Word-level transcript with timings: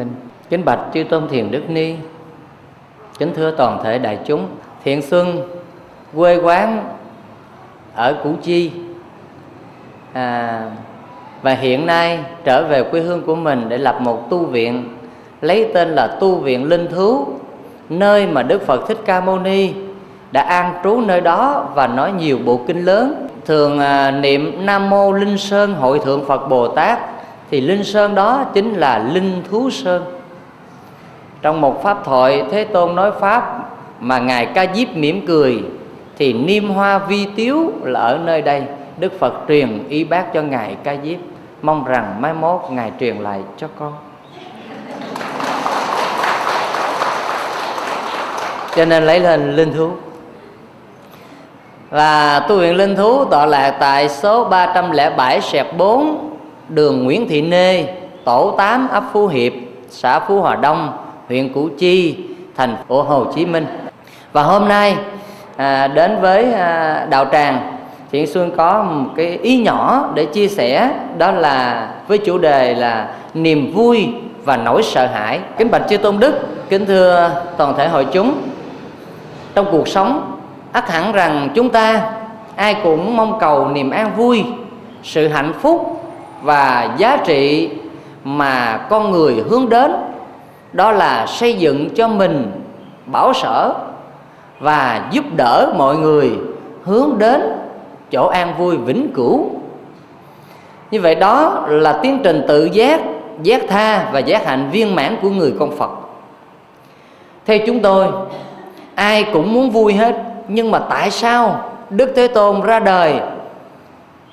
Minh 0.00 0.14
kính 0.50 0.64
bạch 0.64 0.80
chư 0.94 1.04
tôn 1.04 1.28
thiền 1.28 1.50
đức 1.50 1.70
ni. 1.70 1.94
Kính 3.18 3.32
thưa 3.36 3.50
toàn 3.50 3.80
thể 3.84 3.98
đại 3.98 4.18
chúng 4.26 4.46
thiện 4.84 5.02
xuân 5.02 5.48
quê 6.16 6.36
quán 6.36 6.84
ở 7.94 8.14
củ 8.24 8.34
chi. 8.42 8.70
À, 10.12 10.62
và 11.42 11.52
hiện 11.52 11.86
nay 11.86 12.18
trở 12.44 12.64
về 12.64 12.82
quê 12.82 13.00
hương 13.00 13.22
của 13.22 13.34
mình 13.34 13.68
để 13.68 13.78
lập 13.78 14.00
một 14.00 14.30
tu 14.30 14.38
viện 14.38 14.96
lấy 15.40 15.70
tên 15.74 15.88
là 15.88 16.06
tu 16.06 16.34
viện 16.34 16.68
linh 16.68 16.88
thú 16.88 17.26
nơi 17.88 18.26
mà 18.26 18.42
đức 18.42 18.66
phật 18.66 18.88
thích 18.88 18.98
ca 19.04 19.20
mâu 19.20 19.38
ni 19.38 19.72
đã 20.32 20.42
an 20.42 20.74
trú 20.84 21.00
nơi 21.00 21.20
đó 21.20 21.68
và 21.74 21.86
nói 21.86 22.12
nhiều 22.12 22.38
bộ 22.44 22.60
kinh 22.66 22.84
lớn. 22.84 23.28
Thường 23.46 23.78
à, 23.78 24.10
niệm 24.10 24.66
nam 24.66 24.90
mô 24.90 25.12
linh 25.12 25.38
sơn 25.38 25.74
hội 25.74 25.98
thượng 25.98 26.24
phật 26.24 26.48
bồ 26.48 26.68
tát 26.68 26.98
thì 27.50 27.60
linh 27.60 27.84
sơn 27.84 28.14
đó 28.14 28.44
chính 28.54 28.74
là 28.74 28.98
linh 28.98 29.42
thú 29.50 29.70
sơn. 29.70 30.04
Trong 31.42 31.60
một 31.60 31.82
pháp 31.82 32.04
thoại, 32.04 32.44
thế 32.50 32.64
tôn 32.64 32.96
nói 32.96 33.12
pháp 33.20 33.58
mà 34.00 34.18
ngài 34.18 34.46
ca 34.46 34.66
diếp 34.74 34.96
mỉm 34.96 35.26
cười, 35.26 35.62
thì 36.18 36.32
niêm 36.32 36.68
hoa 36.68 36.98
vi 36.98 37.26
tiếu 37.36 37.72
là 37.82 38.00
ở 38.00 38.18
nơi 38.24 38.42
đây. 38.42 38.62
Đức 38.98 39.18
phật 39.18 39.34
truyền 39.48 39.88
y 39.88 40.04
bác 40.04 40.32
cho 40.34 40.42
ngài 40.42 40.76
ca 40.84 40.96
diếp. 41.04 41.18
Mong 41.62 41.84
rằng 41.84 42.16
mai 42.20 42.32
mốt 42.34 42.60
ngài 42.70 42.92
truyền 43.00 43.16
lại 43.16 43.40
cho 43.56 43.66
con. 43.78 43.92
Cho 48.76 48.84
nên 48.84 49.02
lấy 49.02 49.20
lên 49.20 49.56
linh 49.56 49.72
thú. 49.72 49.90
Và 51.90 52.40
tu 52.40 52.58
viện 52.58 52.76
linh 52.76 52.96
thú 52.96 53.24
tọa 53.24 53.46
lạc 53.46 53.76
tại 53.80 54.08
số 54.08 54.44
307 54.44 55.40
sẹt 55.40 55.66
4 55.76 56.29
đường 56.70 57.04
Nguyễn 57.04 57.28
Thị 57.28 57.42
Nê 57.42 57.84
tổ 58.24 58.54
8 58.58 58.88
ấp 58.88 59.04
Phú 59.12 59.26
Hiệp 59.26 59.52
xã 59.90 60.20
Phú 60.20 60.40
Hòa 60.40 60.56
Đông 60.56 60.92
huyện 61.28 61.52
Củ 61.52 61.68
Chi 61.78 62.16
thành 62.56 62.76
phố 62.88 63.02
Hồ 63.02 63.24
Chí 63.34 63.46
Minh. 63.46 63.66
Và 64.32 64.42
hôm 64.42 64.68
nay 64.68 64.96
à, 65.56 65.86
đến 65.86 66.20
với 66.20 66.52
à, 66.52 67.06
đạo 67.10 67.26
tràng 67.32 67.76
chị 68.10 68.26
Xuân 68.26 68.50
có 68.56 68.82
một 68.82 69.10
cái 69.16 69.38
ý 69.42 69.62
nhỏ 69.62 70.10
để 70.14 70.24
chia 70.24 70.48
sẻ 70.48 70.90
đó 71.18 71.30
là 71.30 71.88
với 72.08 72.18
chủ 72.18 72.38
đề 72.38 72.74
là 72.74 73.08
niềm 73.34 73.72
vui 73.74 74.08
và 74.44 74.56
nỗi 74.56 74.82
sợ 74.82 75.06
hãi. 75.06 75.40
Kính 75.58 75.70
bạch 75.70 75.82
chư 75.88 75.96
tôn 75.96 76.20
đức 76.20 76.34
kính 76.68 76.86
thưa 76.86 77.30
toàn 77.56 77.74
thể 77.76 77.88
hội 77.88 78.06
chúng 78.12 78.34
trong 79.54 79.66
cuộc 79.70 79.88
sống 79.88 80.36
ắt 80.72 80.90
hẳn 80.90 81.12
rằng 81.12 81.48
chúng 81.54 81.70
ta 81.70 82.12
ai 82.56 82.76
cũng 82.82 83.16
mong 83.16 83.38
cầu 83.40 83.68
niềm 83.68 83.90
an 83.90 84.10
vui 84.16 84.44
sự 85.02 85.28
hạnh 85.28 85.52
phúc 85.60 85.99
và 86.42 86.94
giá 86.98 87.16
trị 87.24 87.70
mà 88.24 88.86
con 88.90 89.10
người 89.10 89.44
hướng 89.48 89.68
đến, 89.68 89.92
đó 90.72 90.92
là 90.92 91.26
xây 91.26 91.54
dựng 91.54 91.90
cho 91.94 92.08
mình 92.08 92.52
bảo 93.06 93.32
sở 93.34 93.74
và 94.60 95.08
giúp 95.10 95.24
đỡ 95.36 95.72
mọi 95.76 95.96
người 95.96 96.30
hướng 96.84 97.18
đến 97.18 97.42
chỗ 98.10 98.26
an 98.26 98.54
vui 98.58 98.76
vĩnh 98.76 99.10
cửu. 99.14 99.50
Như 100.90 101.00
vậy 101.00 101.14
đó 101.14 101.64
là 101.68 101.92
tiến 102.02 102.20
trình 102.24 102.44
tự 102.48 102.64
giác 102.64 103.00
giác 103.42 103.62
tha 103.68 104.08
và 104.12 104.18
giác 104.18 104.46
hạnh 104.46 104.68
viên 104.72 104.94
mãn 104.94 105.16
của 105.22 105.30
người 105.30 105.54
con 105.58 105.76
phật. 105.76 105.90
Theo 107.46 107.58
chúng 107.66 107.80
tôi, 107.80 108.06
ai 108.94 109.26
cũng 109.32 109.52
muốn 109.52 109.70
vui 109.70 109.94
hết, 109.94 110.22
nhưng 110.48 110.70
mà 110.70 110.78
tại 110.78 111.10
sao 111.10 111.64
đức 111.90 112.12
thế 112.16 112.28
tôn 112.28 112.60
ra 112.60 112.80
đời 112.80 113.20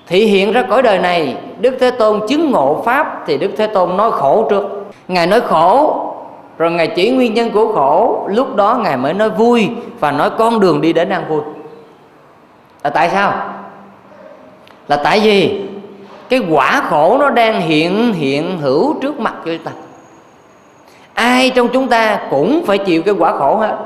thị 0.07 0.25
hiện 0.25 0.51
ra 0.51 0.63
cõi 0.69 0.81
đời 0.81 0.99
này, 0.99 1.37
đức 1.59 1.77
thế 1.79 1.91
tôn 1.91 2.21
chứng 2.27 2.51
ngộ 2.51 2.81
pháp 2.85 3.23
thì 3.27 3.37
đức 3.37 3.51
thế 3.57 3.67
tôn 3.67 3.97
nói 3.97 4.11
khổ 4.11 4.47
trước. 4.49 4.63
Ngài 5.07 5.27
nói 5.27 5.41
khổ, 5.41 6.03
rồi 6.57 6.71
ngài 6.71 6.87
chỉ 6.87 7.09
nguyên 7.09 7.33
nhân 7.33 7.51
của 7.51 7.73
khổ, 7.73 8.27
lúc 8.29 8.55
đó 8.55 8.79
ngài 8.83 8.97
mới 8.97 9.13
nói 9.13 9.29
vui 9.29 9.69
và 9.99 10.11
nói 10.11 10.29
con 10.37 10.59
đường 10.59 10.81
đi 10.81 10.93
đến 10.93 11.09
an 11.09 11.23
vui. 11.29 11.41
Là 12.83 12.89
tại 12.89 13.09
sao? 13.09 13.33
Là 14.87 14.95
tại 14.95 15.19
vì 15.19 15.65
cái 16.29 16.41
quả 16.49 16.81
khổ 16.89 17.17
nó 17.19 17.29
đang 17.29 17.61
hiện 17.61 18.13
hiện 18.13 18.57
hữu 18.61 18.95
trước 19.01 19.19
mặt 19.19 19.33
cho 19.45 19.51
chúng 19.51 19.63
ta. 19.63 19.71
Ai 21.13 21.49
trong 21.49 21.67
chúng 21.67 21.87
ta 21.87 22.19
cũng 22.29 22.63
phải 22.65 22.77
chịu 22.77 23.01
cái 23.01 23.15
quả 23.19 23.37
khổ 23.37 23.55
hết. 23.55 23.77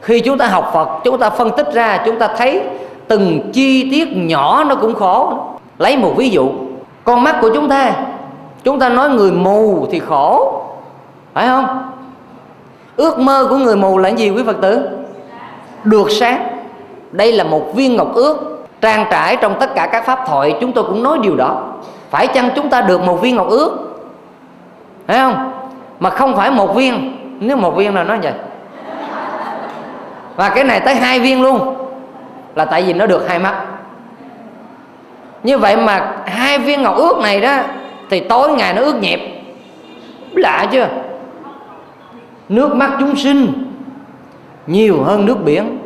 Khi 0.00 0.20
chúng 0.20 0.38
ta 0.38 0.46
học 0.46 0.70
phật, 0.74 0.88
chúng 1.04 1.18
ta 1.18 1.30
phân 1.30 1.50
tích 1.56 1.74
ra, 1.74 2.02
chúng 2.06 2.18
ta 2.18 2.28
thấy 2.36 2.62
từng 3.08 3.50
chi 3.52 3.90
tiết 3.90 4.08
nhỏ 4.16 4.64
nó 4.64 4.74
cũng 4.74 4.94
khổ 4.94 5.38
lấy 5.78 5.96
một 5.96 6.12
ví 6.16 6.30
dụ, 6.30 6.50
con 7.04 7.22
mắt 7.22 7.36
của 7.40 7.50
chúng 7.54 7.68
ta 7.68 7.92
chúng 8.64 8.78
ta 8.78 8.88
nói 8.88 9.10
người 9.10 9.32
mù 9.32 9.86
thì 9.90 9.98
khổ 9.98 10.62
phải 11.34 11.46
không? 11.46 11.92
Ước 12.96 13.18
mơ 13.18 13.46
của 13.50 13.56
người 13.56 13.76
mù 13.76 13.98
là 13.98 14.08
gì 14.08 14.30
quý 14.30 14.42
phật 14.46 14.56
tử? 14.62 14.88
Được 15.84 16.10
sáng. 16.10 16.46
Đây 17.12 17.32
là 17.32 17.44
một 17.44 17.74
viên 17.74 17.96
ngọc 17.96 18.14
ước 18.14 18.66
trang 18.80 19.06
trải 19.10 19.36
trong 19.36 19.54
tất 19.60 19.74
cả 19.74 19.86
các 19.92 20.06
pháp 20.06 20.18
thoại. 20.26 20.56
Chúng 20.60 20.72
tôi 20.72 20.84
cũng 20.84 21.02
nói 21.02 21.18
điều 21.22 21.36
đó. 21.36 21.62
Phải 22.10 22.26
chăng 22.26 22.50
chúng 22.56 22.70
ta 22.70 22.80
được 22.80 23.02
một 23.02 23.20
viên 23.20 23.36
ngọc 23.36 23.48
ước? 23.48 23.96
Phải 25.06 25.16
không? 25.18 25.52
Mà 26.00 26.10
không 26.10 26.36
phải 26.36 26.50
một 26.50 26.74
viên. 26.74 27.16
Nếu 27.40 27.56
một 27.56 27.76
viên 27.76 27.94
là 27.94 28.04
nó 28.04 28.16
vậy. 28.22 28.32
Và 30.36 30.48
cái 30.48 30.64
này 30.64 30.80
tới 30.80 30.94
hai 30.94 31.20
viên 31.20 31.42
luôn 31.42 31.74
là 32.54 32.64
tại 32.64 32.82
vì 32.82 32.92
nó 32.92 33.06
được 33.06 33.28
hai 33.28 33.38
mắt. 33.38 33.54
Như 35.42 35.58
vậy 35.58 35.76
mà 35.76 36.12
hai 36.26 36.58
viên 36.58 36.82
ngọc 36.82 36.96
ước 36.96 37.18
này 37.22 37.40
đó, 37.40 37.56
thì 38.10 38.20
tối 38.20 38.52
ngày 38.52 38.74
nó 38.74 38.82
ướt 38.82 38.94
nhẹp. 38.94 39.20
Lạ 40.32 40.66
chưa? 40.72 40.88
Nước 42.48 42.74
mắt 42.74 42.90
chúng 43.00 43.16
sinh 43.16 43.64
nhiều 44.66 45.02
hơn 45.04 45.26
nước 45.26 45.36
biển. 45.44 45.78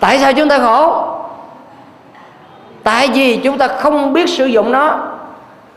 Tại 0.00 0.18
sao 0.18 0.32
chúng 0.32 0.48
ta 0.48 0.58
khổ? 0.58 1.06
Tại 2.82 3.08
vì 3.14 3.36
chúng 3.36 3.58
ta 3.58 3.68
không 3.68 4.12
biết 4.12 4.28
sử 4.28 4.46
dụng 4.46 4.72
nó. 4.72 4.98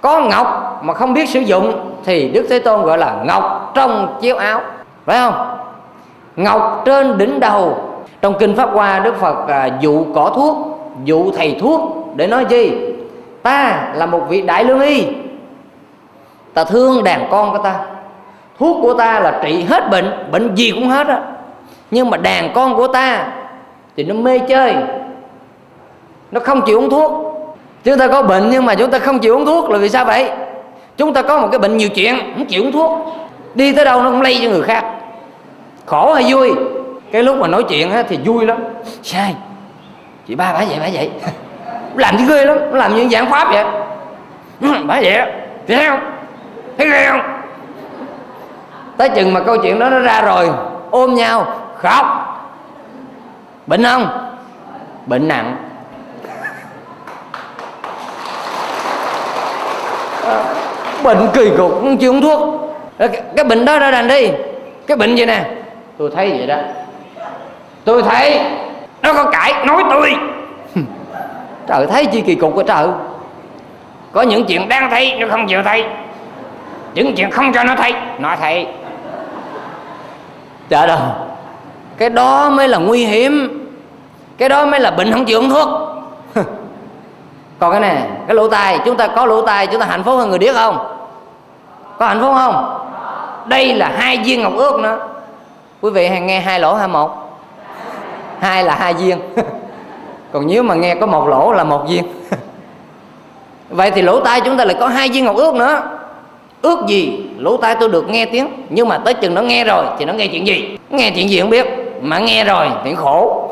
Có 0.01 0.21
ngọc 0.21 0.79
mà 0.83 0.93
không 0.93 1.13
biết 1.13 1.29
sử 1.29 1.39
dụng 1.39 1.95
thì 2.05 2.29
đức 2.29 2.47
thế 2.49 2.59
tôn 2.59 2.81
gọi 2.81 2.97
là 2.97 3.15
ngọc 3.25 3.71
trong 3.75 4.17
chiếu 4.21 4.35
áo. 4.35 4.61
Phải 5.05 5.17
không? 5.17 5.57
Ngọc 6.35 6.81
trên 6.85 7.17
đỉnh 7.17 7.39
đầu 7.39 7.86
trong 8.21 8.33
kinh 8.39 8.55
pháp 8.55 8.69
hoa 8.73 8.99
đức 8.99 9.15
phật 9.19 9.47
à, 9.47 9.69
dụ 9.81 10.05
cỏ 10.15 10.31
thuốc 10.35 10.57
dụ 11.03 11.31
thầy 11.31 11.57
thuốc 11.61 11.81
để 12.15 12.27
nói 12.27 12.45
gì 12.49 12.71
ta 13.43 13.87
là 13.95 14.05
một 14.05 14.21
vị 14.29 14.41
đại 14.41 14.63
lương 14.63 14.81
y. 14.81 15.05
Ta 16.53 16.63
thương 16.63 17.03
đàn 17.03 17.27
con 17.31 17.51
của 17.51 17.63
ta. 17.63 17.79
Thuốc 18.59 18.77
của 18.81 18.93
ta 18.93 19.19
là 19.19 19.39
trị 19.43 19.65
hết 19.69 19.89
bệnh 19.91 20.31
bệnh 20.31 20.55
gì 20.55 20.71
cũng 20.71 20.89
hết 20.89 21.07
á. 21.07 21.21
Nhưng 21.91 22.09
mà 22.09 22.17
đàn 22.17 22.53
con 22.53 22.75
của 22.75 22.87
ta 22.87 23.27
thì 23.97 24.03
nó 24.03 24.13
mê 24.13 24.39
chơi. 24.39 24.75
Nó 26.31 26.39
không 26.39 26.61
chịu 26.61 26.79
uống 26.79 26.89
thuốc. 26.89 27.11
Chúng 27.83 27.99
ta 27.99 28.07
có 28.07 28.21
bệnh 28.21 28.49
nhưng 28.49 28.65
mà 28.65 28.75
chúng 28.75 28.91
ta 28.91 28.99
không 28.99 29.19
chịu 29.19 29.35
uống 29.35 29.45
thuốc 29.45 29.69
là 29.69 29.77
vì 29.77 29.89
sao 29.89 30.05
vậy? 30.05 30.29
Chúng 30.97 31.13
ta 31.13 31.21
có 31.21 31.37
một 31.37 31.47
cái 31.51 31.59
bệnh 31.59 31.77
nhiều 31.77 31.89
chuyện 31.89 32.15
không 32.35 32.45
chịu 32.45 32.63
uống 32.63 32.71
thuốc. 32.71 32.91
Đi 33.55 33.73
tới 33.73 33.85
đâu 33.85 34.03
nó 34.03 34.09
cũng 34.09 34.21
lây 34.21 34.39
cho 34.43 34.49
người 34.49 34.63
khác. 34.63 34.85
Khổ 35.85 36.13
hay 36.13 36.33
vui? 36.33 36.51
Cái 37.11 37.23
lúc 37.23 37.37
mà 37.37 37.47
nói 37.47 37.63
chuyện 37.63 37.91
á, 37.91 38.03
thì 38.09 38.17
vui 38.25 38.45
lắm. 38.45 38.57
Sai 39.03 39.35
chị 40.27 40.35
ba 40.35 40.53
bả 40.53 40.59
vậy 40.69 40.79
bả 40.79 40.87
vậy. 40.93 41.11
Làm 41.95 42.17
gì 42.17 42.25
ghê 42.29 42.45
lắm 42.45 42.57
làm 42.73 42.95
như 42.95 43.09
giảng 43.09 43.29
pháp 43.31 43.51
vậy. 43.51 43.65
Bả 44.87 44.99
vậy 45.01 45.21
thấy 45.67 45.85
không? 45.89 45.99
Thấy 46.77 46.89
ghê 46.89 47.07
không? 47.09 47.21
Tới 48.97 49.09
chừng 49.09 49.33
mà 49.33 49.39
câu 49.39 49.57
chuyện 49.57 49.79
đó 49.79 49.89
nó 49.89 49.99
ra 49.99 50.21
rồi 50.21 50.49
ôm 50.91 51.15
nhau 51.15 51.47
khóc. 51.77 52.05
Bệnh 53.67 53.83
không? 53.83 54.29
Bệnh 55.05 55.27
nặng. 55.27 55.57
À, 60.25 60.43
bệnh 61.03 61.27
kỳ 61.33 61.49
cục 61.57 61.71
không 61.71 61.97
chịu 61.97 62.11
uống 62.11 62.21
thuốc. 62.21 62.39
Cái, 62.97 63.09
cái 63.35 63.45
bệnh 63.45 63.65
đó 63.65 63.79
ra 63.79 63.91
đành 63.91 64.07
đi. 64.07 64.31
Cái 64.87 64.97
bệnh 64.97 65.15
gì 65.15 65.25
nè? 65.25 65.45
Tôi 65.97 66.11
thấy 66.15 66.29
vậy 66.37 66.47
đó 66.47 66.57
tôi 67.87 68.03
thấy 68.03 68.41
nó 69.01 69.13
có 69.13 69.23
cãi 69.31 69.53
nói 69.65 69.83
tôi. 69.89 70.15
Trời 71.67 71.87
thấy 71.87 72.05
chi 72.05 72.21
kỳ 72.21 72.35
cục 72.35 72.55
của 72.55 72.63
trời. 72.63 72.87
Có 74.11 74.21
những 74.21 74.45
chuyện 74.45 74.69
đang 74.69 74.89
thấy 74.89 75.19
nó 75.19 75.27
không 75.31 75.47
chịu 75.47 75.63
thấy 75.63 75.85
những 76.93 77.15
chuyện 77.15 77.31
không 77.31 77.53
cho 77.53 77.63
nó 77.63 77.75
thấy 77.75 77.93
nó 78.19 78.35
thấy. 78.35 78.67
Trời 80.69 80.87
đâu. 80.87 80.99
Cái 81.97 82.09
đó 82.09 82.49
mới 82.49 82.67
là 82.67 82.77
nguy 82.77 83.05
hiểm. 83.05 83.65
Cái 84.37 84.49
đó 84.49 84.65
mới 84.65 84.79
là 84.79 84.91
bệnh 84.91 85.11
không 85.11 85.25
chịu 85.25 85.39
uống 85.39 85.49
thuốc. 85.49 85.67
Còn 87.59 87.71
cái 87.71 87.79
này 87.79 88.01
cái 88.27 88.35
lỗ 88.35 88.47
tai 88.47 88.79
chúng 88.85 88.97
ta 88.97 89.07
có 89.07 89.25
lỗ 89.25 89.41
tai 89.41 89.67
chúng 89.67 89.79
ta 89.79 89.85
hạnh 89.85 90.03
phúc 90.03 90.17
hơn 90.17 90.29
người 90.29 90.39
điếc 90.39 90.55
không? 90.55 90.77
Có 91.99 92.07
hạnh 92.07 92.21
phúc 92.21 92.31
không? 92.35 92.85
Đây 93.45 93.75
là 93.75 93.91
hai 93.97 94.17
viên 94.17 94.41
ngọc 94.41 94.53
ước 94.55 94.79
nữa. 94.79 95.07
Quý 95.81 95.91
vị 95.91 96.07
hay 96.07 96.21
nghe 96.21 96.39
hai 96.39 96.59
lỗ 96.59 96.73
hay 96.73 96.87
một 96.87 97.26
hai 98.39 98.63
là 98.63 98.75
hai 98.75 98.93
viên. 98.93 99.19
Còn 100.31 100.47
nếu 100.47 100.63
mà 100.63 100.75
nghe 100.75 100.95
có 100.95 101.05
một 101.05 101.27
lỗ 101.27 101.51
là 101.51 101.63
một 101.63 101.85
viên. 101.89 102.03
Vậy 103.69 103.91
thì 103.91 104.01
lỗ 104.01 104.19
tai 104.19 104.41
chúng 104.41 104.57
ta 104.57 104.65
lại 104.65 104.75
có 104.79 104.87
hai 104.87 105.09
viên 105.09 105.25
ngọc 105.25 105.35
ước 105.35 105.55
nữa. 105.55 105.81
Ước 106.61 106.87
gì 106.87 107.29
lỗ 107.37 107.57
tai 107.57 107.75
tôi 107.75 107.89
được 107.89 108.09
nghe 108.09 108.25
tiếng, 108.25 108.47
nhưng 108.69 108.87
mà 108.87 108.97
tới 108.97 109.13
chừng 109.13 109.33
nó 109.33 109.41
nghe 109.41 109.63
rồi 109.63 109.85
thì 109.99 110.05
nó 110.05 110.13
nghe 110.13 110.27
chuyện 110.27 110.47
gì? 110.47 110.77
Nghe 110.89 111.11
chuyện 111.11 111.29
gì 111.29 111.39
không 111.39 111.49
biết, 111.49 111.67
mà 112.01 112.19
nghe 112.19 112.43
rồi 112.43 112.67
thì 112.83 112.95
khổ. 112.95 113.51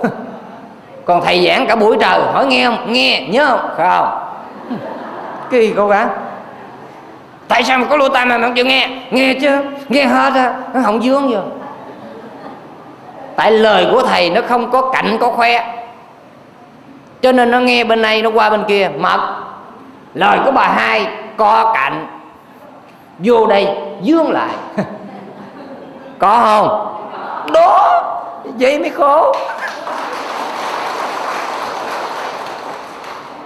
Còn 1.05 1.21
thầy 1.21 1.47
giảng 1.47 1.65
cả 1.67 1.75
buổi 1.75 1.97
trời, 1.99 2.21
hỏi 2.33 2.45
nghe 2.45 2.65
không? 2.65 2.93
Nghe, 2.93 3.27
nhớ 3.29 3.45
không? 3.45 3.69
Không? 3.77 4.19
Kỳ 5.51 5.73
cô 5.77 5.87
gái. 5.87 6.05
Tại 7.47 7.63
sao 7.63 7.77
mà 7.77 7.85
có 7.85 7.97
lỗ 7.97 8.09
tai 8.09 8.25
mà 8.25 8.39
không 8.41 8.53
chịu 8.53 8.65
nghe? 8.65 8.89
Nghe 9.11 9.33
chứ, 9.33 9.49
nghe 9.89 10.05
hết 10.05 10.33
á, 10.35 10.53
nó 10.73 10.81
không 10.83 11.01
dướng 11.01 11.27
vô 11.27 11.39
tại 13.35 13.51
lời 13.51 13.87
của 13.91 14.01
thầy 14.01 14.29
nó 14.29 14.41
không 14.49 14.71
có 14.71 14.89
cạnh 14.93 15.17
có 15.19 15.29
khoe. 15.29 15.77
Cho 17.21 17.31
nên 17.31 17.51
nó 17.51 17.59
nghe 17.59 17.83
bên 17.83 18.01
này, 18.01 18.21
nó 18.21 18.29
qua 18.29 18.49
bên 18.49 18.63
kia 18.67 18.89
mật 18.97 19.19
lời 20.13 20.39
của 20.45 20.51
bà 20.51 20.67
hai 20.67 21.07
co 21.37 21.73
cạnh 21.73 22.07
vô 23.19 23.47
đây, 23.47 23.67
dương 24.01 24.31
lại. 24.31 24.49
Có 26.19 26.39
không? 26.43 26.95
Đó, 27.53 28.03
vậy 28.59 28.79
mới 28.79 28.89
khổ. 28.89 29.35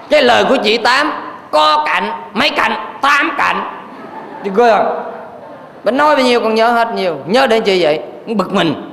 Cái 0.09 0.23
lời 0.23 0.45
của 0.49 0.57
chị 0.63 0.77
tám 0.77 1.11
co 1.51 1.83
cạnh 1.85 2.11
mấy 2.33 2.49
cạnh 2.49 2.97
tám 3.01 3.31
cạnh 3.37 3.69
thì 4.43 4.51
ghê 4.55 4.69
à? 4.69 4.83
Nói 5.83 6.15
bao 6.15 6.25
nhiêu 6.25 6.39
còn 6.39 6.55
nhớ 6.55 6.69
hết 6.69 6.93
nhiều. 6.93 7.17
Nhớ 7.25 7.47
để 7.47 7.59
chị 7.59 7.83
vậy, 7.83 7.99
bực 8.25 8.53
mình 8.53 8.88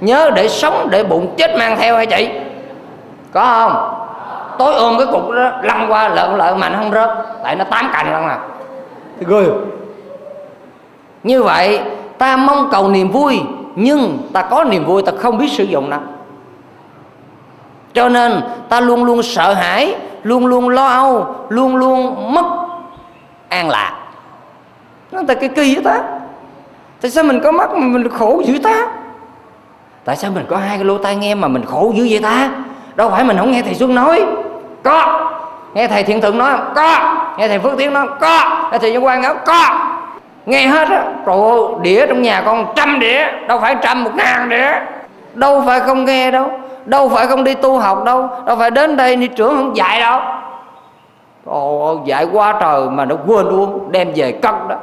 nhớ 0.00 0.30
để 0.34 0.48
sống 0.48 0.88
để 0.90 1.04
bụng 1.04 1.34
chết 1.36 1.56
mang 1.58 1.76
theo 1.76 1.96
hay 1.96 2.06
chị 2.06 2.28
có 3.32 3.44
không? 3.44 3.96
Tối 4.58 4.74
ôm 4.74 4.98
cái 4.98 5.06
cục 5.06 5.30
đó 5.30 5.50
lăn 5.62 5.86
qua 5.88 6.08
lợn 6.08 6.36
lợn 6.36 6.60
mà 6.60 6.68
nó 6.68 6.78
không 6.78 6.92
rớt 6.92 7.10
tại 7.44 7.56
nó 7.56 7.64
tám 7.64 7.90
cành 7.92 8.12
lắm 8.12 8.22
à. 8.22 8.38
Thì 9.20 9.26
ghê 9.28 9.44
như 11.22 11.42
vậy 11.42 11.80
ta 12.18 12.36
mong 12.36 12.68
cầu 12.72 12.88
niềm 12.88 13.10
vui 13.10 13.40
nhưng 13.74 14.18
ta 14.32 14.42
có 14.42 14.64
niềm 14.64 14.84
vui 14.84 15.02
ta 15.02 15.12
không 15.18 15.38
biết 15.38 15.48
sử 15.52 15.64
dụng 15.64 15.90
nó. 15.90 15.96
Cho 17.94 18.08
nên 18.08 18.40
ta 18.68 18.80
luôn 18.80 19.04
luôn 19.04 19.22
sợ 19.22 19.54
hãi 19.54 19.96
luôn 20.22 20.46
luôn 20.46 20.68
lo 20.68 20.86
âu 20.86 21.34
luôn 21.48 21.76
luôn 21.76 22.32
mất 22.34 22.44
an 23.48 23.68
lạc. 23.68 23.96
Nó 25.12 25.22
tại 25.26 25.36
cái 25.36 25.48
kỳ 25.48 25.74
vậy 25.74 25.84
ta. 25.84 26.02
Tại 27.00 27.10
sao 27.10 27.24
mình 27.24 27.40
có 27.44 27.52
mắt 27.52 27.70
mà 27.70 27.86
mình 27.86 28.08
khổ 28.08 28.42
dữ 28.44 28.58
ta 28.62 28.86
tại 30.04 30.16
sao 30.16 30.30
mình 30.30 30.44
có 30.48 30.56
hai 30.56 30.76
cái 30.76 30.84
lỗ 30.84 30.98
tai 30.98 31.16
nghe 31.16 31.34
mà 31.34 31.48
mình 31.48 31.64
khổ 31.64 31.92
dữ 31.94 32.06
vậy 32.10 32.20
ta? 32.22 32.48
Đâu 32.94 33.10
phải 33.10 33.24
mình 33.24 33.36
không 33.36 33.52
nghe 33.52 33.62
thầy 33.62 33.74
xuân 33.74 33.94
nói. 33.94 34.24
Có. 34.82 35.26
Nghe 35.74 35.88
thầy 35.88 36.02
thiện 36.02 36.20
thượng 36.20 36.38
nói 36.38 36.50
không? 36.52 36.72
Có. 36.74 37.16
Nghe 37.38 37.48
thầy 37.48 37.58
phước 37.58 37.78
tiến 37.78 37.92
nói 37.92 38.06
không? 38.06 38.16
Có. 38.20 38.68
Nghe 38.72 38.78
thầy 38.78 38.92
văn 38.92 39.02
quang 39.02 39.22
nói 39.22 39.34
có. 39.46 39.86
Nghe 40.46 40.66
hết 40.66 40.88
á. 40.88 41.04
Trời 41.26 41.36
đĩa 41.82 42.06
trong 42.06 42.22
nhà 42.22 42.42
con 42.46 42.66
trăm 42.76 43.00
đĩa 43.00 43.26
đâu 43.48 43.58
phải 43.60 43.76
trăm 43.82 44.04
một 44.04 44.10
ngàn 44.14 44.48
đĩa. 44.48 44.72
Đâu 45.34 45.62
phải 45.66 45.80
không 45.80 46.04
nghe 46.04 46.30
đâu 46.30 46.50
đâu 46.84 47.08
phải 47.08 47.26
không 47.26 47.44
đi 47.44 47.54
tu 47.54 47.78
học 47.78 48.04
đâu 48.04 48.28
đâu 48.46 48.56
phải 48.56 48.70
đến 48.70 48.96
đây 48.96 49.16
ni 49.16 49.26
trưởng 49.26 49.56
không 49.56 49.76
dạy 49.76 50.00
đâu. 50.00 50.20
Ồ, 51.44 51.98
dạy 52.04 52.26
quá 52.32 52.54
trời 52.60 52.80
mà 52.90 53.04
nó 53.04 53.16
quên 53.26 53.46
uống 53.46 53.92
đem 53.92 54.12
về 54.14 54.32
cất 54.32 54.68
đó. 54.68 54.76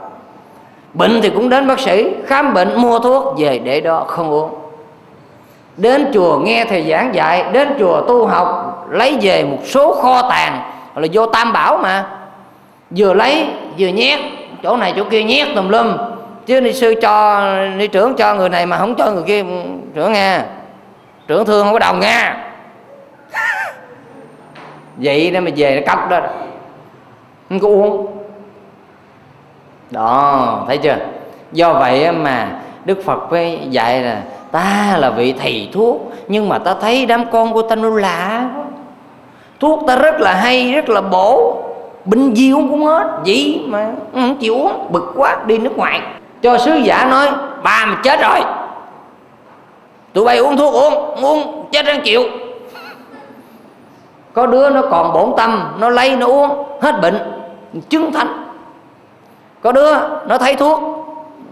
Bệnh 0.94 1.19
thì 1.24 1.30
cũng 1.30 1.50
đến 1.50 1.68
bác 1.68 1.80
sĩ 1.80 2.16
khám 2.25 2.54
bệnh 2.54 2.81
mua 2.81 3.00
thuốc 3.00 3.24
về 3.38 3.60
để 3.60 3.81
đó 3.81 4.04
không 4.08 4.30
uống 4.30 4.56
đến 5.77 6.12
chùa 6.13 6.39
nghe 6.39 6.65
thầy 6.65 6.89
giảng 6.89 7.15
dạy, 7.15 7.45
đến 7.51 7.75
chùa 7.79 8.01
tu 8.01 8.25
học, 8.25 8.77
lấy 8.89 9.18
về 9.21 9.44
một 9.44 9.57
số 9.65 9.94
kho 10.01 10.29
tàng 10.29 10.71
là 10.95 11.07
vô 11.13 11.25
tam 11.25 11.53
bảo 11.53 11.77
mà. 11.77 12.06
Vừa 12.89 13.13
lấy, 13.13 13.47
vừa 13.77 13.88
nhét, 13.88 14.19
chỗ 14.63 14.77
này 14.77 14.94
chỗ 14.95 15.03
kia 15.09 15.24
nhét 15.24 15.47
tùm 15.56 15.69
lum. 15.69 15.97
Chứ 16.45 16.62
ni 16.62 16.74
sư 16.74 16.95
cho, 17.01 17.45
ni 17.77 17.88
trưởng 17.88 18.15
cho 18.15 18.35
người 18.35 18.50
này 18.50 18.65
mà 18.65 18.77
không 18.77 18.95
cho 18.95 19.12
người 19.12 19.24
kia, 19.24 19.44
trưởng 19.95 20.13
nghe. 20.13 20.39
Trưởng 21.27 21.45
thương 21.45 21.63
không 21.63 21.74
có 21.74 21.80
đồng 21.80 22.00
nghe. 22.00 22.33
Vậy 24.97 25.31
nên 25.31 25.45
mà 25.45 25.51
về 25.56 25.75
nó 25.75 25.94
cất 25.94 26.09
đó. 26.09 26.19
Không 27.50 27.59
có 27.59 27.68
uống. 27.68 28.07
Đó, 29.91 30.63
thấy 30.68 30.77
chưa? 30.77 30.97
Do 31.51 31.73
vậy 31.73 32.12
mà 32.12 32.50
đức 32.85 33.03
phật 33.06 33.31
mới 33.31 33.59
dạy 33.69 34.01
là 34.01 34.21
ta 34.51 34.97
là 34.99 35.09
vị 35.09 35.33
thầy 35.33 35.69
thuốc, 35.73 36.11
nhưng 36.27 36.49
mà 36.49 36.57
ta 36.57 36.75
thấy 36.81 37.05
đám 37.05 37.31
con 37.31 37.53
của 37.53 37.61
ta 37.61 37.75
nó 37.75 37.89
lạ 37.89 38.49
thuốc 39.59 39.83
ta 39.88 39.95
rất 39.95 40.21
là 40.21 40.33
hay, 40.33 40.71
rất 40.71 40.89
là 40.89 41.01
bổ. 41.01 41.63
Bệnh 42.05 42.33
gì 42.33 42.51
uống 42.51 42.69
cũng 42.69 42.85
hết 42.85 43.07
vậy 43.25 43.63
mà 43.67 43.91
không 44.13 44.35
chịu 44.35 44.55
uống, 44.55 44.91
bực 44.91 45.13
quá, 45.15 45.38
đi 45.45 45.57
nước 45.57 45.77
ngoài. 45.77 46.01
Cho 46.41 46.57
sứ 46.57 46.75
giả 46.75 47.07
nói, 47.11 47.27
bà 47.63 47.85
mà 47.85 47.99
chết 48.03 48.21
rồi. 48.21 48.39
Tụi 50.13 50.25
bay 50.25 50.38
uống 50.38 50.57
thuốc 50.57 50.73
uống 50.73 51.15
uống 51.23 51.65
chết 51.71 51.85
răng 51.85 52.01
chịu. 52.03 52.23
Có 54.33 54.45
đứa 54.45 54.69
nó 54.69 54.81
còn 54.91 55.13
bổn 55.13 55.33
tâm, 55.38 55.73
nó 55.79 55.89
lấy 55.89 56.15
nó 56.15 56.27
uống, 56.27 56.49
hết 56.81 57.01
bệnh, 57.01 57.17
chứng 57.89 58.13
thánh. 58.13 58.44
Có 59.61 59.71
đứa 59.71 59.94
nó 60.27 60.38
thấy 60.38 60.55
thuốc 60.55 60.96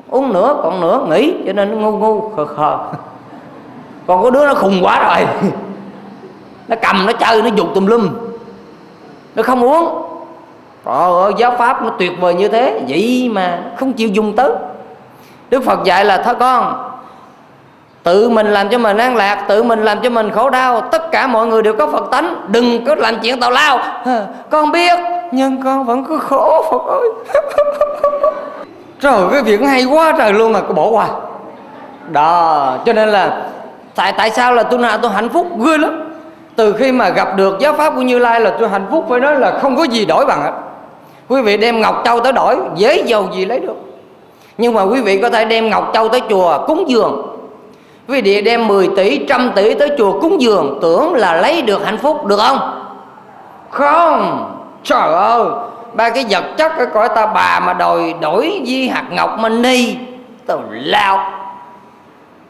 uống 0.09 0.33
nữa, 0.33 0.59
còn 0.63 0.81
nữa, 0.81 1.05
nghỉ, 1.09 1.33
cho 1.45 1.53
nên 1.53 1.71
nó 1.71 1.77
ngu 1.77 1.91
ngu, 1.97 2.29
khờ 2.35 2.45
khờ. 2.45 2.77
Còn 4.07 4.23
có 4.23 4.29
đứa 4.29 4.47
nó 4.47 4.53
khùng 4.53 4.79
quá 4.81 5.15
rồi. 5.15 5.27
Nó 6.67 6.75
cầm, 6.81 7.05
nó 7.05 7.13
chơi, 7.13 7.41
nó 7.41 7.49
dục 7.55 7.67
tùm 7.75 7.85
lum. 7.85 8.09
Nó 9.35 9.43
không 9.43 9.63
uống. 9.63 10.01
Trời 10.85 10.95
ơi, 10.95 11.33
giáo 11.37 11.55
pháp 11.57 11.83
nó 11.83 11.89
tuyệt 11.99 12.11
vời 12.19 12.33
như 12.33 12.47
thế. 12.47 12.81
Vậy 12.87 13.29
mà 13.33 13.59
không 13.79 13.93
chịu 13.93 14.09
dùng 14.09 14.35
tới. 14.35 14.51
Đức 15.49 15.63
phật 15.63 15.83
dạy 15.83 16.05
là, 16.05 16.17
thôi 16.17 16.35
con, 16.39 16.89
tự 18.03 18.29
mình 18.29 18.47
làm 18.47 18.69
cho 18.69 18.77
mình 18.77 18.97
an 18.97 19.15
lạc, 19.15 19.45
tự 19.47 19.63
mình 19.63 19.83
làm 19.83 20.01
cho 20.01 20.09
mình 20.09 20.31
khổ 20.31 20.49
đau. 20.49 20.81
Tất 20.81 21.11
cả 21.11 21.27
mọi 21.27 21.47
người 21.47 21.61
đều 21.61 21.75
có 21.75 21.87
phật 21.87 22.11
tánh. 22.11 22.35
Đừng 22.47 22.85
có 22.85 22.95
làm 22.95 23.15
chuyện 23.21 23.39
tào 23.39 23.51
lao. 23.51 23.79
Con 24.49 24.71
biết, 24.71 24.99
nhưng 25.31 25.63
con 25.63 25.85
vẫn 25.85 26.05
cứ 26.05 26.19
khổ, 26.19 26.65
phật 26.71 26.91
ơi. 26.91 27.09
trời, 29.05 29.27
cái 29.31 29.41
việc 29.41 29.61
hay 29.61 29.85
quá 29.85 30.13
trời 30.17 30.33
luôn 30.33 30.51
mà 30.51 30.61
cứ 30.61 30.73
bỏ 30.73 30.89
qua. 30.89 31.07
Đó, 32.11 32.77
cho 32.85 32.93
nên 32.93 33.09
là 33.09 33.45
tại 33.95 34.13
tại 34.17 34.29
sao 34.29 34.53
là 34.53 34.63
tôi 34.63 34.79
nào 34.79 34.97
tôi 35.01 35.11
hạnh 35.11 35.29
phúc? 35.29 35.47
Ghê 35.65 35.77
lắm. 35.77 36.13
Từ 36.55 36.73
khi 36.73 36.91
mà 36.91 37.09
gặp 37.09 37.27
được 37.35 37.59
giáo 37.59 37.73
pháp 37.73 37.93
của 37.95 38.01
như 38.01 38.19
lai 38.19 38.41
là 38.41 38.51
tôi 38.59 38.69
hạnh 38.69 38.87
phúc 38.91 39.05
phải 39.09 39.19
nói 39.19 39.39
là 39.39 39.59
không 39.61 39.75
có 39.75 39.83
gì 39.83 40.05
đổi 40.05 40.25
bằng 40.25 40.41
hết. 40.41 40.51
Quý 41.27 41.41
vị 41.41 41.57
đem 41.57 41.81
ngọc 41.81 42.01
châu 42.05 42.19
tới 42.19 42.33
đổi, 42.33 42.57
dễ 42.75 43.03
giàu 43.05 43.27
gì 43.33 43.45
lấy 43.45 43.59
được. 43.59 43.75
Nhưng 44.57 44.73
mà 44.73 44.81
quý 44.81 45.01
vị 45.01 45.19
có 45.21 45.29
thể 45.29 45.45
đem 45.45 45.69
ngọc 45.69 45.91
châu 45.93 46.09
tới 46.09 46.21
chùa 46.29 46.65
cúng 46.67 46.89
dường. 46.89 47.37
Quý 48.07 48.21
vị 48.21 48.41
đem 48.41 48.67
10 48.67 48.89
tỷ, 48.95 49.25
trăm 49.29 49.51
tỷ 49.55 49.73
tới 49.73 49.91
chùa 49.97 50.19
cúng 50.21 50.41
dường, 50.41 50.79
tưởng 50.81 51.13
là 51.13 51.35
lấy 51.35 51.61
được 51.61 51.85
hạnh 51.85 51.97
phúc, 51.97 52.25
được 52.25 52.39
không? 52.39 52.83
Không. 53.69 54.51
Trời 54.83 55.13
ơi 55.13 55.45
ba 55.95 56.09
cái 56.09 56.25
vật 56.29 56.43
chất 56.57 56.71
cái 56.77 56.87
cõi 56.93 57.09
ta 57.15 57.25
bà 57.25 57.59
mà 57.59 57.73
đòi 57.73 58.13
đổi 58.21 58.61
di 58.65 58.87
hạt 58.87 59.03
ngọc 59.09 59.39
mani 59.39 59.95
tào 60.47 60.61
lao. 60.69 61.31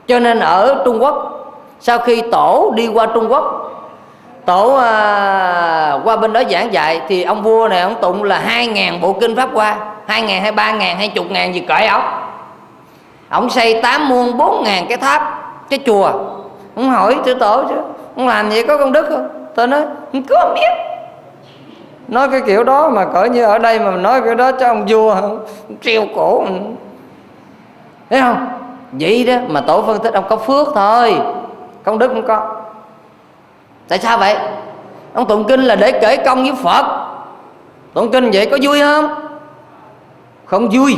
Cho 0.08 0.20
nên 0.20 0.40
ở 0.40 0.82
trung 0.86 1.04
quốc 1.04 1.32
sau 1.80 2.00
khi 2.00 2.22
tổ 2.32 2.72
đi 2.76 2.88
qua 2.88 3.06
trung 3.06 3.32
quốc 3.32 3.72
tổ 4.46 4.76
à, 4.76 6.00
qua 6.04 6.16
bên 6.16 6.34
đó 6.34 6.42
giảng 6.50 6.74
dạy 6.74 7.02
thì 7.08 7.24
ông 7.24 7.44
vua 7.44 7.68
này 7.68 7.82
ông 7.82 7.96
tụng 8.02 8.24
là 8.24 8.40
hai 8.40 8.68
ngàn 8.68 9.02
bộ 9.02 9.14
kinh 9.14 9.36
pháp 9.36 9.50
qua 9.54 9.78
hai 10.08 10.22
ngàn 10.22 10.42
hay 10.42 10.52
ba 10.52 10.72
ngàn 10.72 10.98
hay 10.98 11.08
chục 11.08 11.26
ngàn 11.30 11.56
gì 11.56 11.60
cởi 11.60 11.88
ổng 11.88 12.04
ông 13.30 13.50
xây 13.50 13.82
tám 13.82 14.10
muôn 14.10 14.38
bốn 14.38 14.64
ngàn 14.64 14.86
cái 14.90 14.98
tháp 14.98 15.22
cái 15.70 15.80
chùa. 15.86 16.12
Ông 16.76 16.90
hỏi 16.90 17.18
chữ 17.26 17.34
tổ 17.34 17.64
chứ 17.70 17.76
ông 18.16 18.28
làm 18.28 18.50
vậy 18.50 18.66
có 18.68 18.78
công 18.78 18.92
đức 18.92 19.06
không? 19.10 19.28
Tôi 19.56 19.68
nói 19.68 19.82
không 20.12 20.24
có 20.30 20.54
biết 20.56 20.95
nói 22.08 22.30
cái 22.32 22.42
kiểu 22.42 22.64
đó 22.64 22.90
mà 22.90 23.06
cỡ 23.06 23.26
như 23.26 23.44
ở 23.44 23.60
đây 23.60 23.80
mà 23.80 23.92
nói 23.92 24.22
cái 24.22 24.36
đó 24.36 24.52
cho 24.52 24.68
ông 24.68 24.86
vua 24.88 25.16
treo 25.82 26.06
cổ. 26.16 26.46
Thấy 28.10 28.22
không? 28.22 28.48
Vậy 28.92 29.24
đó 29.24 29.34
mà 29.48 29.62
tổ 29.62 29.82
phân 29.82 30.00
tích 30.00 30.14
ông 30.14 30.26
có 30.30 30.36
phước 30.36 30.68
thôi. 30.76 31.16
Công 31.84 32.00
đức 32.00 32.08
không 32.08 32.28
có. 32.28 32.56
Tại 33.88 34.00
sao 34.00 34.18
vậy? 34.18 34.38
Ông 35.14 35.28
tụng 35.28 35.44
kinh 35.48 35.62
là 35.62 35.76
để 35.76 35.92
kể 35.92 36.18
công 36.18 36.44
với 36.44 36.54
phật. 36.64 36.86
Tụng 37.94 38.12
kinh 38.12 38.32
vậy 38.34 38.48
có 38.52 38.58
vui 38.62 38.80
không? 38.80 39.10
Không 40.46 40.70
vui. 40.70 40.98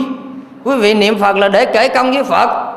Quý 0.63 0.75
vị 0.75 0.93
niệm 0.93 1.19
phật 1.19 1.37
là 1.37 1.49
để 1.49 1.65
kể 1.65 1.87
công 1.89 2.11
với 2.11 2.23
phật. 2.23 2.73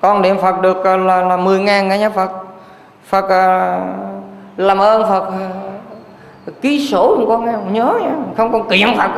Con 0.00 0.22
niệm 0.22 0.38
phật 0.38 0.60
được 0.60 0.84
à, 0.84 0.96
là, 0.96 1.22
là 1.22 1.36
10 1.36 1.60
ngàn 1.60 1.88
nghe 1.88 1.98
nhá 1.98 2.10
phật? 2.10 2.30
Phật 3.08 3.30
à, 3.30 3.80
làm 4.56 4.78
ơn 4.78 5.08
phật 5.08 5.24
ký 6.62 6.88
sổ 6.88 7.14
không 7.16 7.28
con 7.28 7.44
nghe 7.46 7.52
không 7.52 7.72
nhớ 7.72 7.94
nha 8.02 8.10
không, 8.36 8.52
con 8.52 8.68
kiện 8.68 8.96
phật 8.96 9.10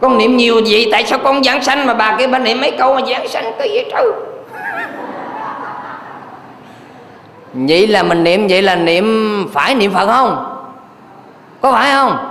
con 0.00 0.18
niệm 0.18 0.36
nhiều 0.36 0.60
vậy 0.66 0.88
tại 0.92 1.04
sao 1.04 1.18
con 1.24 1.44
giảng 1.44 1.62
sanh 1.62 1.86
mà 1.86 1.94
bà 1.94 2.16
kia 2.18 2.26
bà 2.26 2.38
niệm 2.38 2.60
mấy 2.60 2.70
câu 2.70 2.94
mà 2.94 3.00
giảng 3.06 3.28
sanh 3.28 3.52
cái 3.58 3.70
gì 3.70 3.80
trời 3.90 4.12
vậy 7.54 7.86
là 7.86 8.02
mình 8.02 8.24
niệm, 8.24 8.46
vậy 8.48 8.62
là 8.62 8.76
niệm, 8.76 9.48
phải 9.52 9.74
niệm 9.74 9.92
phật 9.92 10.06
không? 10.06 10.56
Có 11.60 11.72
phải 11.72 11.92
không? 11.92 12.30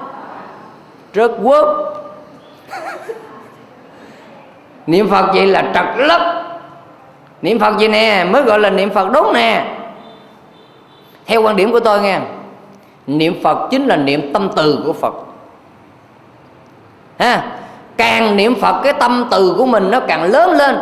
Rất 1.14 1.32
quốc 1.44 1.68
niệm 4.88 5.10
phật 5.10 5.26
vậy 5.34 5.48
là 5.48 5.72
trật 5.74 5.86
lấp. 5.98 6.22
Niệm 7.42 7.60
phật 7.60 7.72
vậy 7.80 7.88
nè, 7.88 8.26
mới 8.30 8.42
gọi 8.42 8.60
là 8.60 8.70
niệm 8.70 8.90
phật 8.90 9.12
đúng 9.12 9.34
nè. 9.34 9.66
Theo 11.26 11.42
quan 11.42 11.56
điểm 11.56 11.72
của 11.72 11.80
tôi 11.80 12.02
nghe 12.02 12.20
niệm 13.08 13.44
phật 13.44 13.68
chính 13.72 13.88
là 13.88 13.96
niệm 13.96 14.34
tâm 14.34 14.50
từ 14.56 14.80
của 14.86 14.94
phật. 14.94 15.14
Ha? 17.20 17.44
Càng 17.98 18.36
niệm 18.38 18.62
phật, 18.62 18.82
cái 18.84 18.94
tâm 18.94 19.28
từ 19.32 19.56
của 19.58 19.66
mình 19.66 19.92
nó 19.92 20.00
càng 20.08 20.24
lớn 20.24 20.52
lên. 20.52 20.80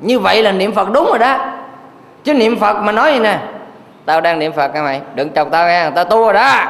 Như 0.00 0.18
vậy 0.18 0.42
là 0.42 0.52
niệm 0.52 0.74
phật 0.74 0.90
đúng 0.92 1.06
rồi 1.06 1.18
đó. 1.18 1.38
Chứ 2.24 2.34
niệm 2.34 2.58
phật 2.60 2.74
mà 2.74 2.92
nói 2.92 3.12
gì 3.12 3.18
nè? 3.18 3.38
Tao 4.04 4.20
đang 4.20 4.38
niệm 4.38 4.52
phật 4.52 4.68
các 4.68 4.82
mày? 4.82 5.00
Đừng 5.14 5.32
chọc 5.32 5.50
tao 5.50 5.66
nghe, 5.66 5.90
tao 5.90 6.04
tu 6.04 6.24
rồi 6.24 6.32
đó. 6.32 6.52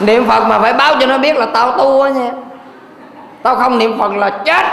Niệm 0.00 0.28
phật 0.28 0.44
mà 0.44 0.58
phải 0.58 0.72
báo 0.72 0.94
cho 1.00 1.06
nó 1.06 1.18
biết 1.18 1.36
là 1.36 1.46
tao 1.54 1.78
tu 1.78 2.00
á 2.00 2.10
nha. 2.10 2.30
Tao 3.42 3.54
không 3.54 3.78
niệm 3.78 3.98
phật 3.98 4.12
là 4.12 4.30
chết. 4.30 4.66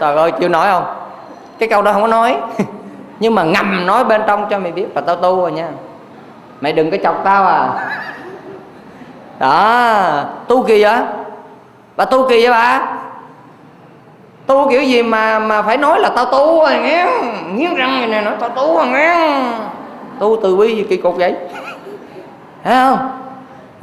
Trời 0.00 0.16
ơi, 0.16 0.32
chịu 0.40 0.48
nói 0.48 0.68
không? 0.70 1.03
Cái 1.58 1.68
câu 1.68 1.82
đó 1.82 1.92
không 1.92 2.02
có 2.02 2.08
nói. 2.08 2.36
Nhưng 3.20 3.34
mà 3.34 3.42
ngầm 3.42 3.86
nói 3.86 4.04
bên 4.04 4.22
trong 4.26 4.46
cho 4.50 4.58
mày 4.58 4.72
biết 4.72 4.86
là 4.94 5.00
tao 5.00 5.16
tu 5.16 5.40
rồi 5.40 5.52
nha. 5.52 5.68
Mày 6.60 6.72
đừng 6.72 6.90
có 6.90 6.96
chọc 7.02 7.20
tao 7.24 7.46
à. 7.46 7.68
Đó, 9.38 10.24
tu 10.48 10.62
kỳ 10.62 10.82
vậy? 10.82 11.00
Bà 11.96 12.04
tu 12.04 12.28
kỳ 12.28 12.40
vậy 12.42 12.50
bà? 12.50 12.80
Tu 14.46 14.70
kiểu 14.70 14.82
gì 14.82 15.02
mà 15.02 15.38
mà 15.38 15.62
phải 15.62 15.76
nói 15.76 16.00
là 16.00 16.08
tao 16.08 16.24
tu 16.24 16.60
rồi 16.60 16.78
nghe 16.82 17.06
nghiến 17.54 17.74
răng 17.74 17.98
này 18.00 18.06
nè, 18.06 18.20
nói 18.20 18.34
tao 18.40 18.48
tu 18.48 18.76
rồi 18.76 18.86
nghe 18.86 19.42
tu 20.18 20.36
từ 20.42 20.56
bi 20.56 20.76
gì 20.76 20.86
kỳ 20.90 20.96
cục 20.96 21.16
vậy? 21.16 21.34
Thấy 22.64 22.74
không? 22.74 23.23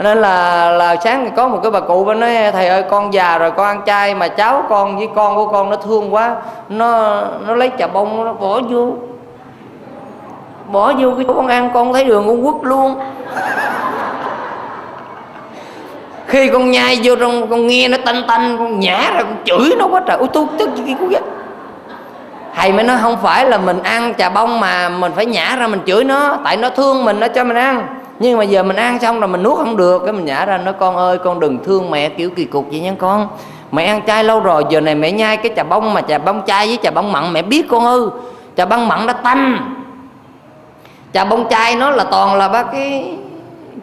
Nên 0.02 0.18
là 0.18 0.70
là 0.72 0.96
sáng 1.04 1.26
thì 1.26 1.32
có 1.36 1.48
một 1.48 1.60
cái 1.64 1.72
bà 1.72 1.80
cụ 1.80 2.04
bên 2.04 2.20
nói, 2.20 2.36
thầy 2.52 2.68
ơi, 2.68 2.84
con 2.90 3.14
già 3.14 3.38
rồi, 3.38 3.52
con 3.52 3.66
ăn 3.66 3.82
chay 3.86 4.16
mà 4.16 4.28
cháu 4.28 4.64
con 4.70 4.98
với 4.98 5.10
con 5.16 5.36
của 5.36 5.48
con 5.48 5.70
nó 5.70 5.76
thương 5.76 6.14
quá, 6.14 6.36
nó 6.70 7.22
nó 7.48 7.56
lấy 7.56 7.72
chà 7.80 7.88
bông 7.88 8.26
nó 8.26 8.34
bỏ 8.34 8.60
vô. 8.70 8.94
Bỏ 10.72 10.94
vô 10.94 11.12
cái 11.18 11.26
con 11.28 11.48
ăn, 11.48 11.70
con 11.74 11.94
thấy 11.94 12.06
đường 12.06 12.28
con 12.28 12.44
quất 12.44 12.56
luôn. 12.64 13.00
Khi 16.28 16.50
con 16.50 16.72
nhai 16.72 17.00
vô 17.04 17.16
trong, 17.16 17.48
con 17.50 17.68
nghe 17.68 17.88
nó 17.88 17.98
tanh 18.06 18.24
tanh, 18.28 18.58
con 18.58 18.80
nhả 18.80 19.12
ra, 19.14 19.24
con 19.24 19.36
chửi 19.46 19.76
nó 19.80 19.88
quá 19.88 20.02
trời. 20.08 20.18
Ôi, 20.18 20.28
tôi 20.34 20.46
tức 20.58 20.70
cái 20.86 20.96
cú 21.00 21.08
vậy 21.08 21.22
thầy 22.56 22.72
mới 22.72 22.84
nói, 22.84 22.98
không 23.02 23.18
phải 23.24 23.46
là 23.46 23.58
mình 23.58 23.84
ăn 23.84 24.14
trà 24.18 24.30
bông 24.30 24.60
mà 24.60 24.90
mình 24.90 25.12
phải 25.16 25.26
nhả 25.26 25.56
ra 25.56 25.68
mình 25.68 25.82
chửi 25.86 26.04
nó, 26.04 26.38
tại 26.44 26.58
nó 26.58 26.70
thương 26.70 27.06
mình, 27.06 27.20
nó 27.20 27.28
cho 27.28 27.44
mình 27.44 27.58
ăn 27.58 28.01
nhưng 28.22 28.38
mà 28.38 28.44
giờ 28.44 28.64
mình 28.64 28.76
ăn 28.76 29.00
xong 29.00 29.20
rồi 29.20 29.28
mình 29.28 29.44
nuốt 29.44 29.58
không 29.58 29.78
được, 29.78 30.02
cái 30.06 30.14
mình 30.14 30.26
nhả 30.26 30.46
ra, 30.46 30.58
nói, 30.58 30.74
con 30.80 30.96
ơi, 30.96 31.18
con 31.18 31.40
đừng 31.40 31.64
thương 31.64 31.92
mẹ 31.92 32.10
kiểu 32.10 32.30
kỳ 32.30 32.46
cục 32.46 32.66
vậy 32.70 32.80
nha 32.80 32.94
con. 33.00 33.28
Mẹ 33.72 33.86
ăn 33.86 34.02
chay 34.08 34.24
lâu 34.24 34.40
rồi, 34.40 34.64
giờ 34.70 34.82
này 34.82 34.96
mẹ 34.96 35.12
nhai 35.12 35.38
cái 35.38 35.52
trà 35.56 35.64
bông 35.64 35.94
mà 35.94 36.02
trà 36.02 36.18
bông 36.18 36.42
chay 36.48 36.68
với 36.68 36.78
trà 36.84 36.92
bông 36.92 37.12
mặn, 37.12 37.34
mẹ 37.34 37.42
biết 37.42 37.66
con 37.70 37.86
ư. 37.86 38.12
Trà 38.58 38.66
bông 38.66 38.88
mặn 38.88 39.06
nó 39.06 39.14
tanh. 39.14 39.74
Trà 41.14 41.26
bông 41.26 41.50
chay 41.50 41.76
nó 41.76 41.90
là 41.90 42.04
toàn 42.04 42.36
là 42.36 42.48
ba 42.48 42.64
cái 42.64 43.14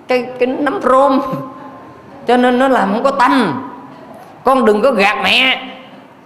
cái 0.09 0.27
cái 0.39 0.47
nấm 0.47 0.81
rôm. 0.83 1.21
Cho 2.27 2.37
nên 2.37 2.59
nó 2.59 2.69
làm 2.69 2.93
không 2.93 3.03
có 3.03 3.11
tanh. 3.11 3.53
Con 4.45 4.65
đừng 4.65 4.83
có 4.83 4.91
gạt 4.91 5.17
mẹ. 5.25 5.69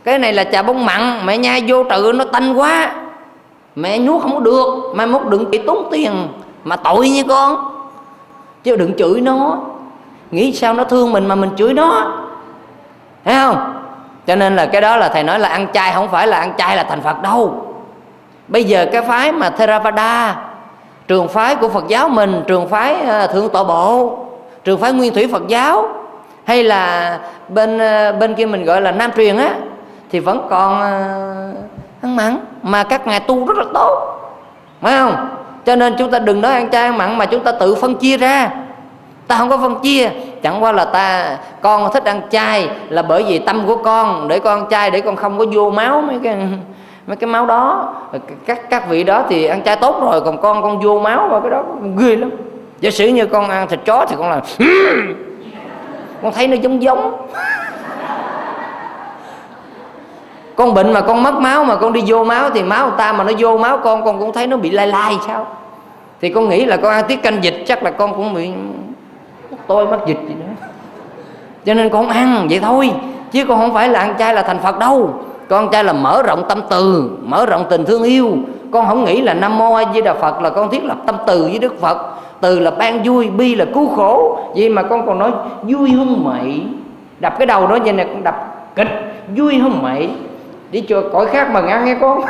Cái 0.04 0.19
này 0.19 0.33
là 0.33 0.45
trà 0.45 0.62
bông 0.62 0.87
mặn, 0.87 1.26
mẹ 1.26 1.38
nhai 1.38 1.64
vô 1.69 1.85
tự 1.85 2.12
nó 2.14 2.25
tanh 2.25 2.54
quá. 2.54 2.92
Mẹ 3.76 3.99
nuốt 3.99 4.23
không 4.23 4.35
có 4.35 4.40
được, 4.40 4.66
mai 4.95 5.07
mốt 5.07 5.23
đừng 5.28 5.50
bị 5.50 5.59
tốn 5.59 5.88
tiền 5.90 6.28
mà 6.64 6.76
tội 6.76 7.09
như 7.09 7.25
con 7.28 7.72
chứ 8.62 8.76
đừng 8.76 8.97
chửi 8.99 9.21
nó. 9.21 9.59
Nghĩ 10.31 10.52
sao 10.52 10.75
nó 10.75 10.85
thương 10.85 11.12
mình 11.12 11.26
mà 11.26 11.35
mình 11.35 11.50
chửi 11.57 11.75
nó. 11.75 12.12
Thấy 13.25 13.35
không? 13.35 13.75
Cho 14.26 14.37
nên 14.37 14.57
là 14.57 14.66
cái 14.66 14.81
đó 14.81 14.97
là 14.97 15.09
thầy 15.09 15.23
nói 15.23 15.38
là 15.38 15.49
ăn 15.49 15.66
chay 15.73 15.92
không 15.92 16.09
phải 16.09 16.26
là 16.26 16.38
ăn 16.38 16.52
chay 16.59 16.76
là 16.76 16.85
thành 16.85 17.00
phật 17.00 17.23
đâu. 17.23 17.66
Bây 18.49 18.64
giờ 18.64 18.87
cái 18.92 19.02
phái 19.02 19.33
mà 19.33 19.50
theravada, 19.50 20.37
trường 21.09 21.28
phái 21.28 21.57
của 21.57 21.69
phật 21.69 21.85
giáo 21.88 22.09
mình, 22.09 22.42
trường 22.47 22.69
phái 22.69 22.95
ờ, 22.95 23.26
thượng 23.26 23.49
tọa 23.49 23.64
bộ, 23.64 24.19
trường 24.64 24.81
phái 24.81 24.92
nguyên 24.92 25.14
thủy 25.14 25.28
phật 25.33 25.42
giáo, 25.49 25.88
hay 26.45 26.64
là 26.64 27.19
bên 27.49 27.78
ờ, 27.78 28.12
bên 28.12 28.35
kia 28.35 28.47
mình 28.47 28.64
gọi 28.64 28.81
là 28.81 28.92
nam 28.92 29.11
truyền 29.16 29.37
á, 29.37 29.54
thì 30.11 30.21
vẫn 30.21 30.47
còn 30.50 30.81
ờ, 30.81 30.90
ăn 32.02 32.16
mặn. 32.16 32.38
Mà 32.62 32.85
các 32.85 33.07
ngài 33.07 33.21
tu 33.21 33.47
rất 33.47 33.57
là 33.57 33.64
tốt. 33.75 34.19
Phải 34.81 34.97
không? 34.99 35.28
Cho 35.66 35.76
nên 35.76 35.95
chúng 35.99 36.11
ta 36.11 36.19
đừng 36.19 36.40
nói 36.40 36.52
ăn 36.52 36.71
chay 36.71 36.83
ăn 36.83 36.99
mặn 36.99 37.19
mà 37.19 37.26
chúng 37.26 37.45
ta 37.45 37.52
tự 37.52 37.75
phân 37.75 37.95
chia 37.95 38.16
ra. 38.16 38.50
Ta 39.26 39.37
không 39.37 39.50
có 39.50 39.57
phân 39.57 39.81
chia. 39.83 40.11
Chẳng 40.42 40.62
qua 40.62 40.73
là 40.73 40.85
ta, 40.85 41.37
con 41.61 41.92
thích 41.92 42.04
ăn 42.04 42.21
chay 42.31 42.69
là 42.88 43.02
bởi 43.02 43.23
vì 43.23 43.38
tâm 43.38 43.62
của 43.66 43.76
con, 43.76 44.28
để 44.28 44.38
con 44.38 44.59
ăn 44.61 44.69
chay 44.71 44.90
để 44.90 45.00
con 45.00 45.16
không 45.16 45.38
có 45.38 45.45
vô 45.52 45.71
máu 45.71 46.00
mấy 46.00 46.19
cái 46.23 46.37
mấy 47.07 47.16
cái 47.16 47.31
máu 47.31 47.47
đó. 47.47 47.95
Các 48.47 48.71
các 48.71 48.88
vị 48.88 49.04
đó 49.04 49.25
thì 49.28 49.45
ăn 49.47 49.62
chay 49.62 49.76
tốt 49.76 50.02
rồi, 50.02 50.21
còn 50.21 50.40
con 50.40 50.62
con 50.62 50.81
vô 50.81 51.00
máu 51.00 51.28
và 51.31 51.40
cái 51.40 51.50
đó 51.50 51.62
ghê 51.99 52.16
lắm. 52.16 52.31
Giả 52.81 52.90
sử 52.90 53.07
như 53.07 53.26
con 53.26 53.50
ăn 53.50 53.69
thịt 53.69 53.81
chó 53.85 54.07
thì 54.09 54.16
con 54.19 54.31
là 54.31 54.40
con 56.23 56.33
thấy 56.33 56.49
nó 56.49 56.57
giống 56.57 56.83
giống 56.83 57.12
con 60.56 60.75
bệnh 60.75 60.92
mà 60.92 61.00
con 61.00 61.23
mất 61.23 61.35
máu 61.35 61.64
mà 61.64 61.76
con 61.76 61.92
đi 61.92 62.02
vô 62.06 62.25
máu 62.25 62.50
thì 62.54 62.62
máu 62.62 62.87
người 62.87 62.94
ta 62.99 63.12
mà 63.12 63.25
nó 63.25 63.32
vô 63.38 63.59
máu 63.59 63.78
con 63.78 64.04
con 64.04 64.18
cũng 64.18 64.32
thấy 64.32 64.47
nó 64.47 64.56
bị 64.56 64.71
lai 64.71 64.87
lai 64.87 65.16
sao? 65.26 65.47
Thì 66.21 66.30
con 66.30 66.49
nghĩ 66.49 66.64
là 66.64 66.76
con 66.76 66.92
ăn 66.92 67.04
tiết 67.09 67.23
canh 67.23 67.44
dịch 67.44 67.64
chắc 67.66 67.82
là 67.82 67.90
con 67.90 68.14
cũng 68.14 68.35
bị 68.35 68.50
tôi 69.66 69.87
mất 69.87 69.99
dịch 70.06 70.18
gì 70.28 70.35
nữa 70.35 70.52
cho 71.64 71.75
nên 71.75 71.88
con 71.88 72.09
ăn 72.09 72.47
vậy 72.50 72.61
thôi, 72.62 72.90
chứ 73.32 73.44
con 73.44 73.59
không 73.59 73.75
phải 73.75 73.88
là 73.88 74.00
ăn 74.00 74.14
chay 74.18 74.35
là 74.35 74.42
thành 74.42 74.59
phật 74.59 74.78
đâu. 74.78 75.14
Con 75.49 75.68
trai 75.71 75.85
là 75.85 75.92
mở 75.92 76.23
rộng 76.23 76.44
tâm 76.49 76.61
từ, 76.71 77.11
mở 77.23 77.47
rộng 77.47 77.64
tình 77.71 77.85
thương 77.85 78.02
yêu. 78.02 78.37
Con 78.73 78.87
không 78.87 79.04
nghĩ 79.04 79.21
là 79.21 79.35
nam 79.35 79.59
mô 79.59 79.75
a 79.75 79.85
di 79.94 80.00
đà 80.00 80.14
phật 80.14 80.42
là 80.42 80.50
con 80.50 80.71
thiết 80.71 80.85
lập 80.85 80.97
tâm 81.06 81.16
từ 81.26 81.42
với 81.42 81.59
đức 81.59 81.80
phật. 81.80 81.99
Từ 82.40 82.59
là 82.59 82.71
ban 82.71 83.02
vui, 83.02 83.28
bi 83.28 83.54
là 83.54 83.64
cứu 83.75 83.88
khổ. 83.97 84.38
Vậy 84.56 84.68
mà 84.68 84.82
con 84.82 85.06
còn 85.06 85.18
nói 85.18 85.30
vui 85.62 85.90
hơn 85.90 86.25
mậy. 86.25 86.62
Đập 87.21 87.38
cái 87.38 87.47
đầu 87.47 87.66
đó, 87.66 87.78
vậy 87.85 87.92
nè, 87.92 88.04
con 88.04 88.23
đập 88.23 88.35
kịch. 88.75 88.88
Vui 89.37 89.59
hơn 89.59 89.82
mậy 89.82 90.11
đi 90.73 90.85
chùa 90.88 91.02
cõi 91.12 91.26
khác 91.26 91.50
mà 91.50 91.61
ăn 91.61 91.85
nghe 91.85 91.97
con. 92.00 92.21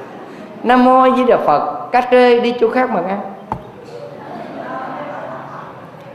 Nam 0.62 0.84
mô 0.84 1.02
a 1.02 1.10
di 1.16 1.24
đà 1.24 1.36
phật. 1.36 1.90
Cá 1.92 2.00
trê 2.00 2.40
đi 2.40 2.54
chỗ 2.60 2.70
khác 2.70 2.90
mà 2.90 3.00
ăn 3.08 3.20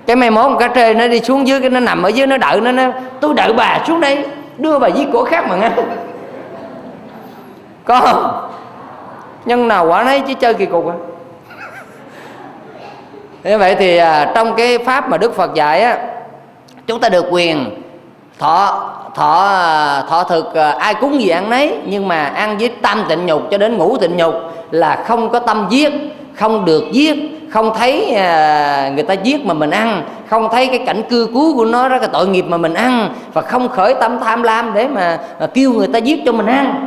cái 0.05 0.15
mai 0.15 0.31
mốt 0.31 0.59
cá 0.59 0.67
trê 0.67 0.93
nó 0.93 1.07
đi 1.07 1.19
xuống 1.19 1.47
dưới 1.47 1.61
cái 1.61 1.69
nó 1.69 1.79
nằm 1.79 2.03
ở 2.03 2.09
dưới 2.09 2.27
nó 2.27 2.37
đợi 2.37 2.61
nó 2.61 2.71
nó 2.71 2.83
tôi 3.19 3.33
đợi 3.33 3.53
bà 3.53 3.79
xuống 3.87 3.99
đây 3.99 4.25
đưa 4.57 4.79
bà 4.79 4.89
với 4.89 5.07
cổ 5.13 5.23
khác 5.23 5.45
mà 5.49 5.55
ăn 5.61 5.71
có 7.85 7.99
không? 7.99 8.49
Nhân 9.45 9.67
nào 9.67 9.87
quả 9.87 10.03
nấy 10.03 10.21
chứ 10.27 10.33
chơi 10.33 10.53
kỳ 10.53 10.65
cục 10.65 10.87
à. 10.87 10.95
Như 13.49 13.57
vậy 13.57 13.75
thì 13.75 13.97
à, 13.97 14.31
trong 14.35 14.55
cái 14.55 14.77
pháp 14.77 15.09
mà 15.09 15.17
đức 15.17 15.35
phật 15.35 15.53
dạy 15.53 15.81
á 15.81 15.97
chúng 16.87 16.99
ta 16.99 17.09
được 17.09 17.25
quyền 17.31 17.81
thọ 18.39 18.89
thọ 19.15 19.49
thọ 20.09 20.23
thực 20.23 20.55
à, 20.55 20.75
ai 20.79 20.93
cúng 20.93 21.21
gì 21.21 21.29
ăn 21.29 21.49
nấy 21.49 21.77
nhưng 21.85 22.07
mà 22.07 22.25
ăn 22.25 22.57
với 22.57 22.69
tam 22.69 23.03
tịnh 23.09 23.25
nhục 23.25 23.41
cho 23.51 23.57
đến 23.57 23.77
ngũ 23.77 23.97
tịnh 23.97 24.17
nhục 24.17 24.33
là 24.71 25.03
không 25.07 25.29
có 25.29 25.39
tâm 25.39 25.67
giết 25.69 25.93
không 26.35 26.65
được 26.65 26.83
giết 26.91 27.15
không 27.51 27.73
thấy 27.77 28.15
à, 28.15 28.91
người 28.95 29.03
ta 29.03 29.13
giết 29.13 29.45
mà 29.45 29.53
mình 29.53 29.71
ăn 29.71 30.03
không 30.29 30.49
thấy 30.51 30.67
cái 30.67 30.79
cảnh 30.85 31.01
cư 31.09 31.29
cứu 31.33 31.55
của 31.55 31.65
nó 31.65 31.89
đó 31.89 31.99
cái 31.99 32.09
tội 32.13 32.27
nghiệp 32.27 32.45
mà 32.47 32.57
mình 32.57 32.73
ăn 32.73 33.09
và 33.33 33.41
không 33.41 33.69
khởi 33.69 33.93
tâm 33.93 34.19
tham 34.19 34.43
lam 34.43 34.73
để 34.73 34.87
mà 34.87 35.19
à, 35.39 35.47
kêu 35.53 35.73
người 35.73 35.87
ta 35.87 35.99
giết 35.99 36.19
cho 36.25 36.31
mình 36.31 36.45
ăn. 36.45 36.85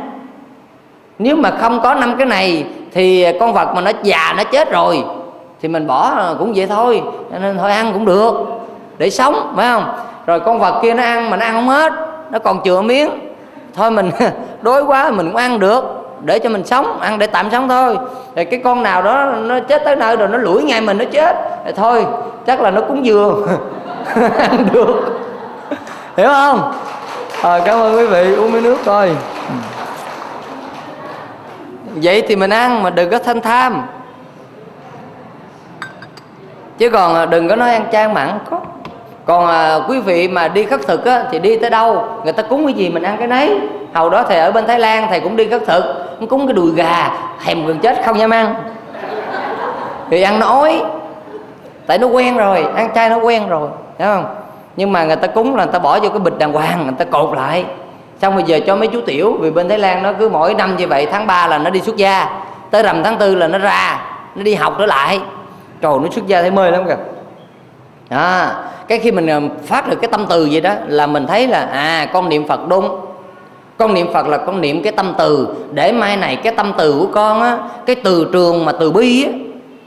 Nếu 1.19 1.35
mà 1.35 1.51
không 1.51 1.79
có 1.83 1.93
năm 1.93 2.15
cái 2.17 2.25
này 2.25 2.65
thì 2.93 3.25
con 3.39 3.53
vật 3.53 3.73
mà 3.75 3.81
nó 3.81 3.91
già 4.03 4.33
nó 4.37 4.43
chết 4.43 4.71
rồi 4.71 5.03
thì 5.61 5.67
mình 5.67 5.87
bỏ 5.87 6.09
à, 6.17 6.33
cũng 6.39 6.53
vậy 6.55 6.67
thôi 6.67 7.03
nên 7.41 7.57
thôi 7.57 7.71
ăn 7.71 7.93
cũng 7.93 8.05
được 8.05 8.33
để 8.97 9.09
sống 9.09 9.53
phải 9.55 9.67
không? 9.69 9.83
Rồi 10.25 10.39
con 10.39 10.59
vật 10.59 10.79
kia 10.81 10.93
nó 10.93 11.03
ăn 11.03 11.29
mà 11.29 11.37
nó 11.37 11.45
ăn 11.45 11.53
không 11.53 11.67
hết 11.67 11.93
nó 12.31 12.39
còn 12.39 12.61
chừa 12.63 12.81
miếng. 12.81 13.09
Thôi 13.75 13.91
mình 13.91 14.11
đói 14.61 14.81
quá 14.83 15.11
mình 15.11 15.27
cũng 15.27 15.35
ăn 15.35 15.59
được 15.59 15.83
để 16.21 16.39
cho 16.39 16.49
mình 16.49 16.65
sống 16.65 16.99
ăn 16.99 17.19
để 17.19 17.27
tạm 17.27 17.51
sống 17.51 17.69
thôi. 17.69 17.97
Thì 18.35 18.45
cái 18.45 18.61
con 18.63 18.83
nào 18.83 19.01
đó 19.01 19.25
nó 19.25 19.59
chết 19.59 19.81
tới 19.85 19.95
nơi 19.95 20.17
rồi 20.17 20.27
nó 20.27 20.37
lủi 20.37 20.63
ngay 20.63 20.81
mình 20.81 20.97
nó 20.97 21.05
chết. 21.11 21.35
Thì 21.65 21.71
thôi 21.75 22.05
chắc 22.45 22.61
là 22.61 22.71
nó 22.71 22.81
cúng 22.81 23.05
dường 23.05 23.47
ăn 24.37 24.67
được. 24.73 25.19
Hiểu 26.17 26.27
không? 26.27 26.73
À, 27.41 27.59
cảm 27.65 27.79
ơn 27.79 27.95
quý 27.95 28.05
vị. 28.05 28.35
Uống 28.35 28.51
miếng 28.51 28.63
nước 28.63 28.77
coi. 28.85 29.11
Vậy 31.95 32.23
thì 32.27 32.35
mình 32.35 32.49
ăn 32.49 32.83
mà 32.83 32.89
đừng 32.89 33.09
có 33.09 33.19
thanh 33.19 33.41
tham. 33.41 33.81
Chứ 36.77 36.89
còn 36.89 37.15
à, 37.15 37.25
đừng 37.25 37.49
có 37.49 37.55
nói 37.55 37.73
ăn 37.73 37.85
chan 37.91 38.13
mặn 38.13 38.39
có 38.49 38.59
còn 39.27 39.47
à, 39.47 39.79
quý 39.87 39.99
vị 39.99 40.27
mà 40.27 40.47
đi 40.47 40.63
khất 40.63 40.87
thực 40.87 41.05
á, 41.05 41.23
thì 41.31 41.39
đi 41.39 41.57
tới 41.57 41.69
đâu? 41.69 42.05
Người 42.23 42.33
ta 42.33 42.43
cúng 42.43 42.65
cái 42.65 42.73
gì 42.73 42.89
mình 42.89 43.03
ăn 43.03 43.15
cái 43.17 43.27
nấy. 43.27 43.59
Hầu 43.93 44.09
đó 44.09 44.23
thầy 44.23 44.39
ở 44.39 44.51
bên 44.51 44.67
thái 44.67 44.79
lan 44.79 45.07
thầy 45.09 45.19
cũng 45.19 45.35
đi 45.35 45.47
khất 45.49 45.61
thực. 45.65 45.83
Cúng 46.29 46.47
cái 46.47 46.53
đùi 46.53 46.71
gà 46.71 47.11
thèm 47.45 47.65
gần 47.65 47.79
chết 47.79 48.01
không 48.05 48.19
dám 48.19 48.29
ăn. 48.29 48.55
Thì 50.09 50.21
ăn 50.21 50.39
nói 50.39 50.81
tại 51.87 51.97
nó 51.97 52.07
quen 52.07 52.37
rồi 52.37 52.65
ăn 52.75 52.89
chay 52.95 53.09
nó 53.09 53.17
quen 53.17 53.49
rồi 53.49 53.69
thấy 53.97 54.07
không? 54.07 54.25
Nhưng 54.75 54.91
mà 54.91 55.03
người 55.03 55.15
ta 55.15 55.27
cúng 55.27 55.55
là 55.55 55.63
người 55.63 55.73
ta 55.73 55.79
bỏ 55.79 55.99
vô 55.99 56.09
cái 56.09 56.19
bịch 56.19 56.37
đàng 56.37 56.53
hoàng 56.53 56.83
người 56.83 56.95
ta 56.97 57.05
cột 57.05 57.37
lại. 57.37 57.65
Xong 58.21 58.35
bây 58.35 58.43
giờ 58.43 58.59
cho 58.67 58.75
mấy 58.75 58.87
chú 58.87 59.01
tiểu 59.01 59.37
vì 59.39 59.51
bên 59.51 59.69
thái 59.69 59.79
lan 59.79 60.03
nó 60.03 60.13
cứ 60.19 60.29
mỗi 60.29 60.53
năm 60.53 60.77
như 60.77 60.87
vậy 60.87 61.07
tháng 61.11 61.27
3 61.27 61.47
là 61.47 61.57
nó 61.57 61.69
đi 61.69 61.81
xuất 61.81 61.95
gia. 61.95 62.29
Tới 62.71 62.83
rằm 62.83 63.03
tháng 63.03 63.17
tư 63.17 63.35
là 63.35 63.47
nó 63.47 63.57
ra 63.57 63.99
nó 64.35 64.43
đi 64.43 64.55
học 64.55 64.75
trở 64.79 64.85
lại. 64.85 65.19
Trời 65.81 65.93
nó 66.01 66.09
xuất 66.11 66.27
gia 66.27 66.41
thấy 66.41 66.51
mê 66.51 66.71
lắm 66.71 66.85
kìa 66.87 66.95
à, 68.09 68.55
cái 68.87 68.99
khi 68.99 69.11
mình 69.11 69.27
ờ, 69.27 69.41
phát 69.65 69.89
được 69.89 69.97
cái 70.01 70.11
tâm 70.11 70.25
từ 70.29 70.49
vậy 70.51 70.61
đó 70.61 70.73
là 70.87 71.07
mình 71.07 71.27
thấy 71.27 71.47
là 71.47 71.69
à 71.73 72.09
con 72.13 72.29
niệm 72.29 72.47
phật 72.47 72.67
đúng. 72.67 72.99
Con 73.77 73.93
niệm 73.93 74.13
phật 74.13 74.27
là 74.27 74.37
con 74.37 74.61
niệm 74.61 74.83
cái 74.83 74.91
tâm 74.91 75.13
từ. 75.17 75.47
Để 75.71 75.91
mai 75.91 76.17
này 76.17 76.35
cái 76.35 76.53
tâm 76.53 76.73
từ 76.77 76.99
của 76.99 77.07
con 77.13 77.41
á 77.41 77.57
cái 77.85 77.95
từ 77.95 78.29
trường 78.33 78.65
mà 78.65 78.71
từ 78.71 78.91
bi 78.91 79.23
á 79.23 79.31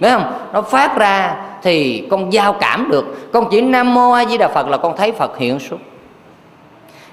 biết 0.01 0.11
không? 0.11 0.33
Nó 0.53 0.63
phát 0.63 0.97
ra 0.97 1.37
thì 1.63 2.07
con 2.11 2.33
giao 2.33 2.53
cảm 2.53 2.89
được. 2.91 3.33
Con 3.33 3.49
chỉ 3.51 3.61
nam 3.61 3.95
mô 3.95 4.11
a 4.11 4.25
di 4.25 4.39
đà 4.39 4.49
phật 4.49 4.69
là 4.69 4.77
con 4.77 4.97
thấy 4.97 5.13
phật 5.13 5.39
hiện 5.39 5.59
xuống. 5.59 5.81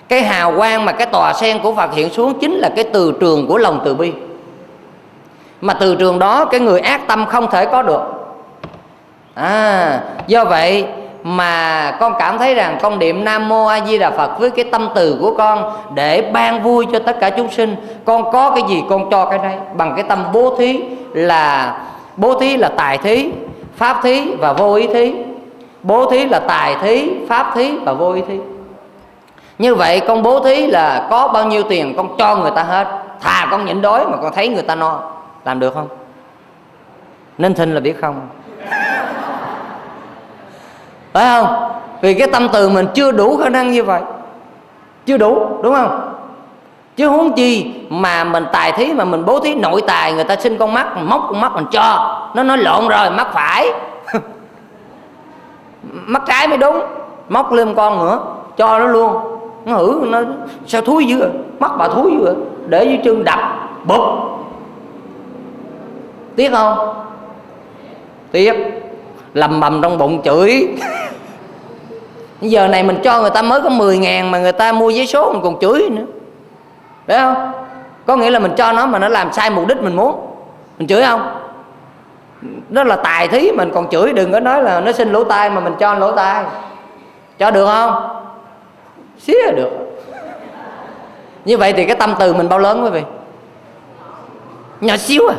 Cái 0.08 0.22
hào 0.22 0.54
quang 0.58 0.86
mà 0.86 0.92
cái 0.92 1.08
tòa 1.08 1.34
sen 1.34 1.60
của 1.64 1.74
phật 1.74 1.94
hiện 1.94 2.10
xuống 2.10 2.40
chính 2.40 2.54
là 2.54 2.70
cái 2.76 2.86
từ 2.94 3.14
trường 3.20 3.48
của 3.48 3.58
lòng 3.58 3.82
từ 3.86 3.96
bi. 3.96 4.12
Mà 5.62 5.74
từ 5.74 5.96
trường 5.96 6.20
đó 6.20 6.46
cái 6.46 6.60
người 6.60 6.80
ác 6.80 7.08
tâm 7.08 7.26
không 7.26 7.52
thể 7.52 7.66
có 7.66 7.82
được 7.82 8.02
à 9.38 10.02
do 10.28 10.46
vậy 10.46 10.86
mà 11.24 11.92
con 12.00 12.14
cảm 12.20 12.38
thấy 12.38 12.56
rằng 12.56 12.78
con 12.82 13.00
niệm 13.00 13.26
nam 13.26 13.50
mô 13.50 13.66
a 13.66 13.86
di 13.86 13.98
đà 13.98 14.12
phật 14.12 14.40
với 14.40 14.50
cái 14.50 14.66
tâm 14.72 14.90
từ 14.96 15.18
của 15.22 15.34
con 15.38 15.72
để 15.94 16.32
ban 16.34 16.64
vui 16.64 16.86
cho 16.92 17.00
tất 17.00 17.20
cả 17.20 17.30
chúng 17.30 17.52
sinh. 17.52 17.76
Con 18.06 18.32
có 18.32 18.50
cái 18.50 18.64
gì 18.70 18.84
con 18.90 19.10
cho 19.12 19.26
cái 19.26 19.40
đấy, 19.40 19.56
bằng 19.74 19.94
cái 19.96 20.04
tâm 20.04 20.26
bố 20.34 20.56
thí 20.58 20.82
là, 21.14 21.78
bố 22.18 22.40
thí 22.40 22.58
là 22.58 22.70
tài 22.70 22.98
thí, 22.98 23.32
pháp 23.76 24.00
thí 24.04 24.36
và 24.36 24.54
vô 24.54 24.74
ý 24.74 24.88
thí. 24.88 25.14
Bố 25.84 26.12
thí 26.12 26.26
là 26.26 26.40
tài 26.40 26.76
thí, 26.82 27.12
pháp 27.30 27.52
thí 27.56 27.78
và 27.78 27.94
vô 27.94 28.14
ý 28.14 28.22
thí. 28.28 28.40
Như 29.60 29.76
vậy 29.76 30.02
con 30.08 30.24
bố 30.24 30.40
thí 30.40 30.68
là 30.68 31.08
có 31.10 31.28
bao 31.28 31.46
nhiêu 31.46 31.64
tiền 31.64 31.94
con 31.98 32.18
cho 32.18 32.36
người 32.36 32.52
ta 32.56 32.64
hết. 32.64 32.88
Thà 33.22 33.48
con 33.52 33.66
nhịn 33.66 33.82
đói 33.82 34.06
mà 34.06 34.18
con 34.22 34.34
thấy 34.34 34.48
người 34.50 34.64
ta 34.64 34.76
no, 34.76 35.00
làm 35.46 35.60
được 35.60 35.74
không? 35.74 35.88
Nên 37.38 37.54
thinh 37.54 37.74
là 37.74 37.80
biết 37.80 38.02
không? 38.02 38.22
Phải 41.18 41.26
không? 41.26 41.70
Vì 42.02 42.14
cái 42.14 42.28
tâm 42.28 42.48
từ 42.54 42.70
mình 42.70 42.88
chưa 42.94 43.12
đủ 43.12 43.38
khả 43.38 43.50
năng 43.50 43.72
như 43.72 43.84
vậy. 43.84 44.02
Chưa 45.06 45.18
đủ, 45.18 45.48
đúng 45.64 45.74
không? 45.74 46.14
Chứ 46.96 47.08
huống 47.08 47.34
chi 47.34 47.74
mà 47.90 48.24
mình 48.24 48.46
tài 48.52 48.72
thí, 48.72 48.94
mà 48.94 49.06
mình 49.06 49.26
bố 49.26 49.40
thí 49.40 49.56
nội 49.56 49.82
tài, 49.88 50.14
người 50.14 50.24
ta 50.24 50.36
xin 50.36 50.58
con 50.58 50.74
mắt 50.74 50.98
móc 50.98 51.22
con 51.30 51.42
mắt 51.42 51.52
mình 51.56 51.66
cho. 51.72 52.20
Nó 52.36 52.44
nói 52.44 52.58
lộn 52.58 52.88
rồi 52.88 53.10
mắt 53.10 53.28
phải. 53.34 53.72
Mắt 55.92 56.24
trái 56.28 56.48
mới 56.48 56.58
đúng. 56.58 56.82
Móc 57.30 57.52
lên 57.52 57.76
con 57.76 58.00
nữa 58.00 58.20
cho 58.58 58.80
nó 58.80 58.86
luôn. 58.86 59.18
Nó 59.66 59.74
hử, 59.74 60.02
nó 60.08 60.22
sao 60.68 60.82
thúi 60.82 61.06
dữ 61.06 61.20
vậy? 61.20 61.30
mắt 61.60 61.72
bà 61.78 61.88
thúi 61.88 62.12
dữ 62.12 62.24
vậy? 62.24 62.36
để 62.68 62.84
dưới 62.84 63.00
chân 63.04 63.24
đập, 63.24 63.40
bụp. 63.84 64.02
Tiếc 66.36 66.52
không? 66.52 66.94
Tiếc. 68.32 68.54
Lầm 69.34 69.60
bầm 69.60 69.82
trong 69.82 69.98
bụng 69.98 70.22
chửi. 70.24 70.68
giờ 72.42 72.68
này 72.68 72.84
mình 72.84 73.00
cho 73.04 73.22
người 73.22 73.30
ta 73.30 73.42
mới 73.42 73.62
có 73.62 73.70
10 73.70 73.98
ngàn 73.98 74.32
mà 74.32 74.40
người 74.40 74.52
ta 74.52 74.72
mua 74.72 74.90
giấy 74.90 75.08
số 75.08 75.34
mình 75.34 75.42
còn 75.42 75.60
chửi 75.62 75.90
nữa. 75.90 76.06
Phải 77.08 77.20
không? 77.20 77.52
Có 78.06 78.16
nghĩa 78.16 78.30
là 78.30 78.40
mình 78.40 78.52
cho 78.58 78.72
nó 78.72 78.86
mà 78.86 79.00
nó 79.00 79.08
làm 79.08 79.34
sai 79.34 79.50
mục 79.50 79.68
đích 79.68 79.82
mình 79.82 79.96
muốn. 79.96 80.28
Mình 80.78 80.88
chửi 80.88 81.04
không? 81.04 81.42
Đó 82.70 82.84
là 82.84 82.96
tài 82.96 83.28
thí 83.28 83.52
mình 83.52 83.72
còn 83.74 83.90
chửi, 83.90 84.14
đừng 84.14 84.32
có 84.32 84.40
nói 84.40 84.64
là 84.64 84.80
nó 84.80 84.92
xin 84.92 85.12
lỗ 85.12 85.24
tai 85.24 85.50
mà 85.50 85.60
mình 85.60 85.74
cho 85.80 85.94
lỗ 85.94 86.12
tai. 86.12 86.46
Cho 87.40 87.52
được 87.52 87.66
không? 87.66 88.24
Xía 89.20 89.52
được. 89.56 89.70
Như 91.46 91.58
vậy 91.58 91.74
thì 91.74 91.86
cái 91.86 91.96
tâm 91.96 92.16
từ 92.20 92.34
mình 92.34 92.50
bao 92.50 92.60
lớn 92.60 92.84
quý 92.84 92.90
vị? 92.90 93.02
Nhỏ 94.82 94.98
xíu 94.98 95.28
à. 95.28 95.36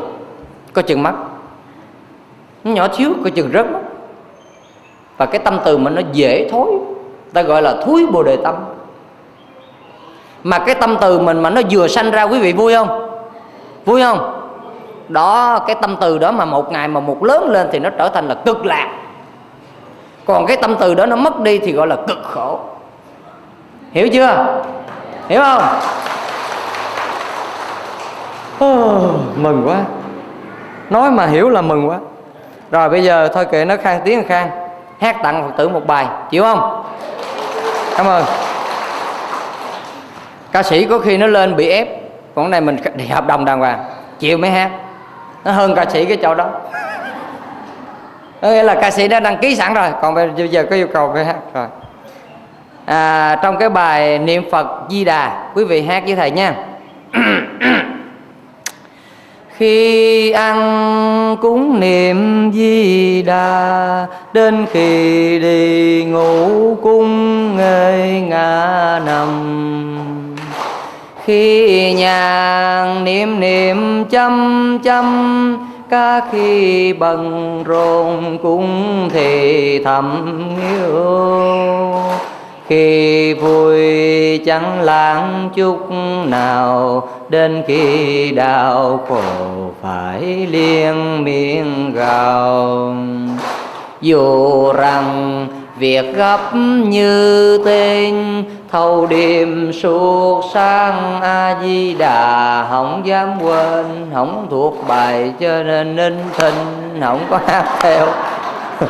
Coi 0.73 0.83
chừng 0.83 1.03
mắt. 1.03 1.15
Nhỏ 2.65 2.89
xíu 2.93 3.13
coi 3.23 3.31
chừng 3.31 3.51
rớt 3.53 3.67
mắt 3.71 3.81
và 5.19 5.27
cái 5.27 5.39
tâm 5.39 5.59
từ 5.65 5.79
mình 5.79 5.95
nó 5.95 6.03
dễ 6.13 6.49
thối 6.51 6.71
ta 7.33 7.43
gọi 7.43 7.63
là 7.63 7.75
thúi 7.85 8.07
bồ 8.07 8.23
đề 8.23 8.37
tâm. 8.45 8.55
Mà 10.43 10.59
cái 10.59 10.75
tâm 10.75 10.97
từ 11.01 11.19
mình 11.19 11.43
mà 11.43 11.51
nó 11.51 11.61
vừa 11.71 11.89
sanh 11.89 12.11
ra 12.11 12.23
quý 12.23 12.41
vị 12.41 12.53
vui 12.53 12.75
không? 12.75 13.21
Vui 13.85 14.03
không? 14.03 14.35
Đó 15.09 15.59
cái 15.59 15.77
tâm 15.81 15.97
từ 16.01 16.19
đó 16.19 16.33
mà 16.33 16.45
một 16.45 16.73
ngày 16.73 16.89
mà 16.89 17.01
một 17.01 17.25
lớn 17.25 17.51
lên 17.51 17.69
thì 17.73 17.79
nó 17.79 17.91
trở 17.91 18.09
thành 18.09 18.29
là 18.29 18.35
cực 18.35 18.67
lạc. 18.67 18.89
Còn 20.25 20.47
cái 20.47 20.57
tâm 20.57 20.77
từ 20.81 20.95
đó 20.95 21.07
nó 21.07 21.17
mất 21.17 21.41
đi 21.41 21.59
thì 21.59 21.73
gọi 21.73 21.87
là 21.87 21.97
cực 22.09 22.19
khổ. 22.23 22.61
Hiểu 23.93 24.09
chưa? 24.09 24.63
Hiểu 25.29 25.41
không? 25.41 25.63
Oh, 28.65 29.11
mừng 29.37 29.63
quá. 29.69 29.77
Nói 30.91 31.11
mà 31.11 31.27
hiểu 31.27 31.49
là 31.49 31.63
mừng 31.63 31.89
quá. 31.89 31.99
Rồi 32.71 32.89
bây 32.89 33.03
giờ 33.03 33.29
thôi 33.35 33.45
kệ 33.45 33.65
nó 33.65 33.77
khang 33.77 34.01
tiếng 34.05 34.25
khang 34.29 34.51
hát 35.01 35.17
tặng 35.23 35.43
phật 35.43 35.57
tử 35.57 35.69
một 35.69 35.87
bài 35.87 36.07
chịu 36.31 36.43
không? 36.43 36.85
Cảm 37.97 38.07
ơn. 38.07 38.25
Ca 40.53 40.63
sĩ 40.63 40.85
có 40.85 40.99
khi 40.99 41.17
nó 41.17 41.27
lên 41.27 41.57
bị 41.57 41.69
ép 41.69 41.89
còn 42.35 42.51
này 42.51 42.61
mình 42.61 42.77
thì 42.99 43.07
hợp 43.07 43.27
đồng 43.27 43.45
đàng 43.45 43.59
hoàng 43.59 43.85
chịu 44.19 44.39
mới 44.39 44.51
hát. 44.51 44.71
Nó 45.45 45.53
hơn 45.53 45.75
ca 45.75 45.85
sĩ 45.85 46.05
cái 46.05 46.17
chỗ 46.17 46.35
đó. 46.35 46.47
Nghĩa 48.43 48.63
là 48.63 48.75
ca 48.75 48.91
sĩ 48.91 49.09
đã 49.09 49.21
đăng 49.21 49.39
ký 49.39 49.57
sẵn 49.57 49.75
rồi 49.75 49.89
còn 50.03 50.15
bây 50.15 50.49
giờ 50.49 50.67
có 50.71 50.77
yêu 50.77 50.89
cầu 50.95 51.11
phải 51.15 51.25
hát 51.25 51.37
rồi. 51.55 51.67
À, 52.87 53.37
trong 53.43 53.57
cái 53.59 53.69
bài 53.69 54.19
niệm 54.19 54.51
phật 54.51 54.67
di 54.91 55.05
đà 55.05 55.51
quý 55.55 55.65
vị 55.65 55.83
hát 55.83 56.03
với 56.07 56.17
thầy 56.17 56.31
nha. 56.31 56.55
khi 59.59 60.31
ăn 60.31 61.37
cúng 61.43 61.81
niệm 61.81 62.51
di 62.53 63.23
đà, 63.23 64.07
đến 64.33 64.67
khi 64.73 65.39
đi 65.39 66.05
ngủ 66.05 66.77
cung 66.83 67.57
ngơi 67.57 68.21
ngã 68.29 69.01
nằm. 69.07 69.29
Khi 71.25 71.93
nhàn 71.93 73.05
niệm 73.05 73.41
niệm 73.41 74.05
chăm 74.11 74.79
chăm 74.85 75.59
cả 75.91 76.21
khi 76.33 76.93
bận 76.93 77.63
rộn 77.67 78.39
cũng 78.43 79.09
thì 79.13 79.79
thầm 79.85 80.37
yêu 80.73 82.03
khi 82.69 83.35
vui 83.35 83.79
chẳng 84.47 84.81
lãng 84.81 85.51
chút 85.55 85.91
nào, 86.27 87.09
đến 87.29 87.63
khi 87.67 88.31
đau 88.31 89.01
khổ 89.09 89.21
phải 89.83 90.47
liên 90.51 91.25
miên 91.25 91.93
gào. 91.95 92.95
Dù 94.01 94.73
rằng 94.73 95.47
việc 95.79 96.17
gấp 96.17 96.55
như 96.85 97.59
tên, 97.65 98.45
thâu 98.73 99.07
đêm 99.07 99.73
suốt 99.73 100.45
sáng 100.55 101.21
a 101.23 101.57
di 101.63 101.95
đà 101.95 102.67
không 102.71 103.03
dám 103.05 103.43
quên, 103.43 104.11
không 104.15 104.47
thuộc 104.51 104.89
bài 104.89 105.33
cho 105.41 105.63
nên 105.63 105.97
ninh 105.97 106.19
thinh, 106.39 106.55
không 107.01 107.21
có 107.31 107.41
hát 107.47 107.65
theo. 107.81 108.07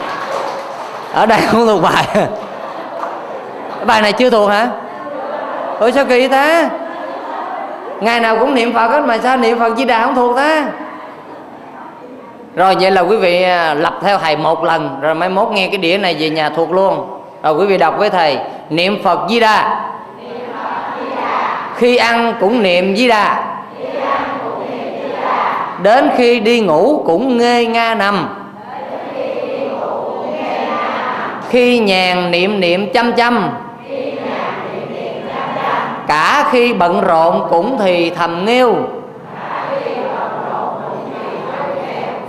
Ở 1.12 1.26
đây 1.26 1.40
không 1.40 1.66
thuộc 1.66 1.82
bài 1.82 2.28
bài 3.88 4.02
này 4.02 4.12
chưa 4.12 4.30
thuộc 4.30 4.50
hả? 4.50 4.68
Ủa, 5.80 5.90
sao 5.90 6.04
kỳ 6.04 6.28
ta? 6.28 6.68
Ngày 8.00 8.20
nào 8.20 8.36
cũng 8.40 8.54
niệm 8.54 8.72
phật 8.72 8.88
hết 8.88 9.00
mà 9.00 9.18
sao 9.18 9.36
niệm 9.36 9.58
phật 9.58 9.76
di 9.76 9.84
đà 9.84 10.04
không 10.04 10.14
thuộc 10.14 10.36
ta? 10.36 10.64
Rồi, 12.54 12.76
vậy 12.80 12.90
là 12.90 13.00
quý 13.00 13.16
vị 13.16 13.42
à, 13.42 13.74
lập 13.74 13.94
theo 14.02 14.18
thầy 14.18 14.36
một 14.36 14.64
lần, 14.64 14.98
rồi 15.00 15.14
mai 15.14 15.28
mốt 15.28 15.48
nghe 15.50 15.68
cái 15.68 15.76
đĩa 15.76 15.98
này 15.98 16.16
về 16.18 16.30
nhà 16.30 16.48
thuộc 16.48 16.72
luôn. 16.72 17.20
Rồi 17.42 17.54
quý 17.54 17.66
vị 17.66 17.78
đọc 17.78 17.94
với 17.98 18.10
thầy, 18.10 18.38
niệm 18.70 19.02
phật 19.02 19.18
di 19.28 19.40
đà. 19.40 19.84
Khi 21.76 21.96
ăn 21.96 22.34
cũng 22.40 22.62
niệm 22.62 22.96
di 22.96 23.08
đà. 23.08 23.44
Đến 25.82 26.10
khi 26.16 26.40
đi 26.40 26.60
ngủ 26.60 27.02
cũng 27.06 27.38
ngê 27.38 27.66
nga 27.66 27.94
nằm 27.94 28.28
khi 31.48 31.78
nhàn 31.78 32.30
niệm 32.30 32.60
niệm 32.60 32.92
chăm 32.92 33.12
chăm 33.12 33.50
cả 36.08 36.48
khi 36.50 36.72
bận 36.72 37.00
rộn 37.00 37.46
cũng 37.50 37.78
thì 37.78 38.10
thầm 38.10 38.44
nghêu. 38.44 38.74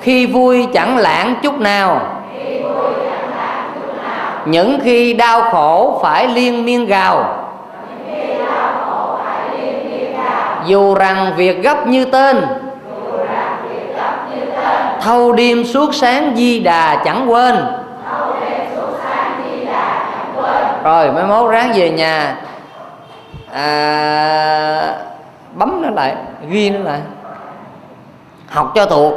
Khi 0.02 0.26
vui 0.26 0.68
chẳng 0.74 0.98
lãng 0.98 1.36
chút 1.44 1.60
nào. 1.60 2.02
Những 4.46 4.80
khi 4.84 5.14
đau 5.14 5.42
khổ 5.42 6.00
phải 6.04 6.28
liên 6.28 6.66
miên 6.66 6.86
gào. 6.86 7.36
Dù 10.66 10.96
rằng 10.96 11.34
việc 11.36 11.64
gấp 11.64 11.88
như 11.88 12.06
tên. 12.06 12.46
Thâu 15.02 15.32
đêm 15.32 15.66
suốt 15.66 15.96
sáng 15.96 16.32
di 16.36 16.60
đà 16.60 17.02
chẳng 17.06 17.32
quên. 17.32 17.56
Rồi 20.84 21.12
mới 21.12 21.24
mốt 21.24 21.52
ráng 21.52 21.72
về 21.76 21.90
nhà 21.90 22.36
à, 23.54 24.94
bấm 25.54 25.82
nó 25.82 25.90
lại 25.90 26.16
ghi 26.50 26.70
nó 26.70 26.80
lại. 26.80 27.00
Học 28.48 28.72
cho 28.76 28.86
thuộc. 28.86 29.14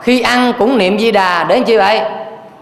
Khi 0.00 0.20
ăn 0.20 0.52
cũng 0.58 0.78
niệm 0.78 0.98
di 0.98 1.10
đà 1.10 1.44
để 1.44 1.60
chi 1.60 1.76
vậy? 1.76 2.02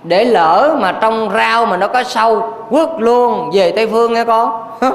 Để 0.04 0.24
lỡ 0.24 0.76
mà 0.80 0.92
trong 0.92 1.30
rau 1.30 1.66
mà 1.66 1.76
nó 1.76 1.88
có 1.88 2.02
sâu 2.02 2.54
quất 2.70 2.88
luôn 2.98 3.50
về 3.54 3.72
tây 3.76 3.86
phương 3.86 4.12
nghe 4.12 4.24
con. 4.24 4.62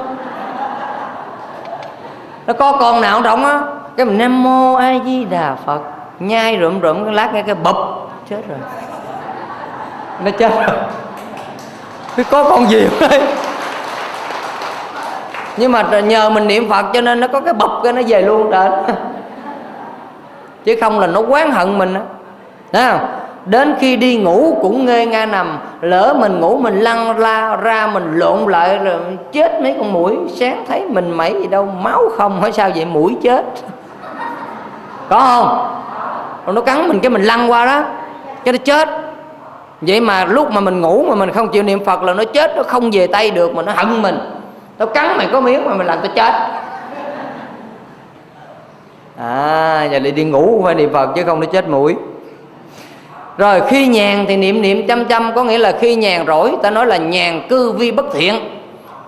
Nó 2.46 2.54
có 2.54 2.72
con 2.72 3.00
nào 3.00 3.22
trong 3.22 3.44
á? 3.44 3.60
Cái 3.96 4.06
mình 4.06 4.18
nam 4.18 4.42
mô 4.42 4.74
a 4.74 4.94
di 5.04 5.24
đà 5.24 5.54
phật. 5.66 5.80
Nhai 6.18 6.58
rụm 6.60 6.80
rụm 6.80 7.04
cái 7.04 7.14
lát 7.14 7.34
nghe 7.34 7.42
cái 7.42 7.54
bụp 7.54 7.76
chết 8.30 8.48
rồi. 8.48 8.58
Nó 10.24 10.30
chết 10.30 10.52
rồi. 10.66 10.76
Có 12.30 12.44
con 12.44 12.66
gì 12.66 12.88
đây 13.00 13.20
nhưng 15.58 15.72
mà 15.72 16.00
nhờ 16.00 16.30
mình 16.30 16.46
niệm 16.46 16.68
phật 16.68 16.86
cho 16.94 17.00
nên 17.00 17.20
nó 17.20 17.28
có 17.28 17.40
cái 17.40 17.54
bập 17.54 17.70
cái 17.84 17.92
nó 17.92 18.02
về 18.06 18.22
luôn 18.22 18.48
trời 18.52 18.70
chứ 20.64 20.76
không 20.80 20.98
là 20.98 21.06
nó 21.06 21.20
quán 21.20 21.50
hận 21.50 21.78
mình 21.78 21.94
đó 22.72 22.80
không? 22.90 23.00
Đến 23.46 23.74
khi 23.80 23.96
đi 23.96 24.16
ngủ 24.16 24.58
cũng 24.62 24.86
ngê 24.86 25.06
nga 25.06 25.26
nằm, 25.26 25.58
lỡ 25.80 26.14
mình 26.18 26.40
ngủ 26.40 26.58
mình 26.58 26.80
lăn 26.80 27.18
la 27.18 27.56
ra 27.56 27.86
mình 27.86 28.12
lộn 28.14 28.38
lại 28.46 28.78
rồi 28.78 28.96
chết 29.32 29.62
mấy 29.62 29.74
con 29.78 29.92
mũi. 29.92 30.16
Sáng 30.34 30.64
thấy 30.68 30.86
mình 30.88 31.10
mẩy 31.10 31.32
gì 31.32 31.46
đâu, 31.46 31.64
máu 31.64 32.02
không, 32.16 32.40
hỏi 32.40 32.52
sao 32.52 32.70
vậy, 32.74 32.84
mũi 32.84 33.16
chết. 33.22 33.44
Có 35.08 35.20
không? 35.20 35.74
Rồi 36.46 36.54
nó 36.54 36.60
cắn 36.60 36.88
mình 36.88 37.00
cái 37.00 37.10
mình 37.10 37.22
lăn 37.22 37.50
qua 37.50 37.66
đó 37.66 37.82
cho 38.44 38.52
nó 38.52 38.58
chết. 38.58 38.88
Vậy 39.80 40.00
mà 40.00 40.24
lúc 40.24 40.50
mà 40.52 40.60
mình 40.60 40.80
ngủ 40.80 41.04
mà 41.08 41.14
mình 41.14 41.32
không 41.32 41.48
chịu 41.48 41.62
niệm 41.62 41.84
phật 41.84 42.02
là 42.02 42.14
nó 42.14 42.24
chết, 42.24 42.56
nó 42.56 42.62
không 42.62 42.90
về 42.92 43.06
tay 43.06 43.30
được 43.30 43.54
mà 43.54 43.62
nó 43.62 43.72
hận 43.76 44.02
mình 44.02 44.18
nó 44.78 44.86
cắn 44.86 45.16
mày 45.16 45.28
có 45.32 45.40
miếng 45.40 45.64
mà 45.64 45.74
mày 45.74 45.86
làm 45.86 45.98
tôi 46.02 46.10
chết. 46.14 46.32
À 49.20 49.84
giờ 49.92 49.98
đi 49.98 50.10
đi 50.10 50.24
ngủ 50.24 50.60
phải 50.64 50.74
niệm 50.74 50.92
phật 50.92 51.10
chứ 51.16 51.22
không 51.26 51.40
nó 51.40 51.46
chết 51.46 51.68
mũi. 51.68 51.96
Rồi, 53.38 53.62
khi 53.68 53.86
nhàn 53.86 54.24
thì 54.28 54.36
niệm 54.36 54.62
niệm 54.62 54.86
chăm 54.86 55.04
chăm, 55.04 55.32
có 55.34 55.44
nghĩa 55.44 55.58
là 55.58 55.72
khi 55.80 55.94
nhàn 55.94 56.26
rỗi, 56.26 56.56
ta 56.62 56.70
nói 56.70 56.86
là 56.86 56.96
nhàn 56.96 57.48
cư 57.48 57.72
vi 57.72 57.90
bất 57.90 58.06
thiện. 58.14 58.34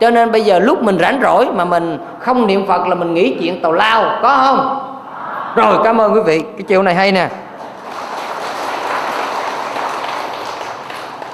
Cho 0.00 0.10
nên 0.10 0.32
bây 0.32 0.42
giờ 0.42 0.58
lúc 0.58 0.82
mình 0.82 0.98
rảnh 0.98 1.20
rỗi 1.22 1.48
mà 1.54 1.64
mình 1.64 1.98
không 2.18 2.46
niệm 2.46 2.66
phật 2.66 2.86
là 2.86 2.94
mình 2.94 3.14
nghĩ 3.14 3.36
chuyện 3.40 3.62
tàu 3.62 3.72
lao, 3.72 4.18
có 4.22 4.36
không? 4.46 4.86
Rồi, 5.56 5.78
cảm 5.84 6.00
ơn 6.00 6.14
quý 6.14 6.20
vị, 6.26 6.40
cái 6.40 6.62
chiều 6.68 6.82
này 6.82 6.94
hay 6.94 7.12
nè. 7.12 7.28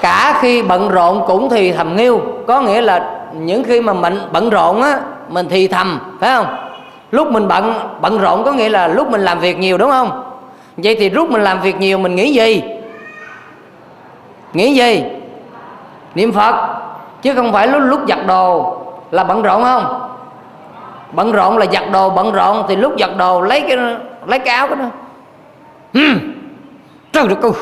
Cả 0.06 0.38
khi 0.40 0.62
bận 0.62 0.88
rộn 0.88 1.24
cũng 1.26 1.50
thì 1.50 1.72
thầm 1.72 1.96
nghiêu 1.96 2.20
có 2.46 2.60
nghĩa 2.60 2.80
là 2.80 3.20
những 3.34 3.64
khi 3.64 3.80
mà 3.80 3.92
mình 3.92 4.18
bận 4.32 4.50
rộn 4.50 4.82
á, 4.82 5.00
mình 5.28 5.46
thì 5.50 5.68
thầm, 5.68 6.00
phải 6.20 6.30
không? 6.30 6.46
Lúc 7.10 7.32
mình 7.32 7.48
bận 7.48 7.74
bận 8.00 8.18
rộn 8.18 8.44
có 8.44 8.52
nghĩa 8.52 8.68
là 8.68 8.88
lúc 8.88 9.10
mình 9.10 9.20
làm 9.20 9.38
việc 9.38 9.58
nhiều, 9.58 9.78
đúng 9.78 9.90
không? 9.90 10.22
Vậy 10.76 10.96
thì 10.98 11.10
lúc 11.10 11.30
mình 11.30 11.42
làm 11.42 11.60
việc 11.60 11.76
nhiều 11.78 11.98
mình 11.98 12.14
nghĩ 12.14 12.32
gì? 12.32 12.62
Nghĩ 14.52 14.74
gì? 14.74 15.04
Niệm 16.14 16.32
phật. 16.32 16.54
Chứ 17.22 17.34
không 17.34 17.52
phải 17.52 17.68
lúc 17.68 17.82
lúc 17.84 18.00
giặt 18.08 18.26
đồ 18.26 18.76
là 19.10 19.24
bận 19.24 19.42
rộn 19.42 19.62
không? 19.62 20.08
Bận 21.12 21.32
rộn 21.32 21.58
là 21.58 21.66
giặt 21.72 21.84
đồ, 21.92 22.10
bận 22.10 22.32
rộn 22.32 22.64
thì 22.68 22.76
lúc 22.76 22.92
giặt 22.98 23.10
đồ 23.16 23.40
lấy 23.40 23.60
cái 23.60 23.76
lấy 24.26 24.38
cái 24.38 24.56
áo 24.56 24.66
cái 24.66 24.76
đó. 24.76 24.84
Hmm. 25.94 26.18
trời 27.12 27.28
đất 27.28 27.42
ơi, 27.42 27.52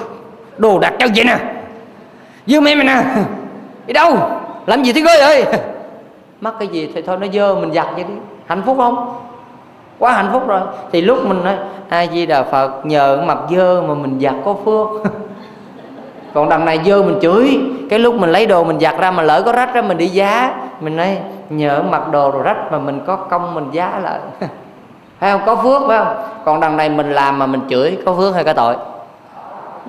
đồ 0.56 0.78
đặt 0.78 0.92
cho 0.98 1.06
vậy 1.16 1.24
nè 1.24 1.53
dơ 2.46 2.60
mẹ 2.60 2.74
mày 2.74 2.84
nè. 2.84 3.02
Đi 3.86 3.92
đâu? 3.92 4.18
Làm 4.66 4.82
gì 4.82 4.92
thế 4.92 5.00
gơi 5.00 5.20
ơi? 5.20 5.44
Mắc 6.40 6.54
cái 6.58 6.68
gì 6.68 6.90
thì 6.94 7.02
thôi, 7.02 7.16
nó 7.20 7.26
dơ 7.32 7.54
mình 7.54 7.72
giặt 7.72 7.86
vậy 7.94 8.04
đi. 8.04 8.14
Hạnh 8.46 8.62
phúc 8.66 8.76
không? 8.78 9.20
Quá 9.98 10.12
hạnh 10.12 10.28
phúc 10.32 10.48
rồi. 10.48 10.60
Thì 10.92 11.00
lúc 11.00 11.26
mình 11.26 11.44
nói 11.44 11.56
a 11.88 12.06
di 12.06 12.26
đà 12.26 12.42
phật, 12.42 12.86
nhờ 12.86 13.22
mặt 13.26 13.38
dơ 13.50 13.82
mà 13.82 13.94
mình 13.94 14.20
giặt 14.20 14.34
có 14.44 14.54
phước. 14.64 15.12
Còn 16.34 16.48
đằng 16.48 16.64
này 16.64 16.80
dơ 16.86 17.02
mình 17.02 17.18
chửi. 17.22 17.60
Cái 17.90 17.98
lúc 17.98 18.14
mình 18.14 18.30
lấy 18.30 18.46
đồ 18.46 18.64
mình 18.64 18.80
giặt 18.80 18.94
ra 18.98 19.10
mà 19.10 19.22
lỡ 19.22 19.42
có 19.42 19.52
rách 19.52 19.74
ra 19.74 19.82
mình 19.82 19.98
đi 19.98 20.06
giá. 20.06 20.54
Mình 20.80 20.96
nói, 20.96 21.18
nhờ 21.50 21.82
mặc 21.90 22.12
đồ 22.12 22.30
rồi 22.30 22.42
rách 22.42 22.72
mà 22.72 22.78
mình 22.78 23.00
có 23.06 23.16
công 23.16 23.54
mình 23.54 23.68
giá 23.72 24.00
lại. 24.02 24.18
Phải 25.18 25.32
không? 25.32 25.40
Có 25.46 25.56
phước 25.56 25.82
phải 25.88 25.98
không? 25.98 26.16
Còn 26.44 26.60
đằng 26.60 26.76
này 26.76 26.88
mình 26.88 27.12
làm 27.12 27.38
mà 27.38 27.46
mình 27.46 27.60
chửi, 27.70 27.98
có 28.06 28.14
phước 28.14 28.34
hay 28.34 28.44
có 28.44 28.52
tội? 28.52 28.76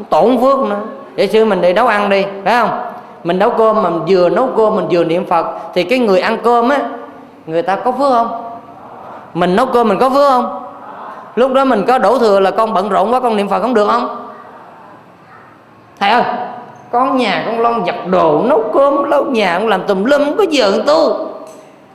Tổn 0.10 0.38
phước 0.42 0.60
nữa 0.60 0.82
để 1.16 1.28
sử 1.28 1.46
mình 1.46 1.62
đi 1.62 1.74
nấu 1.74 1.88
ăn 1.88 2.10
đi, 2.10 2.26
phải 2.44 2.60
không? 2.60 2.70
Mình 3.24 3.40
nấu 3.40 3.50
cơm 3.50 3.84
mà 3.84 3.90
mình 3.90 4.02
vừa 4.08 4.30
nấu 4.30 4.50
cơm, 4.58 4.76
mình 4.76 4.88
vừa 4.92 5.04
niệm 5.04 5.26
phật, 5.26 5.46
thì 5.74 5.84
cái 5.84 6.00
người 6.00 6.20
ăn 6.20 6.38
cơm 6.44 6.70
á, 6.70 6.80
người 7.46 7.62
ta 7.62 7.76
có 7.76 7.92
phước 7.92 8.12
không? 8.12 8.58
Mình 9.34 9.56
nấu 9.56 9.66
cơm 9.66 9.88
mình 9.88 10.00
có 10.00 10.10
phước 10.10 10.30
không? 10.30 10.62
Lúc 11.36 11.54
đó 11.54 11.66
mình 11.66 11.86
có 11.88 11.98
đổ 11.98 12.18
thừa 12.18 12.40
là 12.40 12.52
con 12.52 12.74
bận 12.74 12.90
rộn 12.90 13.14
quá, 13.14 13.20
con 13.20 13.36
niệm 13.36 13.48
phật 13.48 13.60
không 13.62 13.74
được 13.74 13.88
không? 13.88 14.32
Thầy 16.00 16.10
ơi, 16.10 16.24
con 16.92 17.18
nhà 17.18 17.44
con 17.46 17.60
lon 17.60 17.86
giặt 17.86 17.96
đồ, 18.08 18.42
nấu 18.46 18.64
cơm, 18.74 19.04
lau 19.04 19.24
nhà, 19.24 19.60
con 19.60 19.68
làm 19.68 19.84
tùm 19.84 20.04
lum, 20.04 20.36
có 20.38 20.46
giờ 20.50 20.84
tu 20.88 21.28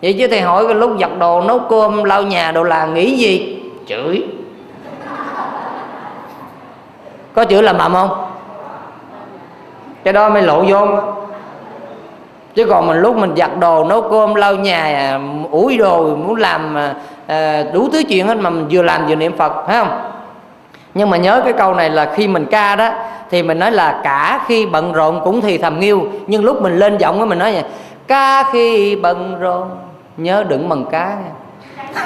vậy 0.02 0.16
chứ 0.18 0.26
thầy 0.30 0.40
hỏi 0.40 0.66
cái 0.66 0.74
lúc 0.74 0.90
giặt 1.00 1.11
đồ, 1.18 1.40
nấu 1.40 1.59
cơm, 1.59 2.04
lau 2.04 2.22
nhà 2.22 2.52
đồ 2.52 2.62
là 2.62 2.87
nghĩ 2.87 3.16
gì? 3.16 3.62
Chửi. 3.87 4.22
Có 7.35 7.44
chửi 7.44 7.62
làm 7.62 7.78
mầm 7.78 7.92
không? 7.92 8.30
Cái 10.04 10.12
đó 10.12 10.28
mới 10.28 10.42
lộ 10.42 10.64
vô 10.68 10.86
chứ 12.54 12.66
còn 12.66 12.86
mình 12.86 12.98
lúc 13.00 13.16
mình 13.16 13.34
giặt 13.36 13.50
đồ 13.60 13.84
nấu 13.84 14.02
cơm 14.02 14.34
lau 14.34 14.54
nhà 14.54 15.18
ủi 15.50 15.76
đồ 15.76 16.16
muốn 16.16 16.36
làm 16.36 16.76
à, 16.76 16.94
à, 17.26 17.62
đủ 17.72 17.88
thứ 17.92 18.02
chuyện 18.08 18.26
hết 18.26 18.36
mà 18.36 18.50
mình 18.50 18.66
vừa 18.70 18.82
làm 18.82 19.06
vừa 19.06 19.14
niệm 19.14 19.36
phật 19.36 19.52
phải 19.66 19.78
không? 19.78 20.02
Nhưng 20.94 21.10
mà 21.10 21.16
nhớ 21.16 21.40
cái 21.44 21.52
câu 21.52 21.74
này 21.74 21.90
là 21.90 22.12
khi 22.14 22.28
mình 22.28 22.46
ca 22.50 22.76
đó 22.76 22.90
thì 23.30 23.42
mình 23.42 23.58
nói 23.58 23.72
là 23.72 24.00
cả 24.04 24.40
khi 24.46 24.66
bận 24.66 24.92
rộn 24.92 25.20
cũng 25.24 25.40
thì 25.40 25.58
thầm 25.58 25.80
nghiêu. 25.80 26.02
Nhưng 26.26 26.44
lúc 26.44 26.62
mình 26.62 26.78
lên 26.78 26.98
giọng 26.98 27.20
á 27.20 27.26
mình 27.26 27.38
nói 27.38 27.52
vậy 27.52 27.64
ca 28.06 28.42
khi 28.52 28.96
bận 28.96 29.36
rộn 29.40 29.68
nhớ 30.16 30.44
đừng 30.48 30.68
mần 30.68 30.84
cá. 30.90 31.16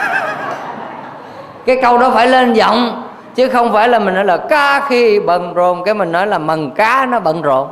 Cái 1.66 1.78
câu 1.82 1.98
đó 1.98 2.10
phải 2.10 2.28
lên 2.28 2.52
giọng 2.52 3.02
chứ 3.34 3.48
không 3.48 3.72
phải 3.72 3.88
là 3.88 3.98
mình 3.98 4.14
nói 4.14 4.24
là 4.24 4.36
ca 4.36 4.80
khi 4.88 5.20
bận 5.20 5.54
rộn. 5.54 5.84
Cái 5.84 5.94
mình 5.94 6.12
nói 6.12 6.26
là 6.26 6.38
mần 6.38 6.70
cá 6.70 7.06
nó 7.10 7.20
bận 7.20 7.42
rộn 7.42 7.68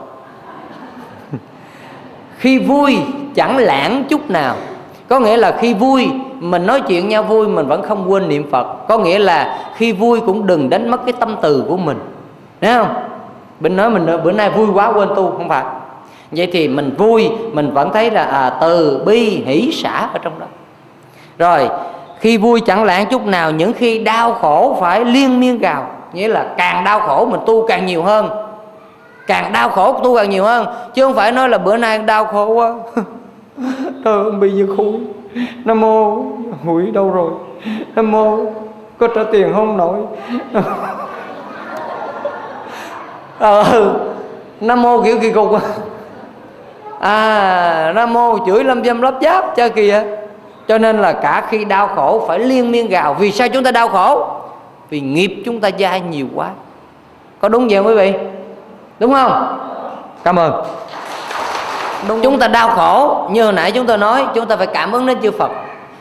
khi 2.43 2.59
vui 2.59 2.99
chẳng 3.35 3.57
lãng 3.57 4.05
chút 4.09 4.31
nào. 4.31 4.55
Có 5.09 5.21
nghĩa 5.21 5.37
là 5.37 5.57
khi 5.61 5.75
vui 5.75 6.09
mình 6.41 6.67
nói 6.67 6.81
chuyện 6.81 7.09
nhau 7.09 7.23
vui 7.23 7.49
mình 7.49 7.67
vẫn 7.67 7.83
không 7.83 8.11
quên 8.11 8.29
niệm 8.29 8.51
phật. 8.51 8.89
Có 8.89 8.99
nghĩa 8.99 9.19
là 9.19 9.59
khi 9.77 9.93
vui 9.93 10.21
cũng 10.21 10.47
đừng 10.47 10.71
đánh 10.71 10.91
mất 10.91 11.01
cái 11.07 11.13
tâm 11.21 11.37
từ 11.43 11.65
của 11.69 11.77
mình. 11.77 11.99
Thấy 12.61 12.75
không? 12.75 12.95
Bên 13.61 13.77
nói 13.77 13.91
mình 13.91 14.07
bữa 14.25 14.33
nay 14.33 14.51
vui 14.51 14.67
quá 14.75 14.93
quên 14.93 15.09
tu. 15.09 15.31
Không 15.31 15.49
phải. 15.49 15.65
Vậy 16.31 16.49
thì 16.53 16.69
mình 16.69 16.95
vui 16.99 17.31
mình 17.53 17.75
vẫn 17.75 17.93
thấy 17.93 18.11
là 18.11 18.25
à, 18.25 18.51
từ 18.61 19.03
bi 19.07 19.43
hỷ 19.47 19.73
xả 19.73 20.09
ở 20.13 20.19
trong 20.23 20.39
đó. 20.39 20.47
Rồi 21.39 21.69
khi 22.21 22.39
vui 22.39 22.61
chẳng 22.61 22.85
lãng 22.85 23.07
chút 23.11 23.27
nào 23.27 23.51
những 23.51 23.73
khi 23.73 23.99
đau 23.99 24.33
khổ 24.33 24.77
phải 24.81 25.05
liên 25.05 25.41
miên 25.41 25.59
gào. 25.59 25.87
Nghĩa 26.13 26.29
là 26.29 26.47
càng 26.57 26.85
đau 26.85 27.01
khổ 27.01 27.27
mình 27.31 27.41
tu 27.47 27.67
càng 27.67 27.87
nhiều 27.87 28.03
hơn 28.03 28.42
càng 29.33 29.53
đau 29.53 29.69
khổ 29.69 30.01
tu 30.05 30.17
càng 30.17 30.31
nhiều 30.31 30.45
hơn. 30.45 30.67
Chứ 30.95 31.05
không 31.05 31.15
phải 31.15 31.33
nói 31.33 31.49
là 31.49 31.59
bữa 31.59 31.77
nay 31.77 31.99
đau 31.99 32.25
khổ 32.25 32.47
quá. 32.47 32.75
Tôi 34.05 34.25
không 34.25 34.41
bị 34.41 34.53
như 34.53 34.67
hủi 34.77 34.93
nam 35.65 35.81
mô 35.81 36.23
hủi 36.65 36.91
đâu 36.91 37.11
rồi? 37.11 37.31
Nam 37.97 38.13
mô, 38.13 38.39
có 38.99 39.09
trả 39.15 39.23
tiền 39.33 39.53
không 39.55 39.77
nổi? 39.77 39.97
Ờ 43.39 43.95
nam 44.61 44.83
mô 44.83 45.03
kiểu 45.03 45.19
kỳ 45.21 45.33
cục 45.33 45.53
à. 45.53 45.61
à. 47.01 47.93
Nam 47.95 48.13
mô 48.13 48.39
chửi 48.47 48.65
lâm 48.65 48.85
dâm 48.85 49.03
lắp 49.03 49.15
giáp 49.23 49.57
cho 49.57 49.69
kìa 49.69 49.93
à. 49.93 50.05
cho 50.69 50.79
nên 50.79 50.99
là 50.99 51.13
cả 51.13 51.47
khi 51.49 51.65
đau 51.65 51.89
khổ 51.89 52.25
phải 52.29 52.39
liên 52.39 52.71
miên 52.71 52.89
gào. 52.89 53.15
Vì 53.15 53.33
sao 53.33 53.49
chúng 53.49 53.65
ta 53.65 53.71
đau 53.71 53.89
khổ? 53.89 54.27
Vì 54.91 55.01
nghiệp 55.01 55.43
chúng 55.45 55.61
ta 55.61 55.71
dai 55.79 56.01
nhiều 56.01 56.27
quá. 56.35 56.51
Có 57.41 57.49
đúng 57.49 57.69
vậy 57.69 57.77
không 57.77 57.87
quý 57.87 57.95
vị? 57.95 58.13
Đúng 58.99 59.13
không? 59.13 59.59
Cảm 60.25 60.39
ơn. 60.39 60.65
Đúng 62.09 62.21
chúng 62.23 62.39
ta 62.39 62.49
đau 62.49 62.69
khổ 62.69 63.27
như 63.31 63.45
hồi 63.45 63.53
nãy 63.53 63.73
chúng 63.73 63.87
ta 63.87 63.97
nói 63.97 64.27
chúng 64.35 64.47
ta 64.47 64.57
phải 64.57 64.67
cảm 64.67 64.93
ứng 64.93 65.07
đến 65.07 65.19
chư 65.23 65.31
Phật. 65.31 65.51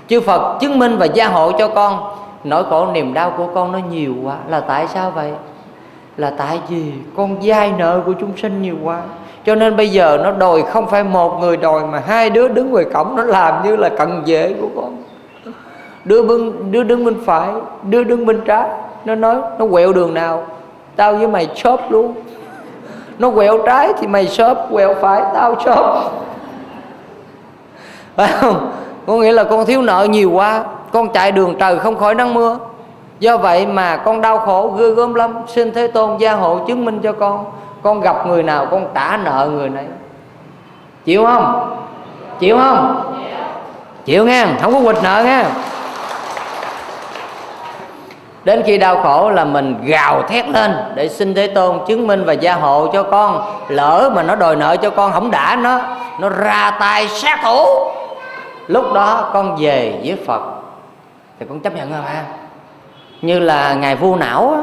Chư 0.08 0.21
Phật 0.21 0.58
chứng 0.60 0.80
minh 0.80 0.97
và 0.97 1.06
gia 1.06 1.27
hộ 1.27 1.51
cho 1.51 1.67
con. 1.67 2.15
Nỗi 2.43 2.63
khổ 2.69 2.88
niềm 2.93 3.13
đau 3.13 3.34
của 3.38 3.47
con 3.56 3.71
nó 3.71 3.80
nhiều 3.91 4.13
quá. 4.23 4.36
Là 4.47 4.60
tại 4.60 4.88
sao 4.88 5.12
vậy? 5.12 5.32
Là 6.17 6.32
tại 6.38 6.60
vì 6.69 6.91
con 7.17 7.41
dai 7.41 7.71
nợ 7.77 8.01
của 8.06 8.13
chúng 8.19 8.38
sinh 8.38 8.62
nhiều 8.62 8.75
quá. 8.84 9.01
Cho 9.45 9.56
nên 9.56 9.77
bây 9.77 9.89
giờ 9.89 10.17
nó 10.23 10.32
đòi 10.32 10.62
không 10.62 10.88
phải 10.88 11.04
một 11.04 11.39
người 11.39 11.58
đòi 11.58 11.82
mà 11.86 12.01
hai 12.08 12.30
đứa 12.30 12.47
đứng 12.47 12.71
ngoài 12.71 12.86
cổng 12.93 13.15
nó 13.15 13.23
làm 13.23 13.63
như 13.63 13.75
là 13.75 13.89
cận 13.89 14.23
vệ 14.25 14.56
của 14.62 14.67
con. 14.75 14.97
Đứa 16.06 16.23
bên 16.23 16.71
đứa 16.71 16.84
đứng 16.84 17.06
bên 17.06 17.15
phải 17.25 17.49
đứa 17.84 18.04
đứng 18.04 18.25
bên 18.25 18.41
trái 18.45 18.69
nó 19.06 19.15
nói 19.15 19.36
nó 19.60 19.65
quẹo 19.71 19.93
đường 19.93 20.13
nào? 20.13 20.43
Tao 20.95 21.15
với 21.15 21.27
mày 21.27 21.47
chớp 21.56 21.91
luôn 21.91 22.13
nó 23.21 23.29
quẹo 23.29 23.57
trái 23.65 23.93
thì 23.99 24.07
mày 24.07 24.27
shop, 24.27 24.57
quẹo 24.71 24.95
phải, 25.01 25.21
tao 25.34 25.55
shop. 25.65 25.86
Phải 28.15 28.27
không? 28.27 28.71
Có 29.07 29.13
nghĩa 29.13 29.31
là 29.31 29.43
con 29.43 29.65
thiếu 29.65 29.81
nợ 29.81 30.07
nhiều 30.10 30.31
quá, 30.31 30.63
con 30.91 31.10
chạy 31.10 31.31
đường 31.31 31.55
trời 31.60 31.79
không 31.79 31.97
khỏi 31.97 32.15
nắng 32.15 32.34
mưa. 32.34 32.57
Do 33.19 33.38
vậy 33.38 33.65
mà 33.65 33.97
con 33.97 34.21
đau 34.21 34.38
khổ, 34.38 34.75
ghê 34.79 34.91
gớm 34.91 35.13
lắm. 35.13 35.36
Xin 35.47 35.73
thế 35.73 35.88
tôn 35.88 36.17
gia 36.17 36.34
hộ 36.34 36.60
chứng 36.67 36.86
minh 36.86 36.99
cho 37.03 37.12
con 37.12 37.45
con 37.81 38.01
gặp 38.01 38.27
người 38.27 38.43
nào 38.43 38.67
con 38.71 38.88
trả 38.95 39.17
nợ 39.17 39.49
người 39.53 39.69
này 39.69 39.86
chịu 41.05 41.25
không? 41.25 41.77
Chịu 42.39 42.57
không? 42.57 43.03
Chịu 44.05 44.25
nghe, 44.25 44.45
không 44.62 44.73
có 44.73 44.79
quỵt 44.79 45.03
nợ 45.03 45.23
nghe 45.25 45.43
đến 48.43 48.63
khi 48.65 48.77
đau 48.77 49.04
khổ 49.04 49.30
là 49.30 49.45
mình 49.45 49.75
gào 49.84 50.23
thét 50.23 50.49
lên 50.49 50.75
để 50.95 51.10
xin 51.10 51.34
thế 51.34 51.47
tôn 51.47 51.80
chứng 51.88 52.08
minh 52.08 52.23
và 52.25 52.34
gia 52.34 52.56
hộ 52.56 52.88
cho 52.93 53.04
con. 53.04 53.41
Lỡ 53.69 54.12
mà 54.15 54.23
nó 54.23 54.36
đòi 54.36 54.56
nợ 54.56 54.77
cho 54.77 54.89
con 54.89 55.12
không 55.12 55.32
đã, 55.32 55.56
nó 55.56 55.82
nó 56.19 56.30
ra 56.30 56.77
tay 56.80 57.08
sát 57.08 57.39
thủ. 57.43 57.65
Lúc 58.67 58.93
đó 58.93 59.30
con 59.34 59.56
về 59.60 59.99
với 60.04 60.17
phật. 60.25 60.41
Thì 61.39 61.45
con 61.49 61.60
chấp 61.60 61.75
nhận 61.75 61.91
rồi 61.91 62.01
ha 62.01 62.23
như 63.21 63.39
là 63.39 63.73
ngài 63.73 63.95
vô 63.95 64.15
não 64.15 64.54
á, 64.54 64.62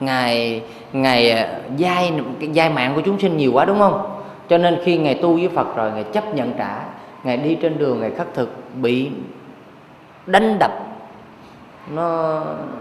ngài 0.00 0.62
ngài 0.92 1.30
à, 1.30 1.48
dai 1.78 2.12
dai 2.54 2.68
mạng 2.68 2.92
của 2.94 3.00
chúng 3.00 3.18
sinh 3.18 3.36
nhiều 3.36 3.52
quá 3.52 3.64
đúng 3.64 3.78
không? 3.78 4.20
Cho 4.48 4.58
nên 4.58 4.80
khi 4.84 4.96
ngài 4.96 5.14
tu 5.14 5.32
với 5.32 5.48
phật 5.54 5.76
rồi, 5.76 5.90
ngài 5.94 6.04
chấp 6.04 6.34
nhận 6.34 6.52
trả. 6.58 6.76
Ngài 7.24 7.36
đi 7.36 7.54
trên 7.54 7.78
đường, 7.78 8.00
ngài 8.00 8.10
khắc 8.18 8.26
thực, 8.34 8.74
bị 8.74 9.10
đánh 10.26 10.58
đập 10.58 10.72
nó, 11.94 12.40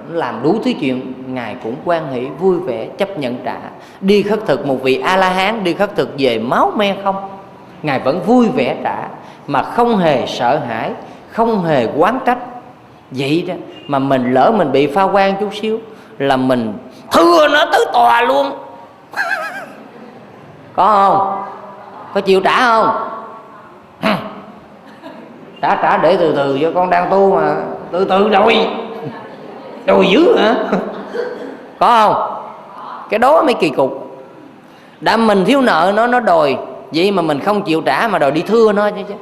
làm 0.10 0.44
đủ 0.44 0.60
thứ 0.66 0.72
chuyện 0.80 1.14
ngài 1.28 1.56
cũng 1.64 1.76
quan 1.86 2.14
hỷ 2.14 2.28
vui 2.40 2.60
vẻ 2.60 2.88
chấp 2.98 3.20
nhận 3.20 3.38
trả. 3.46 3.58
Đi 4.02 4.24
khất 4.24 4.40
thực 4.46 4.66
một 4.66 4.84
vị 4.84 5.02
a 5.06 5.18
la 5.18 5.30
hán 5.30 5.64
đi 5.64 5.74
khất 5.74 5.96
thực 5.96 6.10
về 6.18 6.40
máu 6.40 6.72
me 6.76 6.96
không? 7.04 7.16
Ngài 7.84 8.00
vẫn 8.00 8.22
vui 8.24 8.48
vẻ 8.50 8.78
trả 8.84 9.08
mà 9.48 9.64
không 9.64 9.98
hề 9.98 10.26
sợ 10.28 10.58
hãi 10.58 10.92
không 11.32 11.64
hề 11.64 11.88
quán 11.98 12.20
trách. 12.26 12.38
Vậy 13.12 13.46
đó 13.48 13.54
mà 13.88 14.00
mình 14.00 14.34
lỡ 14.34 14.52
mình 14.58 14.72
bị 14.72 14.88
pha 14.88 15.04
quan 15.04 15.36
chút 15.40 15.50
xíu 15.62 15.80
là 16.18 16.38
mình 16.38 16.74
thưa 17.12 17.48
nó 17.48 17.66
tới 17.72 17.86
tòa 17.94 18.22
luôn. 18.22 18.52
Có 20.74 20.86
không? 20.88 21.44
Có 22.14 22.22
chịu 22.22 22.42
trả 22.42 22.60
không? 22.60 23.10
Trả 25.62 25.76
trả 25.76 25.98
để 25.98 26.18
từ 26.18 26.36
từ 26.36 26.60
cho 26.62 26.72
con 26.76 26.90
đang 26.90 27.10
tu 27.12 27.36
mà. 27.36 27.56
Từ 27.92 28.06
từ 28.06 28.30
rồi 28.30 28.68
đùi 29.86 30.08
dữ 30.08 30.38
hả? 30.38 30.56
Có 31.80 31.88
không? 31.88 32.42
Cái 33.10 33.20
đó 33.20 33.44
mới 33.44 33.54
kỳ 33.54 33.70
cục. 33.70 34.18
Đã 35.02 35.18
mình 35.18 35.46
thiếu 35.46 35.62
nợ 35.62 35.94
nó 35.96 36.08
nó 36.08 36.20
đòi 36.20 36.58
vậy 36.94 37.12
mà 37.12 37.22
mình 37.22 37.40
không 37.40 37.62
chịu 37.62 37.82
trả 37.82 38.08
mà 38.08 38.20
đòi 38.20 38.32
đi 38.32 38.42
thưa 38.42 38.72
nó 38.72 38.90
chứ 38.90 39.02
chứ. 39.08 39.14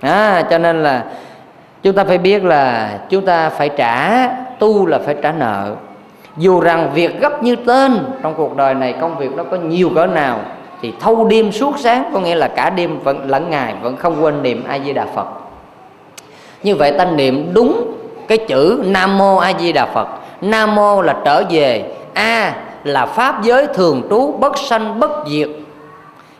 À, 0.00 0.42
cho 0.50 0.58
nên 0.58 0.82
là 0.82 1.04
chúng 1.82 1.94
ta 1.94 2.04
phải 2.04 2.18
biết 2.18 2.44
là 2.44 2.90
chúng 3.08 3.26
ta 3.26 3.50
phải 3.50 3.68
trả 3.68 4.26
tu 4.58 4.86
là 4.86 4.98
phải 4.98 5.16
trả 5.22 5.32
nợ. 5.32 5.74
Dù 6.36 6.60
rằng 6.60 6.90
việc 6.94 7.20
gấp 7.20 7.42
như 7.42 7.56
tên 7.56 7.98
trong 8.22 8.34
cuộc 8.34 8.56
đời 8.56 8.74
này 8.74 8.94
công 9.00 9.18
việc 9.18 9.32
nó 9.36 9.44
có 9.44 9.56
nhiều 9.56 9.90
cỡ 9.94 10.06
nào 10.06 10.40
thì 10.82 10.92
thâu 11.00 11.28
đêm 11.28 11.52
suốt 11.52 11.78
sáng 11.78 12.10
có 12.12 12.20
nghĩa 12.20 12.34
là 12.34 12.48
cả 12.48 12.70
đêm 12.70 12.98
vẫn 12.98 13.30
lẫn 13.30 13.50
ngày 13.50 13.74
vẫn 13.82 13.96
không 13.96 14.24
quên 14.24 14.42
niệm 14.42 14.64
a 14.68 14.78
di 14.78 14.92
đà 14.92 15.06
phật. 15.14 15.26
Như 16.62 16.76
vậy 16.76 16.92
ta 16.98 17.04
niệm 17.04 17.50
đúng 17.54 17.92
cái 18.28 18.38
chữ 18.38 18.82
nam 18.86 19.18
mô 19.18 19.36
a 19.36 19.52
di 19.60 19.72
đà 19.72 19.86
phật. 19.86 20.08
Nam 20.40 20.74
mô 20.74 21.02
là 21.02 21.16
trở 21.24 21.42
về. 21.50 21.84
A 22.14 22.54
là 22.84 23.06
pháp 23.06 23.42
giới 23.42 23.66
thường 23.66 24.02
trú, 24.10 24.32
bất 24.32 24.58
sanh, 24.58 25.00
bất 25.00 25.10
diệt. 25.28 25.48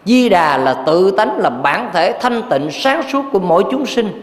Di 0.05 0.29
đà 0.29 0.57
là 0.57 0.75
tự 0.87 1.11
tánh, 1.11 1.39
là 1.39 1.51
bản 1.51 1.91
thể 1.93 2.13
thanh 2.21 2.43
tịnh, 2.51 2.71
sáng 2.71 3.03
suốt 3.13 3.23
của 3.33 3.39
mỗi 3.39 3.65
chúng 3.71 3.87
sinh. 3.87 4.23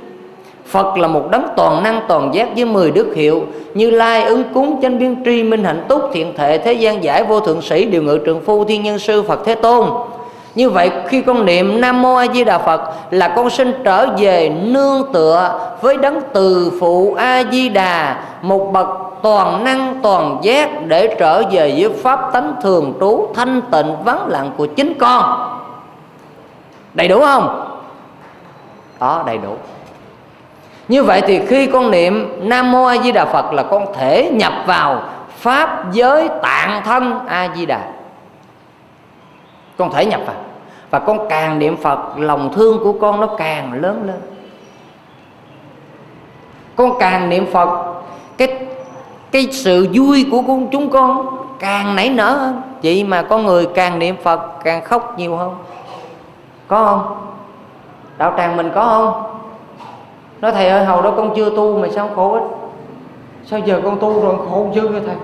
Phật 0.65 0.97
là 0.97 1.07
một 1.07 1.23
đấng 1.31 1.47
toàn 1.55 1.83
năng, 1.83 2.01
toàn 2.07 2.33
giác 2.33 2.49
với 2.55 2.65
10 2.65 2.91
đức 2.91 3.13
hiệu, 3.15 3.43
Như 3.73 3.89
Lai 3.89 4.23
ứng 4.23 4.43
cúng, 4.53 4.79
chánh 4.81 4.99
biến 4.99 5.15
tri, 5.25 5.43
minh 5.43 5.63
hạnh 5.63 5.85
túc, 5.89 6.01
thiện 6.13 6.33
thệ 6.37 6.57
thế 6.57 6.73
gian 6.73 7.03
giải 7.03 7.23
vô 7.23 7.39
thượng 7.39 7.61
sĩ, 7.61 7.85
điều 7.85 8.03
ngự 8.03 8.17
trường 8.25 8.41
phu, 8.41 8.63
thiên 8.63 8.83
nhân 8.83 8.99
sư, 8.99 9.23
Phật 9.23 9.39
Thế 9.45 9.55
Tôn 9.55 9.89
như 10.59 10.69
vậy 10.69 10.91
khi 11.07 11.21
con 11.21 11.45
niệm 11.45 11.81
Nam 11.81 12.01
Mô 12.01 12.15
A 12.15 12.27
Di 12.27 12.43
Đà 12.43 12.57
Phật 12.57 12.81
là 13.11 13.27
con 13.35 13.49
xin 13.49 13.73
trở 13.83 14.07
về 14.17 14.49
nương 14.49 15.13
tựa 15.13 15.59
với 15.81 15.97
đấng 15.97 16.21
từ 16.33 16.71
phụ 16.79 17.13
A 17.13 17.43
Di 17.51 17.69
Đà, 17.69 18.23
một 18.41 18.69
bậc 18.73 18.87
toàn 19.21 19.63
năng 19.63 19.99
toàn 20.03 20.37
giác 20.41 20.69
để 20.87 21.15
trở 21.19 21.43
về 21.51 21.75
với 21.77 21.89
pháp 22.03 22.29
tánh 22.33 22.53
thường 22.61 22.93
trú 22.99 23.27
thanh 23.35 23.61
tịnh 23.71 23.95
vắng 24.03 24.27
lặng 24.27 24.51
của 24.57 24.65
chính 24.65 24.93
con. 24.99 25.49
Đầy 26.93 27.07
đủ 27.07 27.21
không? 27.21 27.77
Đó 28.99 29.23
đầy 29.25 29.37
đủ. 29.37 29.55
Như 30.87 31.03
vậy 31.03 31.21
thì 31.27 31.45
khi 31.45 31.67
con 31.67 31.91
niệm 31.91 32.39
Nam 32.49 32.71
Mô 32.71 32.85
A 32.85 32.97
Di 32.97 33.11
Đà 33.11 33.25
Phật 33.25 33.53
là 33.53 33.63
con 33.63 33.85
thể 33.93 34.31
nhập 34.33 34.53
vào 34.65 35.03
pháp 35.35 35.91
giới 35.91 36.29
tạng 36.41 36.81
thân 36.85 37.19
A 37.27 37.49
Di 37.55 37.65
Đà 37.65 37.79
con 39.77 39.91
thể 39.93 40.05
nhập 40.05 40.21
vào 40.25 40.35
và 40.89 40.99
con 40.99 41.27
càng 41.29 41.59
niệm 41.59 41.77
phật, 41.77 41.99
lòng 42.17 42.53
thương 42.53 42.79
của 42.83 42.93
con 42.93 43.19
nó 43.19 43.27
càng 43.37 43.73
lớn 43.73 44.03
lên. 44.07 44.21
Con 46.75 46.91
càng 46.99 47.29
niệm 47.29 47.45
phật, 47.51 47.93
cái 48.37 48.65
cái 49.31 49.47
sự 49.51 49.87
vui 49.93 50.25
của 50.31 50.41
con 50.47 50.67
chúng 50.71 50.89
con 50.89 51.37
càng 51.59 51.95
nảy 51.95 52.09
nở 52.09 52.31
hơn. 52.31 52.61
Vậy 52.83 53.03
mà 53.03 53.21
con 53.21 53.45
người 53.45 53.67
càng 53.75 53.99
niệm 53.99 54.15
phật 54.23 54.63
càng 54.63 54.83
khóc 54.83 55.13
nhiều 55.17 55.35
hơn. 55.35 55.55
Có 56.67 56.85
không? 56.85 57.15
Đạo 58.17 58.33
tràng 58.37 58.57
mình 58.57 58.71
có 58.75 58.83
không? 58.83 59.23
Nói, 60.41 60.51
thầy 60.51 60.69
ơi, 60.69 60.85
hầu 60.85 61.01
đó 61.01 61.13
con 61.17 61.33
chưa 61.35 61.49
tu 61.49 61.79
mà 61.79 61.87
sao 61.91 62.09
khổ 62.15 62.33
ít 62.33 62.43
sao 63.45 63.59
giờ 63.59 63.81
con 63.83 63.99
tu 63.99 64.21
rồi 64.21 64.35
khổ 64.37 64.67
chưa 64.75 64.89
thầy? 64.89 65.15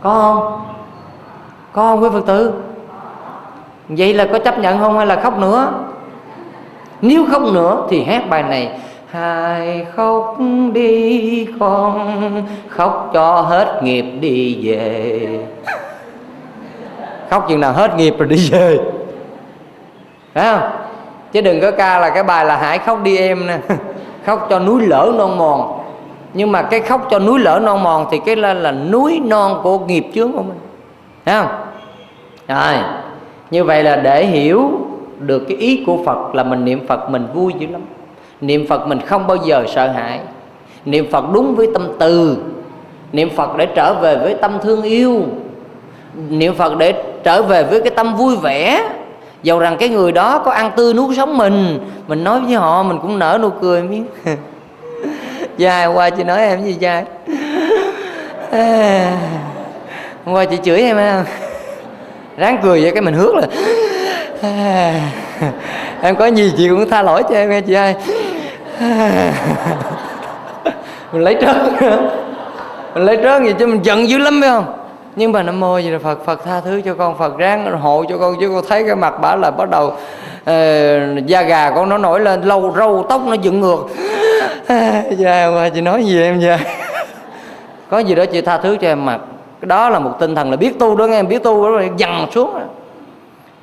Có 0.00 0.10
không? 0.10 0.62
Có 1.72 1.82
không 1.82 2.02
quý 2.02 2.08
phật 2.12 2.26
tử? 2.26 2.52
Vậy 3.88 4.14
là 4.14 4.26
có 4.32 4.38
chấp 4.38 4.58
nhận 4.58 4.78
không 4.78 4.96
hay 4.96 5.06
là 5.06 5.16
khóc 5.16 5.38
nữa? 5.38 5.72
Nếu 7.00 7.24
khóc 7.30 7.42
nữa 7.42 7.86
thì 7.90 8.04
hát 8.04 8.22
bài 8.30 8.42
này 8.42 8.70
Hai 9.10 9.86
khóc 9.96 10.36
đi 10.72 11.46
con 11.60 12.44
Khóc 12.68 13.10
cho 13.14 13.40
hết 13.40 13.80
nghiệp 13.82 14.04
đi 14.20 14.58
về. 14.62 15.46
Khóc 17.30 17.46
chừng 17.48 17.60
nào 17.60 17.72
hết 17.72 17.96
nghiệp 17.96 18.14
rồi 18.18 18.28
đi 18.28 18.50
về. 18.50 18.78
Phải 20.34 20.44
không? 20.44 20.70
Chứ 21.32 21.40
đừng 21.40 21.60
có 21.60 21.70
ca 21.70 21.98
là 21.98 22.10
cái 22.10 22.22
bài 22.22 22.44
là 22.44 22.56
Hãy 22.56 22.78
khóc 22.78 23.02
đi 23.02 23.18
em 23.18 23.46
nè. 23.46 23.58
Khóc 24.26 24.46
cho 24.50 24.58
núi 24.58 24.86
lỡ 24.86 25.12
non 25.18 25.38
mòn. 25.38 25.80
Nhưng 26.34 26.52
mà 26.52 26.62
cái 26.62 26.80
khóc 26.80 27.06
cho 27.10 27.18
núi 27.18 27.38
lỡ 27.38 27.60
non 27.62 27.82
mòn 27.82 28.06
Thì 28.10 28.20
cái 28.26 28.36
là, 28.36 28.54
là 28.54 28.72
núi 28.72 29.20
non 29.24 29.60
của 29.62 29.78
nghiệp 29.78 30.06
chướng 30.14 30.32
của 30.32 30.42
mình. 30.42 30.58
Thấy 31.24 31.42
không? 31.42 31.50
Rồi 32.48 32.74
như 33.50 33.64
vậy 33.64 33.82
là 33.82 33.96
để 33.96 34.26
hiểu 34.26 34.70
được 35.18 35.44
cái 35.48 35.56
ý 35.56 35.82
của 35.86 36.04
phật 36.04 36.34
là 36.34 36.42
mình 36.42 36.64
niệm 36.64 36.86
phật 36.86 37.10
mình 37.10 37.26
vui 37.34 37.52
dữ 37.58 37.66
lắm. 37.66 37.80
Niệm 38.40 38.66
phật 38.66 38.86
mình 38.86 39.00
không 39.00 39.26
bao 39.26 39.36
giờ 39.36 39.64
sợ 39.74 39.88
hãi. 39.88 40.20
Niệm 40.84 41.10
phật 41.10 41.24
đúng 41.32 41.54
với 41.54 41.68
tâm 41.74 41.88
từ. 41.98 42.36
Niệm 43.12 43.30
phật 43.30 43.56
để 43.56 43.66
trở 43.66 43.94
về 43.94 44.16
với 44.16 44.34
tâm 44.34 44.58
thương 44.62 44.82
yêu. 44.82 45.22
Niệm 46.28 46.54
phật 46.54 46.78
để 46.78 47.02
trở 47.24 47.42
về 47.42 47.64
với 47.64 47.82
cái 47.82 47.90
tâm 47.90 48.16
vui 48.16 48.36
vẻ. 48.36 48.88
Dầu 49.42 49.58
rằng 49.58 49.76
cái 49.78 49.88
người 49.88 50.12
đó 50.12 50.38
có 50.38 50.50
ăn 50.50 50.70
tươi 50.76 50.94
nuốt 50.94 51.16
sống 51.16 51.38
mình 51.38 51.78
mình 52.08 52.24
nói 52.24 52.40
với 52.40 52.54
họ 52.54 52.82
mình 52.82 52.98
cũng 53.02 53.18
nở 53.18 53.38
nụ 53.42 53.50
cười 53.50 53.82
miếng. 53.82 54.06
Dài 55.56 55.86
qua 55.86 56.10
chị 56.10 56.24
nói 56.24 56.38
em 56.38 56.64
gì 56.64 56.72
dài 56.72 57.04
hôm 60.24 60.34
qua 60.34 60.44
chị 60.44 60.56
chửi 60.64 60.80
em 60.80 60.96
không? 60.96 61.45
Ráng 62.36 62.58
cười 62.62 62.82
vậy 62.82 62.90
cái 62.90 63.02
mình 63.02 63.14
hước 63.14 63.34
là 63.34 63.46
à, 64.42 65.00
em 66.02 66.16
có 66.16 66.26
gì 66.26 66.52
chị 66.56 66.68
cũng 66.68 66.90
tha 66.90 67.02
lỗi 67.02 67.22
cho 67.28 67.34
em 67.34 67.50
nghe 67.50 67.60
chị 67.60 67.74
ơi. 67.74 67.94
Mình 71.12 71.22
lấy 71.22 71.36
trớn 71.40 71.56
mình 72.94 73.04
lấy 73.04 73.18
trớn 73.22 73.44
gì 73.44 73.52
chứ 73.58 73.66
mình 73.66 73.82
giận 73.82 74.08
dữ 74.08 74.18
lắm 74.18 74.40
phải 74.40 74.50
không? 74.50 74.64
Nhưng 75.16 75.32
mà 75.32 75.42
nam 75.42 75.60
mô 75.60 75.78
gì 75.78 75.90
là 75.90 75.98
phật 75.98 76.24
phật 76.26 76.44
tha 76.44 76.60
thứ 76.60 76.80
cho 76.84 76.94
con 76.94 77.18
phật 77.18 77.38
ráng 77.38 77.80
hộ 77.80 78.04
cho 78.08 78.18
con 78.18 78.36
chứ 78.40 78.48
con 78.48 78.64
thấy 78.68 78.84
cái 78.86 78.96
mặt 78.96 79.14
bả 79.20 79.36
là 79.36 79.50
bắt 79.50 79.70
đầu 79.70 79.86
uh, 79.86 81.26
da 81.26 81.42
gà 81.42 81.70
con 81.70 81.88
nó 81.88 81.98
nổi 81.98 82.20
lên 82.20 82.42
lâu 82.42 82.74
râu 82.76 83.06
tóc 83.08 83.22
nó 83.26 83.34
dựng 83.34 83.60
ngược. 83.60 83.86
Dạ 85.18 85.46
qua 85.46 85.68
chị 85.68 85.80
nói 85.80 86.04
gì 86.04 86.22
em 86.22 86.40
vậy? 86.40 86.58
Có 87.90 87.98
gì 87.98 88.14
đó 88.14 88.24
chị 88.26 88.40
tha 88.40 88.58
thứ 88.58 88.76
cho 88.80 88.88
em 88.88 89.06
mặt 89.06 89.20
cái 89.66 89.78
đó 89.78 89.90
là 89.90 89.98
một 89.98 90.12
tinh 90.18 90.34
thần 90.34 90.50
là 90.50 90.56
biết 90.56 90.78
tu 90.78 90.96
đó, 90.96 91.06
nghe 91.06 91.22
biết 91.22 91.42
tu 91.42 91.64
đó, 91.64 91.70
rồi 91.70 91.90
dằn 91.96 92.26
xuống. 92.30 92.52
Rồi. 92.52 92.62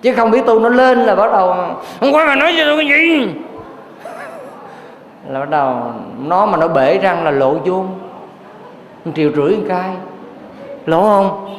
chứ 0.02 0.14
không 0.14 0.32
biết 0.32 0.46
tu 0.46 0.60
nó 0.60 0.70
lên 0.70 1.00
là 1.00 1.16
bắt 1.16 1.32
đầu 1.32 1.54
hôm 2.02 2.12
qua 2.12 2.26
mà 2.26 2.36
nói 2.36 2.54
cho 2.58 2.64
tôi 2.66 2.86
cái 2.90 3.00
gì. 3.00 3.28
Là 5.30 5.40
bắt 5.40 5.50
đầu, 5.50 5.94
nó 6.24 6.46
mà 6.46 6.58
nó 6.58 6.68
bể 6.68 6.98
răng 6.98 7.24
là 7.24 7.32
lộ 7.32 7.54
vuông. 7.54 7.88
Triệu 9.16 9.32
rưỡi 9.36 9.58
một 9.58 9.76
lỗ 10.86 11.02
không? 11.02 11.58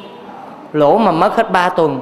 Lỗ 0.72 0.98
mà 0.98 1.12
mất 1.12 1.36
hết 1.36 1.52
ba 1.52 1.68
tuần. 1.68 2.00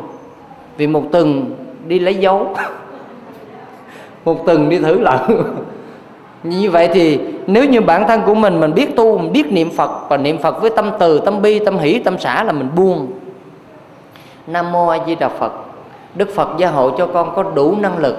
Vì 0.77 0.87
một 0.87 1.03
tuần 1.13 1.55
đi 1.87 1.99
lấy 1.99 2.15
dấu. 2.15 2.55
Một 4.25 4.47
tuần 4.47 4.69
đi 4.69 4.79
thử 4.79 4.99
lận. 4.99 5.21
Như 6.43 6.71
vậy 6.71 6.89
thì 6.93 7.21
nếu 7.47 7.65
như 7.65 7.81
bản 7.81 8.09
thân 8.09 8.23
của 8.27 8.35
mình 8.35 8.61
mình 8.61 8.75
biết 8.75 8.97
tu, 8.97 9.19
mình 9.19 9.33
biết 9.33 9.53
niệm 9.53 9.71
phật 9.71 9.91
và 10.09 10.17
niệm 10.17 10.39
phật 10.39 10.63
với 10.63 10.71
tâm 10.71 10.91
từ, 10.99 11.19
tâm 11.19 11.43
bi, 11.43 11.59
tâm 11.59 11.79
hỷ, 11.79 11.99
tâm 11.99 12.19
xả 12.19 12.45
là 12.45 12.53
mình 12.53 12.69
buông. 12.77 13.13
Nam 14.47 14.73
mô 14.73 14.89
a 14.89 14.99
di 15.07 15.15
đà 15.15 15.29
phật. 15.29 15.53
Đức 16.15 16.29
phật 16.35 16.49
gia 16.59 16.71
hộ 16.71 16.91
cho 16.91 17.07
con 17.07 17.35
có 17.37 17.43
đủ 17.43 17.77
năng 17.81 17.99
lực 17.99 18.17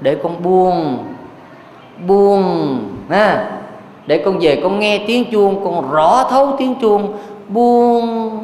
để 0.00 0.16
con 0.22 0.42
buông 0.42 0.98
buông, 2.06 2.78
ha, 3.10 3.50
để 4.06 4.22
con 4.24 4.38
về 4.40 4.60
con 4.62 4.78
nghe 4.80 5.04
tiếng 5.06 5.30
chuông, 5.30 5.64
con 5.64 5.90
rõ 5.90 6.24
thấu 6.30 6.54
tiếng 6.58 6.74
chuông, 6.80 7.12
buông, 7.48 8.40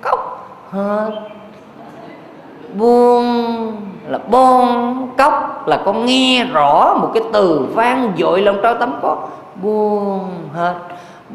cốc 0.00 0.48
hết 0.70 1.10
buông 2.74 3.72
là 4.08 4.18
bon 4.30 5.08
cốc 5.18 5.62
là 5.66 5.82
con 5.84 6.06
nghe 6.06 6.44
rõ 6.44 6.94
một 7.00 7.10
cái 7.14 7.22
từ 7.32 7.66
vang 7.74 8.12
dội 8.18 8.40
lòng 8.40 8.58
trao 8.62 8.74
tấm 8.74 8.94
có 9.02 9.16
buông 9.62 10.30
hết 10.54 10.74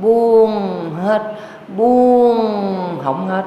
buông 0.02 0.90
hết 1.06 1.22
buông 1.78 3.00
hỏng 3.04 3.30
hết. 3.30 3.44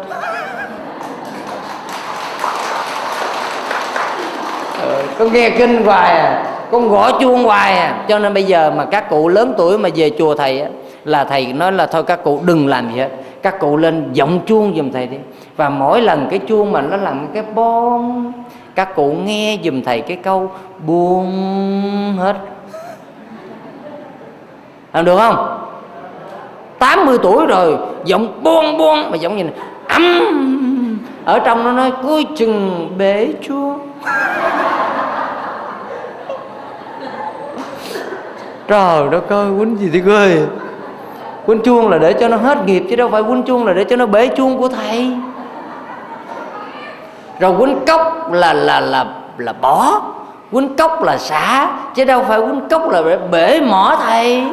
Ờ, 4.80 5.02
con 5.18 5.32
nghe 5.32 5.50
kinh 5.50 5.84
hoài 5.84 6.18
à 6.18 6.50
con 6.70 6.88
gõ 6.88 7.18
chuông 7.20 7.44
hoài 7.44 7.78
à. 7.78 8.04
Cho 8.08 8.18
nên 8.18 8.34
bây 8.34 8.44
giờ 8.44 8.72
mà 8.76 8.84
các 8.84 9.10
cụ 9.10 9.28
lớn 9.28 9.54
tuổi 9.58 9.78
mà 9.78 9.88
về 9.94 10.10
chùa 10.18 10.34
thầy 10.34 10.60
á, 10.60 10.68
là 11.04 11.24
thầy 11.24 11.52
nói 11.52 11.72
là 11.72 11.86
thôi 11.86 12.02
các 12.02 12.24
cụ 12.24 12.40
đừng 12.44 12.68
làm 12.68 12.92
gì 12.92 13.00
hết. 13.00 13.08
Các 13.42 13.58
cụ 13.58 13.76
lên 13.76 14.08
giọng 14.12 14.40
chuông 14.46 14.74
giùm 14.76 14.92
thầy 14.92 15.06
đi. 15.06 15.16
Và 15.56 15.68
mỗi 15.68 16.02
lần 16.02 16.26
cái 16.30 16.38
chuông 16.38 16.72
mà 16.72 16.80
nó 16.80 16.96
làm 16.96 17.26
cái 17.34 17.42
bon 17.54 18.32
các 18.74 18.94
cụ 18.94 19.16
nghe 19.24 19.58
giùm 19.64 19.82
thầy 19.82 20.00
cái 20.00 20.16
câu 20.16 20.50
buông 20.86 22.16
hết 22.18 22.36
làm 24.94 25.04
được 25.04 25.18
không? 25.18 25.60
80 26.78 27.18
tuổi 27.22 27.46
rồi 27.46 27.76
giọng 28.04 28.42
buông 28.42 28.78
buông 28.78 29.10
mà 29.10 29.16
giọng 29.16 29.36
như 29.36 29.44
này 29.44 29.52
ấm. 29.88 30.20
Ở 31.24 31.38
trong 31.38 31.64
nó 31.64 31.72
nói 31.72 31.92
cuối 32.02 32.26
chừng 32.36 32.90
bể 32.98 33.28
chuông 33.42 33.78
trời 38.68 39.08
đất 39.10 39.28
ơi 39.32 39.46
quýnh 39.58 39.76
gì 39.78 39.90
thì 39.92 40.00
ghê 40.00 40.42
quýnh 41.46 41.60
chuông 41.62 41.90
là 41.90 41.98
để 41.98 42.12
cho 42.12 42.28
nó 42.28 42.36
hết 42.36 42.66
nghiệp 42.66 42.86
chứ 42.90 42.96
đâu 42.96 43.08
phải 43.08 43.22
quýnh 43.22 43.42
chuông 43.42 43.66
là 43.66 43.72
để 43.72 43.84
cho 43.84 43.96
nó 43.96 44.06
bể 44.06 44.28
chuông 44.28 44.58
của 44.58 44.68
thầy. 44.68 45.16
Rồi 47.40 47.54
quýnh 47.58 47.78
cốc 47.86 48.32
là 48.32 48.52
là 48.52 48.80
là 48.80 49.06
là 49.38 49.52
bỏ 49.52 50.02
quýnh 50.52 50.76
cốc 50.76 51.02
là 51.02 51.18
xả 51.18 51.68
chứ 51.94 52.04
đâu 52.04 52.24
phải 52.28 52.40
quýnh 52.40 52.68
cốc 52.70 52.90
là 52.90 53.02
bể, 53.02 53.18
bể 53.30 53.60
mỏ 53.60 53.96
thầy 54.06 54.44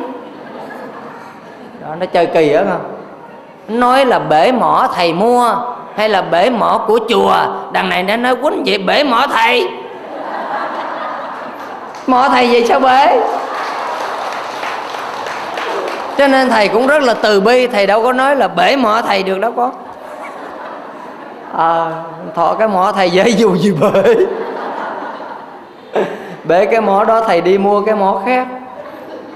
đó, 1.81 1.95
nó 1.99 2.05
chơi 2.05 2.25
kỳ 2.25 2.53
á 2.53 2.63
không? 2.69 2.95
Nói 3.67 4.05
là 4.05 4.19
bể 4.19 4.51
mỏ 4.51 4.87
thầy 4.95 5.13
mua 5.13 5.55
hay 5.95 6.09
là 6.09 6.21
bể 6.21 6.49
mỏ 6.49 6.83
của 6.87 6.99
chùa? 7.09 7.35
Đằng 7.71 7.89
này 7.89 8.03
nó 8.03 8.15
nói 8.15 8.35
quýnh 8.35 8.63
vậy 8.65 8.77
bể 8.77 9.03
mỏ 9.03 9.27
thầy. 9.33 9.67
Mỏ 12.07 12.29
thầy 12.29 12.47
vậy 12.51 12.65
sao 12.67 12.79
bể? 12.79 13.19
Cho 16.17 16.27
nên 16.27 16.49
thầy 16.49 16.67
cũng 16.67 16.87
rất 16.87 17.03
là 17.03 17.13
từ 17.13 17.41
bi 17.41 17.67
thầy 17.67 17.87
đâu 17.87 18.03
có 18.03 18.13
nói 18.13 18.35
là 18.35 18.47
bể 18.47 18.75
mỏ 18.75 19.01
thầy 19.01 19.23
được 19.23 19.39
đâu 19.39 19.51
có 19.51 19.71
à, 21.57 21.85
thọ 22.35 22.55
cái 22.59 22.67
mỏ 22.67 22.91
thầy 22.91 23.09
dễ 23.09 23.29
dù 23.37 23.55
gì 23.55 23.73
bể? 23.81 24.15
Bể 26.43 26.65
cái 26.65 26.81
mỏ 26.81 27.03
đó 27.03 27.21
thầy 27.27 27.41
đi 27.41 27.57
mua 27.57 27.81
cái 27.81 27.95
mỏ 27.95 28.21
khác 28.25 28.47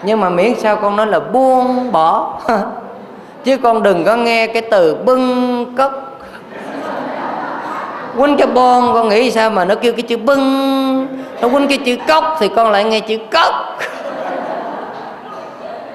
nhưng 0.05 0.19
mà 0.19 0.29
miễn 0.29 0.53
sao 0.59 0.75
con 0.75 0.95
nói 0.95 1.07
là 1.07 1.19
buông 1.19 1.91
bỏ. 1.91 2.39
Chứ 3.43 3.57
con 3.57 3.83
đừng 3.83 4.05
có 4.05 4.15
nghe 4.15 4.47
cái 4.47 4.61
từ 4.61 4.95
bưng 4.95 5.65
cất 5.75 5.91
quýnh 8.17 8.37
cái 8.37 8.47
bon, 8.47 8.93
con 8.93 9.09
nghĩ 9.09 9.31
sao 9.31 9.49
mà 9.49 9.65
nó 9.65 9.75
kêu 9.75 9.93
cái 9.93 10.01
chữ 10.01 10.17
bưng? 10.17 11.07
Nó 11.41 11.49
quýnh 11.49 11.67
cái 11.67 11.77
chữ 11.77 11.97
cốc 12.07 12.37
thì 12.39 12.49
con 12.55 12.71
lại 12.71 12.83
nghe 12.83 12.99
chữ 12.99 13.17
cốc. 13.31 13.53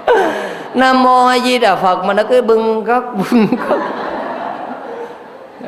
Nam 0.75 1.03
mô 1.03 1.27
a 1.27 1.39
di 1.39 1.59
đà 1.59 1.77
phật 1.77 2.05
mà 2.05 2.15
nó 2.15 2.23
cứ 2.23 2.43
bưng 2.43 2.85
cốc 2.85 3.05
bưng 3.31 3.47
cốc 3.69 3.79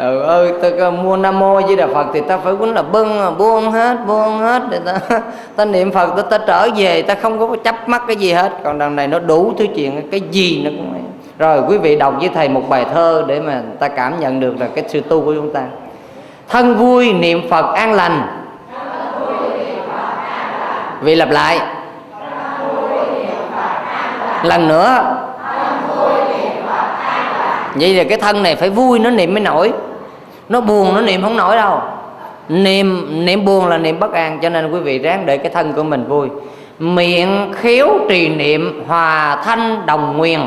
ừ 0.02 0.20
ơi 0.20 0.52
ta 0.62 0.90
mua 0.90 1.16
nam 1.16 1.38
mô 1.38 1.60
với 1.60 1.76
đà 1.76 1.86
phật 1.86 2.06
thì 2.14 2.20
ta 2.20 2.36
phải 2.36 2.54
quýnh 2.56 2.74
là 2.74 2.82
bưng 2.82 3.38
buông 3.38 3.70
hết 3.70 3.96
buông 4.06 4.38
hết 4.38 4.62
để 4.70 4.78
ta 4.86 4.94
ta 5.56 5.64
niệm 5.64 5.92
phật 5.92 6.16
ta, 6.16 6.22
ta 6.22 6.44
trở 6.46 6.68
về 6.76 7.02
ta 7.02 7.14
không 7.14 7.38
có 7.38 7.56
chấp 7.64 7.88
mắc 7.88 8.02
cái 8.06 8.16
gì 8.16 8.32
hết. 8.32 8.52
Còn 8.64 8.78
đằng 8.78 8.96
này 8.96 9.08
nó 9.08 9.18
đủ 9.18 9.52
thứ 9.58 9.66
chuyện 9.76 10.08
cái 10.10 10.20
gì 10.20 10.62
nó 10.64 10.70
cũng 10.70 10.92
ấy. 10.92 11.02
rồi 11.38 11.62
quý 11.68 11.78
vị 11.78 11.96
đọc 11.96 12.14
với 12.20 12.30
thầy 12.34 12.48
một 12.48 12.62
bài 12.68 12.86
thơ 12.94 13.24
để 13.26 13.40
mà 13.40 13.62
ta 13.78 13.88
cảm 13.88 14.20
nhận 14.20 14.40
được 14.40 14.54
là 14.60 14.68
cái 14.74 14.84
sự 14.88 15.00
tu 15.00 15.20
của 15.24 15.34
chúng 15.34 15.52
ta. 15.52 15.62
Thân 16.48 16.74
vui 16.74 17.12
niệm 17.12 17.48
phật 17.50 17.74
an 17.74 17.92
lành. 17.92 18.26
Vì 21.00 21.14
lặp 21.14 21.30
lại. 21.30 21.60
Lần 24.42 24.68
nữa. 24.68 25.18
Vậy 27.74 27.94
là 27.94 28.04
cái 28.04 28.18
thân 28.18 28.42
này 28.42 28.56
phải 28.56 28.70
vui 28.70 28.98
nó 28.98 29.10
niệm 29.10 29.34
mới 29.34 29.40
nổi 29.40 29.72
nó 30.52 30.60
buồn 30.60 30.94
nó 30.94 31.00
niệm 31.00 31.22
không 31.22 31.36
nổi 31.36 31.56
đâu. 31.56 31.80
Niệm 32.48 33.08
niệm 33.24 33.44
buồn 33.44 33.66
là 33.66 33.78
niệm 33.78 34.00
bất 34.00 34.12
an 34.12 34.38
cho 34.42 34.48
nên 34.48 34.70
quý 34.70 34.80
vị 34.80 34.98
ráng 34.98 35.26
để 35.26 35.38
cái 35.38 35.52
thân 35.52 35.72
của 35.72 35.82
mình 35.82 36.04
vui. 36.08 36.28
Miệng 36.78 37.52
khéo 37.52 37.88
trì 38.08 38.28
niệm 38.28 38.84
hòa 38.86 39.36
thanh 39.44 39.86
đồng 39.86 40.16
nguyền 40.16 40.40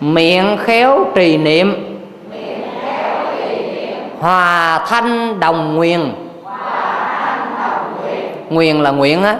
miệng 0.00 0.56
khéo 0.56 1.04
trì 1.14 1.36
niệm. 1.36 1.98
Hòa 4.20 4.78
thanh 4.86 5.40
đồng 5.40 5.76
nguyền 5.76 6.12
nguyền 8.50 8.76
là 8.82 8.90
nguyện 8.90 9.22
á. 9.22 9.36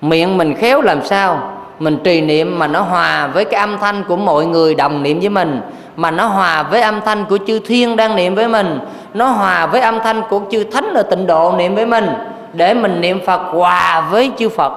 Miệng 0.00 0.38
mình 0.38 0.54
khéo 0.54 0.82
làm 0.82 1.04
sao 1.04 1.51
mình 1.82 1.98
trì 2.04 2.20
niệm 2.20 2.58
mà 2.58 2.66
nó 2.66 2.80
hòa 2.80 3.26
với 3.26 3.44
cái 3.44 3.60
âm 3.60 3.78
thanh 3.78 4.04
của 4.08 4.16
mọi 4.16 4.46
người 4.46 4.74
đồng 4.74 5.02
niệm 5.02 5.20
với 5.20 5.28
mình, 5.28 5.60
mà 5.96 6.10
nó 6.10 6.26
hòa 6.26 6.62
với 6.62 6.82
âm 6.82 7.00
thanh 7.00 7.24
của 7.24 7.38
chư 7.46 7.58
thiên 7.58 7.96
đang 7.96 8.16
niệm 8.16 8.34
với 8.34 8.48
mình, 8.48 8.78
nó 9.14 9.26
hòa 9.26 9.66
với 9.66 9.80
âm 9.80 9.98
thanh 10.04 10.22
của 10.30 10.40
chư 10.50 10.64
thánh 10.64 10.94
ở 10.94 11.02
tịnh 11.02 11.26
độ 11.26 11.54
niệm 11.58 11.74
với 11.74 11.86
mình, 11.86 12.08
để 12.52 12.74
mình 12.74 13.00
niệm 13.00 13.20
phật 13.26 13.40
hòa 13.52 14.00
với 14.10 14.30
chư 14.38 14.48
phật. 14.48 14.72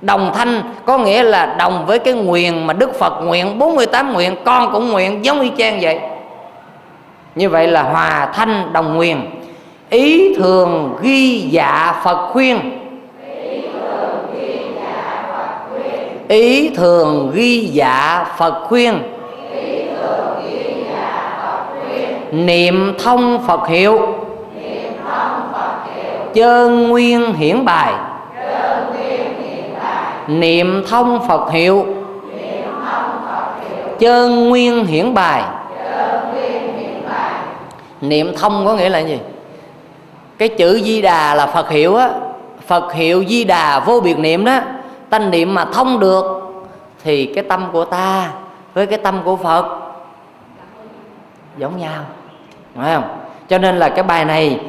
Đồng 0.00 0.32
thanh 0.36 0.62
có 0.86 0.98
nghĩa 0.98 1.22
là 1.22 1.54
đồng 1.58 1.86
với 1.86 1.98
cái 1.98 2.14
nguyện 2.14 2.66
mà 2.66 2.74
đức 2.74 2.94
phật 2.94 3.20
nguyện 3.20 3.58
48 3.58 4.12
nguyện, 4.12 4.36
con 4.44 4.72
cũng 4.72 4.88
nguyện 4.88 5.24
giống 5.24 5.40
y 5.40 5.50
chang 5.58 5.78
vậy. 5.82 6.00
Như 7.34 7.48
vậy 7.48 7.66
là 7.66 7.82
hòa 7.82 8.28
thanh 8.34 8.72
đồng 8.72 8.96
nguyện. 8.96 9.26
Ý 9.90 10.34
thường 10.34 10.96
ghi 11.02 11.40
dạ 11.50 12.00
phật 12.04 12.32
khuyên. 12.32 12.75
Dạ 16.28 16.36
ý 16.36 16.68
thường 16.68 17.30
ghi 17.34 17.70
dạ 17.72 18.26
phật 18.38 18.66
khuyên. 18.68 19.02
Niệm 22.32 22.94
thông 23.04 23.46
phật 23.46 23.68
hiệu. 23.68 24.14
Chơn 26.34 26.88
nguyên 26.88 27.34
hiển 27.34 27.64
bài. 27.64 27.92
Niệm 30.26 30.84
thông 30.88 31.28
phật 31.28 31.50
hiệu. 31.50 31.86
Chơn 33.98 34.48
nguyên 34.48 34.86
hiển 34.86 35.14
bài. 35.14 35.42
Niệm 38.00 38.36
thông 38.36 38.66
có 38.66 38.74
nghĩa 38.74 38.88
là 38.88 38.98
gì? 38.98 39.18
Cái 40.38 40.48
chữ 40.48 40.80
di 40.84 41.02
đà 41.02 41.34
là 41.34 41.46
phật 41.46 41.70
hiệu 41.70 41.96
á. 41.96 42.10
Phật 42.66 42.92
hiệu 42.92 43.24
di 43.28 43.44
đà 43.44 43.80
vô 43.80 44.00
biệt 44.00 44.18
niệm 44.18 44.44
đó 44.44 44.60
tánh 45.10 45.30
niệm 45.30 45.54
mà 45.54 45.64
thông 45.64 46.00
được 46.00 46.24
thì 47.04 47.26
cái 47.26 47.44
tâm 47.48 47.68
của 47.72 47.84
ta 47.84 48.30
với 48.74 48.86
cái 48.86 48.98
tâm 48.98 49.20
của 49.24 49.36
phật 49.36 49.66
giống 51.56 51.78
nhau 51.78 52.04
phải 52.76 52.94
không? 52.94 53.18
Cho 53.48 53.58
nên 53.58 53.78
là 53.78 53.88
cái 53.88 54.02
bài 54.02 54.24
này 54.24 54.60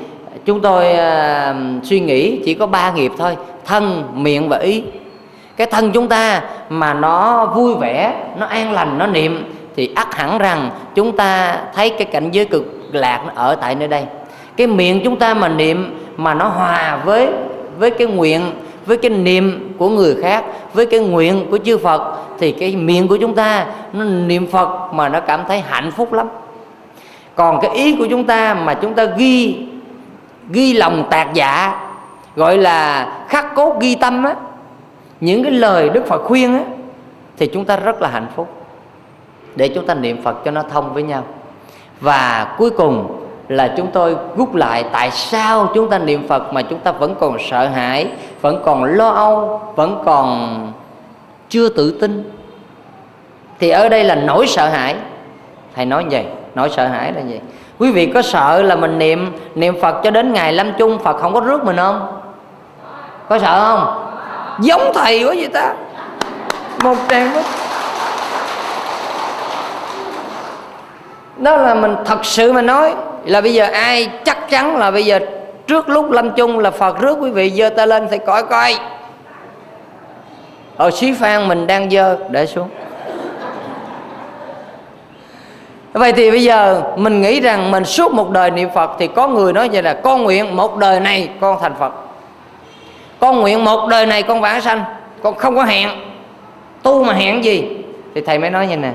chúng 0.46 0.62
tôi 0.62 0.86
uh, 0.94 1.86
suy 1.86 2.00
nghĩ 2.00 2.42
chỉ 2.46 2.54
có 2.54 2.68
ba 2.68 2.92
nghiệp 2.92 3.12
thôi 3.18 3.38
thân 3.66 4.04
miệng 4.14 4.50
và 4.50 4.58
ý. 4.58 4.84
Cái 5.58 5.68
thân 5.68 5.92
chúng 5.92 6.08
ta 6.08 6.42
mà 6.70 6.94
nó 6.94 7.46
vui 7.46 7.76
vẻ 7.76 8.14
nó 8.38 8.46
an 8.46 8.74
lành 8.74 8.98
nó 8.98 9.08
niệm 9.08 9.54
thì 9.76 9.92
ắt 9.96 10.16
hẳn 10.16 10.38
rằng 10.38 10.70
chúng 10.96 11.18
ta 11.18 11.58
thấy 11.76 11.90
cái 11.90 12.06
cảnh 12.06 12.32
giới 12.32 12.46
cực 12.46 12.66
lạc 12.92 13.22
nó 13.26 13.32
ở 13.36 13.56
tại 13.56 13.76
nơi 13.76 13.88
đây. 13.88 14.06
Cái 14.58 14.68
miệng 14.68 15.02
chúng 15.04 15.20
ta 15.20 15.34
mà 15.34 15.48
niệm 15.48 16.00
mà 16.18 16.34
nó 16.34 16.48
hòa 16.48 17.02
với 17.06 17.30
với 17.80 17.92
cái 17.92 18.08
nguyện 18.08 18.52
với 18.88 18.98
cái 18.98 19.12
niệm 19.12 19.74
của 19.78 19.90
người 19.90 20.16
khác, 20.22 20.46
với 20.74 20.86
cái 20.86 21.00
nguyện 21.00 21.48
của 21.52 21.58
chư 21.58 21.78
Phật, 21.78 22.18
thì 22.40 22.52
cái 22.52 22.76
miệng 22.76 23.08
của 23.08 23.18
chúng 23.18 23.36
ta, 23.36 23.68
nó 23.94 24.04
niệm 24.04 24.48
Phật 24.48 24.94
mà 24.94 25.10
nó 25.10 25.20
cảm 25.20 25.44
thấy 25.48 25.60
hạnh 25.60 25.92
phúc 25.92 26.14
lắm. 26.14 26.28
Còn 27.36 27.60
cái 27.62 27.72
ý 27.72 27.96
của 27.96 28.08
chúng 28.10 28.24
ta 28.24 28.54
mà 28.54 28.74
chúng 28.74 28.94
ta 28.94 29.06
ghi 29.06 29.68
ghi 30.50 30.74
lòng 30.74 31.08
tạc 31.10 31.34
dạ 31.34 31.80
gọi 32.36 32.58
là 32.58 33.08
khắc 33.30 33.56
cốt 33.56 33.80
ghi 33.82 33.96
tâm 33.96 34.24
á, 34.24 34.36
những 35.20 35.44
cái 35.44 35.52
lời 35.52 35.90
đức 35.90 36.06
phật 36.08 36.22
khuyên 36.24 36.54
á, 36.54 36.64
thì 37.38 37.48
chúng 37.54 37.66
ta 37.66 37.78
rất 37.78 38.02
là 38.02 38.10
hạnh 38.10 38.28
phúc. 38.36 38.48
Để 39.56 39.68
chúng 39.68 39.86
ta 39.86 39.94
niệm 39.94 40.22
phật 40.24 40.46
cho 40.46 40.52
nó 40.52 40.64
thông 40.64 40.94
với 40.94 41.04
nhau. 41.04 41.24
Và 42.02 42.56
cuối 42.58 42.70
cùng 42.70 43.22
là 43.48 43.74
chúng 43.78 43.88
tôi 43.88 44.16
rút 44.38 44.56
lại 44.56 44.86
tại 44.92 45.12
sao 45.12 45.72
chúng 45.76 45.90
ta 45.90 45.98
niệm 45.98 46.28
phật 46.28 46.54
mà 46.54 46.62
chúng 46.62 46.80
ta 46.80 46.92
vẫn 46.92 47.16
còn 47.20 47.38
sợ 47.50 47.68
hãi, 47.68 48.08
vẫn 48.42 48.62
còn 48.66 48.84
lo 48.84 49.10
âu, 49.10 49.62
vẫn 49.76 50.02
còn 50.06 50.58
chưa 51.50 51.70
tự 51.70 51.92
tin. 52.02 52.32
Thì 53.60 53.70
ở 53.70 53.90
đây 53.90 54.04
là 54.04 54.16
nỗi 54.16 54.48
sợ 54.48 54.70
hãi. 54.70 54.96
Thầy 55.76 55.86
nói 55.86 56.04
như 56.04 56.10
vậy, 56.12 56.26
nỗi 56.56 56.70
sợ 56.70 56.88
hãi 56.88 57.14
là 57.14 57.22
gì? 57.22 57.40
Quý 57.80 57.92
vị 57.92 58.06
có 58.14 58.22
sợ 58.22 58.62
là 58.62 58.76
mình 58.76 59.00
niệm 59.00 59.32
niệm 59.56 59.82
phật 59.82 59.96
cho 60.04 60.12
đến 60.12 60.34
ngày 60.34 60.54
lâm 60.54 60.72
chung 60.78 61.00
phật 61.00 61.18
không 61.18 61.34
có 61.34 61.40
rước 61.40 61.66
mình 61.66 61.78
không? 61.78 62.22
Có 63.30 63.40
sợ 63.40 63.60
không? 63.60 64.04
Giống 64.60 64.92
thầy 64.94 65.24
quá 65.24 65.34
vậy 65.38 65.50
ta. 65.54 65.74
Một 66.84 66.96
tràng 67.10 67.32
quá 67.34 67.44
đó 71.38 71.58
là 71.58 71.74
mình 71.74 71.96
thật 72.06 72.26
sự 72.26 72.54
mà 72.54 72.62
nói 72.62 72.94
là 73.26 73.42
bây 73.42 73.54
giờ 73.54 73.66
ai 73.66 74.10
chắc 74.26 74.50
chắn 74.50 74.78
là 74.78 74.92
bây 74.92 75.06
giờ 75.06 75.20
trước 75.68 75.90
lúc 75.90 76.12
lâm 76.12 76.32
chung 76.32 76.60
là 76.60 76.72
phật 76.72 77.00
rước 77.00 77.18
quý 77.22 77.30
vị 77.30 77.50
giơ 77.50 77.70
tay 77.70 77.88
lên 77.88 78.08
thì 78.12 78.18
coi 78.26 78.44
coi. 78.44 78.76
Ở 80.78 80.92
xí 80.92 81.14
phan 81.14 81.48
mình 81.48 81.68
đang 81.68 81.90
dơ 81.90 82.18
để 82.30 82.46
xuống. 82.46 82.70
Vậy 85.94 86.14
thì 86.14 86.32
bây 86.32 86.44
giờ 86.44 86.84
mình 86.96 87.22
nghĩ 87.22 87.40
rằng 87.40 87.72
mình 87.72 87.86
suốt 87.86 88.14
một 88.14 88.32
đời 88.32 88.52
niệm 88.52 88.70
phật 88.76 88.92
thì 89.00 89.08
có 89.08 89.28
người 89.28 89.54
nói 89.54 89.70
vậy 89.74 89.84
là 89.84 89.94
con 89.94 90.24
nguyện 90.24 90.56
một 90.56 90.78
đời 90.78 91.00
này 91.00 91.30
con 91.42 91.58
thành 91.62 91.76
phật. 91.80 91.94
Con 93.20 93.40
nguyện 93.40 93.66
một 93.66 93.88
đời 93.90 94.06
này 94.06 94.24
con 94.24 94.42
vãng 94.42 94.62
sanh, 94.62 94.84
con 95.24 95.36
không 95.36 95.56
có 95.56 95.64
hẹn. 95.64 95.90
Tu 96.84 97.04
mà 97.04 97.14
hẹn 97.14 97.44
gì? 97.44 97.78
Thì 98.16 98.22
thầy 98.22 98.40
mới 98.40 98.50
nói 98.50 98.68
như 98.68 98.78
nè 98.78 98.92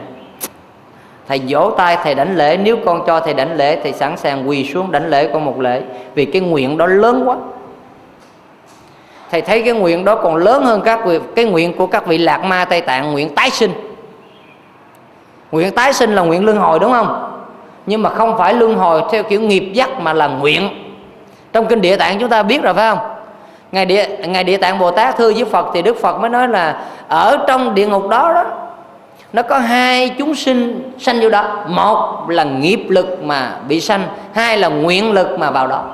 thầy 1.33 1.41
vỗ 1.49 1.71
tay, 1.71 1.99
thầy 2.05 2.15
đánh 2.15 2.37
lễ. 2.37 2.57
Nếu 2.57 2.77
con 2.85 3.03
cho 3.07 3.21
thầy 3.21 3.35
đánh 3.35 3.57
lễ 3.57 3.81
thì 3.83 3.93
sẵn 3.93 4.17
sàng 4.17 4.49
quỳ 4.49 4.71
xuống 4.75 4.93
đánh 4.93 5.11
lễ 5.11 5.31
con 5.33 5.45
một 5.45 5.61
lễ. 5.61 5.83
Vì 6.15 6.25
cái 6.25 6.43
nguyện 6.43 6.79
đó 6.79 6.87
lớn 6.87 7.23
quá. 7.27 7.37
Thầy 9.31 9.41
thấy 9.41 9.63
cái 9.63 9.73
nguyện 9.73 10.05
đó 10.05 10.15
còn 10.15 10.37
lớn 10.37 10.65
hơn 10.65 10.81
các 10.85 11.07
vị 11.07 11.19
cái 11.37 11.45
nguyện 11.45 11.77
của 11.77 11.87
các 11.87 12.07
vị 12.07 12.19
lạc 12.19 12.45
ma, 12.45 12.65
tây 12.65 12.81
tạng, 12.81 13.13
nguyện 13.13 13.35
tái 13.35 13.51
sinh. 13.51 13.73
Nguyện 15.53 15.75
tái 15.75 15.93
sinh 15.93 16.15
là 16.15 16.23
nguyện 16.23 16.45
luân 16.45 16.57
hồi, 16.57 16.79
đúng 16.79 16.93
không? 16.93 17.33
Nhưng 17.87 18.03
mà 18.03 18.11
không 18.11 18.39
phải 18.39 18.55
luân 18.55 18.75
hồi 18.75 19.03
theo 19.11 19.23
kiểu 19.23 19.41
nghiệp 19.41 19.71
dắt 19.73 19.91
mà 20.01 20.13
là 20.13 20.29
nguyện. 20.29 20.69
Trong 21.53 21.67
kinh 21.67 21.81
địa 21.81 21.97
tạng 21.97 22.19
chúng 22.19 22.29
ta 22.29 22.43
biết 22.43 22.63
rồi, 22.63 22.75
phải 22.75 22.91
không? 22.91 23.15
Ngài 23.73 23.87
địa 23.87 24.07
ngài 24.27 24.45
địa 24.45 24.57
tạng 24.57 24.79
bồ 24.79 24.91
tát 24.91 25.17
thưa 25.17 25.33
với 25.33 25.45
phật 25.45 25.67
thì 25.75 25.83
đức 25.83 25.97
phật 26.01 26.21
mới 26.21 26.31
nói 26.31 26.49
là 26.49 26.85
ở 27.09 27.39
trong 27.47 27.75
địa 27.75 27.87
ngục 27.87 28.09
đó 28.09 28.33
đó 28.35 28.45
nó 29.33 29.43
có 29.43 29.59
hai 29.59 30.09
chúng 30.19 30.35
sinh 30.35 30.93
sanh 30.99 31.21
vô 31.21 31.31
đó. 31.31 31.65
Một 31.69 32.25
là 32.29 32.45
nghiệp 32.45 32.85
lực 32.89 33.23
mà 33.23 33.53
bị 33.69 33.81
sanh, 33.81 34.03
hai 34.33 34.59
là 34.59 34.69
nguyện 34.69 35.13
lực 35.13 35.39
mà 35.39 35.51
vào 35.51 35.67
đó. 35.67 35.85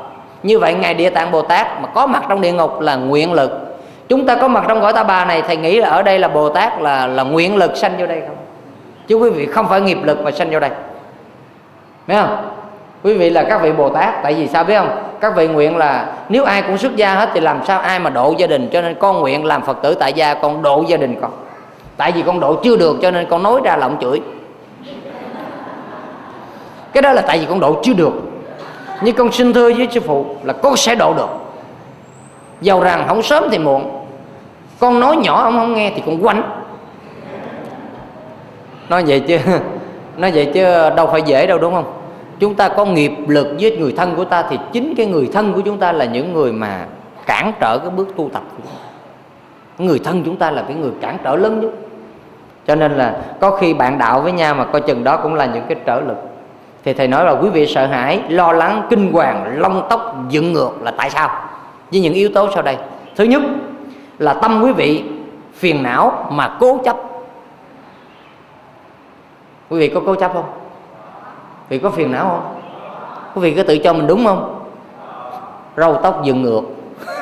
Như 0.43 0.59
vậy 0.59 0.75
ngài 0.75 0.95
địa 0.95 1.11
tạng 1.11 1.31
bồ 1.31 1.43
tát 1.43 1.83
mà 1.83 1.89
có 1.89 2.07
mặt 2.07 2.23
trong 2.29 2.41
địa 2.41 2.53
ngục 2.53 2.81
là 2.81 2.97
nguyện 2.97 3.33
lực. 3.33 3.79
Chúng 4.09 4.27
ta 4.27 4.35
có 4.35 4.49
mặt 4.49 4.65
trong 4.69 4.81
cõi 4.81 4.93
ta 4.93 5.03
bà 5.03 5.25
này, 5.25 5.43
thầy 5.43 5.57
nghĩ 5.57 5.81
là 5.81 5.89
ở 5.89 6.03
đây 6.03 6.19
là 6.19 6.29
bồ 6.29 6.49
tát 6.49 6.83
là 6.83 7.07
là 7.07 7.23
nguyện 7.23 7.57
lực 7.57 7.77
sanh 7.77 7.97
vô 7.99 8.07
đây 8.07 8.23
không? 8.27 8.37
Chứ 9.07 9.17
quý 9.17 9.31
vị 9.31 9.47
không 9.47 9.69
phải 9.69 9.81
nghiệp 9.81 9.99
lực 10.05 10.21
mà 10.25 10.31
sanh 10.31 10.51
vô 10.51 10.61
đây. 10.61 10.71
Thấy 12.07 12.17
không? 12.17 12.51
Quý 13.03 13.15
vị 13.15 13.31
là 13.31 13.45
các 13.49 13.63
vị 13.63 13.73
bồ 13.73 13.89
tát, 13.89 14.23
tại 14.23 14.35
vì 14.35 14.49
sao 14.49 14.65
biết 14.65 14.79
không? 14.79 14.91
Các 15.21 15.37
vị 15.37 15.49
nguyện 15.49 15.77
là 15.77 16.07
nếu 16.29 16.45
ai 16.45 16.63
cũng 16.63 16.79
xuất 16.79 16.97
gia 16.97 17.15
hết 17.15 17.29
thì 17.35 17.41
làm 17.41 17.61
sao 17.67 17.81
ai 17.81 17.99
mà 17.99 18.11
độ 18.11 18.35
gia 18.39 18.47
đình? 18.47 18.69
Cho 18.73 18.83
nên 18.83 18.95
con 18.95 19.21
nguyện 19.21 19.45
làm 19.45 19.63
phật 19.63 19.83
tử 19.83 19.95
tại 19.95 20.13
gia, 20.13 20.35
con 20.35 20.63
độ 20.63 20.85
gia 20.89 20.97
đình 20.97 21.21
con 21.21 21.31
tại 21.99 22.13
vì 22.13 22.23
con 22.23 22.41
độ 22.41 22.55
chưa 22.65 22.77
được 22.77 22.97
cho 23.03 23.11
nên 23.11 23.27
con 23.31 23.43
nói 23.43 23.61
ra 23.65 23.77
là 23.77 23.87
ông 23.87 23.97
chửi. 24.01 24.21
Cái 26.93 27.03
đó 27.03 27.13
là 27.13 27.23
tại 27.23 27.39
vì 27.39 27.47
con 27.47 27.61
độ 27.61 27.81
chưa 27.83 27.93
được. 27.93 28.13
Như 29.03 29.13
con 29.13 29.33
xin 29.33 29.53
thưa 29.53 29.73
với 29.73 29.89
sư 29.91 30.01
phụ 30.01 30.27
là 30.43 30.53
con 30.53 30.77
sẽ 30.77 30.95
độ 30.95 31.15
được. 31.15 31.29
Giàu 32.61 32.81
rằng 32.81 33.05
không 33.09 33.23
sớm 33.23 33.45
thì 33.51 33.59
muộn. 33.59 34.07
Con 34.81 35.01
nói 35.01 35.17
nhỏ 35.17 35.43
ông 35.43 35.53
không 35.53 35.75
nghe 35.75 35.93
thì 35.97 36.03
con 36.07 36.23
quánh. 36.23 36.43
Nói 38.89 39.05
vậy 39.07 39.21
chứ, 39.21 39.39
nói 40.17 40.31
vậy 40.31 40.51
chứ 40.55 40.63
đâu 40.97 41.07
phải 41.07 41.23
dễ 41.23 41.47
đâu, 41.47 41.59
đúng 41.59 41.75
không? 41.75 41.93
Chúng 42.41 42.55
ta 42.55 42.69
có 42.69 42.85
nghiệp 42.85 43.13
lực 43.29 43.57
với 43.61 43.77
người 43.77 43.95
thân 43.97 44.17
của 44.17 44.25
ta 44.25 44.45
thì 44.51 44.59
chính 44.73 44.95
cái 44.97 45.07
người 45.07 45.29
thân 45.33 45.53
của 45.53 45.61
chúng 45.61 45.79
ta 45.79 45.93
là 45.93 46.05
những 46.05 46.33
người 46.33 46.53
mà 46.53 46.87
cản 47.27 47.53
trở 47.61 47.79
cái 47.79 47.91
bước 47.91 48.09
tu 48.17 48.31
tập 48.33 48.43
của 48.51 48.63
chúng 48.63 48.73
ta. 48.73 48.79
Người 49.79 49.99
thân 49.99 50.23
chúng 50.25 50.37
ta 50.37 50.51
là 50.51 50.63
cái 50.63 50.77
người 50.77 50.93
cản 51.01 51.19
trở 51.25 51.37
lớn 51.37 51.61
nhất 51.61 51.71
cho 52.69 52.75
nên 52.75 52.93
là 52.93 53.17
có 53.41 53.51
khi 53.51 53.75
bạn 53.75 53.99
đạo 53.99 54.21
với 54.21 54.33
nhau 54.33 54.55
mà 54.55 54.65
coi 54.65 54.81
chừng 54.81 55.05
đó 55.05 55.17
cũng 55.17 55.35
là 55.35 55.47
những 55.47 55.65
cái 55.69 55.79
trở 55.87 56.01
lực. 56.01 56.17
Thì 56.85 56.93
thầy 56.93 57.09
nói 57.09 57.25
là 57.25 57.33
quý 57.33 57.49
vị 57.49 57.67
sợ 57.67 57.87
hãi, 57.87 58.23
lo 58.29 58.53
lắng, 58.53 58.87
kinh 58.91 59.13
hoàng, 59.13 59.55
lông 59.59 59.87
tóc, 59.91 60.17
dựng 60.29 60.53
ngược 60.53 60.71
là 60.83 60.91
tại 60.91 61.11
sao? 61.11 61.31
Với 61.93 62.01
những 62.01 62.15
yếu 62.15 62.31
tố 62.35 62.49
sau 62.55 62.63
đây. 62.63 62.77
Thứ 63.17 63.25
nhất 63.25 63.43
là 64.19 64.35
tâm 64.35 64.63
quý 64.63 64.73
vị 64.73 65.05
phiền 65.55 65.83
não 65.83 66.29
mà 66.31 66.57
cố 66.61 66.79
chấp. 66.85 66.97
Quý 69.69 69.79
vị 69.79 69.89
có 69.95 70.01
cố 70.07 70.15
chấp 70.15 70.33
không? 70.33 70.51
Quý 71.71 71.77
vị 71.77 71.79
có 71.79 71.91
phiền 71.91 72.13
não 72.13 72.29
không? 72.29 72.61
Quý 73.35 73.41
vị 73.43 73.55
có 73.57 73.63
tự 73.69 73.79
cho 73.79 73.93
mình 73.93 74.07
đúng 74.07 74.25
không? 74.25 74.65
Râu 75.77 75.97
tóc, 76.03 76.21
dựng 76.25 76.43
ngược. 76.43 76.63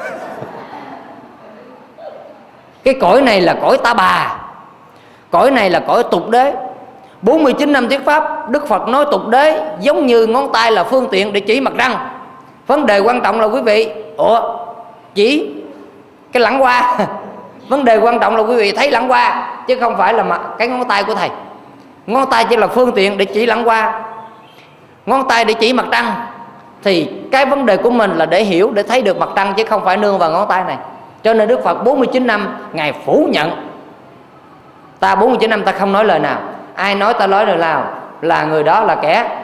Cái 2.84 2.94
cõi 3.00 3.22
này 3.22 3.40
là 3.40 3.58
cõi 3.62 3.78
ta 3.84 3.94
bà 3.94 4.45
cõi 5.30 5.50
này 5.50 5.70
là 5.70 5.80
cõi 5.80 6.02
tục 6.10 6.30
đế. 6.30 6.52
49 7.22 7.72
năm 7.72 7.88
thuyết 7.88 8.04
pháp, 8.04 8.50
Đức 8.50 8.68
Phật 8.68 8.88
nói 8.88 9.04
tục 9.10 9.28
đế 9.28 9.62
giống 9.80 10.06
như 10.06 10.26
ngón 10.26 10.52
tay 10.52 10.72
là 10.72 10.84
phương 10.84 11.08
tiện 11.10 11.32
để 11.32 11.40
chỉ 11.40 11.60
mặt 11.60 11.72
răng 11.76 11.96
vấn 12.66 12.86
đề 12.86 12.98
quan 12.98 13.20
trọng 13.20 13.40
là 13.40 13.46
quý 13.46 13.60
vị, 13.62 13.88
ủa, 14.16 14.40
chỉ 15.14 15.54
cái 16.32 16.40
lẳng 16.40 16.62
qua 16.62 16.98
vấn 17.68 17.84
đề 17.84 17.96
quan 17.96 18.20
trọng 18.20 18.36
là 18.36 18.42
quý 18.42 18.56
vị 18.56 18.72
thấy 18.72 18.90
lẳng 18.90 19.10
qua 19.10 19.52
chứ 19.68 19.76
không 19.80 19.96
phải 19.96 20.14
là 20.14 20.22
mặt, 20.22 20.40
cái 20.58 20.68
ngón 20.68 20.88
tay 20.88 21.04
của 21.04 21.14
thầy. 21.14 21.30
Ngón 22.06 22.30
tay 22.30 22.44
chỉ 22.50 22.56
là 22.56 22.66
phương 22.66 22.92
tiện 22.92 23.18
để 23.18 23.24
chỉ 23.24 23.46
lẳng 23.46 23.68
qua 23.68 24.02
ngón 25.06 25.28
tay 25.28 25.44
để 25.44 25.54
chỉ 25.54 25.72
mặt 25.72 25.86
trăng, 25.92 26.12
thì 26.84 27.08
cái 27.32 27.46
vấn 27.46 27.66
đề 27.66 27.76
của 27.76 27.90
mình 27.90 28.10
là 28.16 28.26
để 28.26 28.44
hiểu, 28.44 28.70
để 28.70 28.82
thấy 28.82 29.02
được 29.02 29.18
mặt 29.18 29.28
trăng, 29.36 29.54
chứ 29.56 29.64
không 29.64 29.84
phải 29.84 29.96
nương 29.96 30.18
vào 30.18 30.30
ngón 30.30 30.48
tay 30.48 30.64
này. 30.64 30.76
Cho 31.22 31.34
nên 31.34 31.48
Đức 31.48 31.64
Phật 31.64 31.84
49 31.84 32.26
năm 32.26 32.56
Ngài 32.72 32.92
phủ 32.92 33.28
nhận 33.32 33.50
Ta 35.00 35.14
49 35.14 35.50
năm 35.50 35.62
ta 35.62 35.72
không 35.72 35.92
nói 35.92 36.04
lời 36.04 36.18
nào. 36.18 36.38
Ai 36.74 36.94
nói 36.94 37.14
ta 37.14 37.26
nói 37.26 37.46
lời 37.46 37.56
nào 37.56 37.84
Là 38.20 38.44
người 38.44 38.62
đó 38.62 38.80
là 38.80 38.94
kẻ 38.94 39.42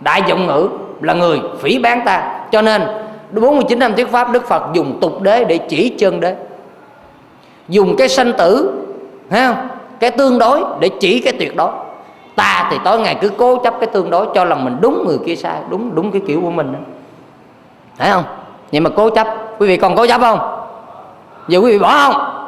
Đại 0.00 0.22
dụng 0.26 0.46
ngữ, 0.46 0.68
Là 1.00 1.14
người 1.14 1.40
phỉ 1.60 1.78
bán 1.78 2.00
ta. 2.04 2.38
Cho 2.52 2.62
nên 2.62 2.82
49 3.30 3.78
năm 3.78 3.94
thuyết 3.94 4.08
pháp 4.08 4.32
Đức 4.32 4.48
Phật 4.48 4.62
dùng 4.72 4.98
tục 5.00 5.22
đế 5.22 5.44
để 5.44 5.58
chỉ 5.58 5.88
chân 5.98 6.20
đế. 6.20 6.36
Dùng 7.68 7.96
cái 7.96 8.08
sanh 8.08 8.32
tử, 8.32 8.82
thấy 9.30 9.46
không? 9.46 9.68
Cái 10.00 10.10
tương 10.10 10.38
đối 10.38 10.64
để 10.80 10.90
chỉ 11.00 11.20
cái 11.20 11.32
tuyệt 11.38 11.56
đối 11.56 11.70
Ta 12.36 12.68
thì 12.70 12.76
tối 12.84 13.00
ngày 13.00 13.14
cứ 13.20 13.28
cố 13.28 13.56
chấp 13.56 13.74
cái 13.80 13.86
tương 13.86 14.10
đối 14.10 14.26
Cho 14.34 14.44
lòng 14.44 14.64
mình 14.64 14.76
đúng 14.80 15.04
người 15.06 15.18
kia 15.26 15.36
sai, 15.36 15.56
Đúng 15.70 15.94
đúng 15.94 16.12
cái 16.12 16.22
kiểu 16.26 16.40
của 16.40 16.50
mình 16.50 16.72
đó. 16.72 16.78
Thấy 17.98 18.10
không? 18.10 18.24
Nhưng 18.72 18.84
mà 18.84 18.90
cố 18.96 19.10
chấp. 19.10 19.26
Quý 19.58 19.68
vị 19.68 19.76
còn 19.76 19.96
cố 19.96 20.06
chấp 20.06 20.20
không? 20.20 20.38
Giờ 21.48 21.58
quý 21.58 21.72
vị 21.72 21.78
bỏ 21.78 21.90
không? 21.90 22.43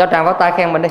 Cho 0.00 0.06
tràng 0.06 0.24
pháo 0.24 0.34
tay 0.34 0.52
khen 0.56 0.72
mình 0.72 0.82
đi. 0.82 0.88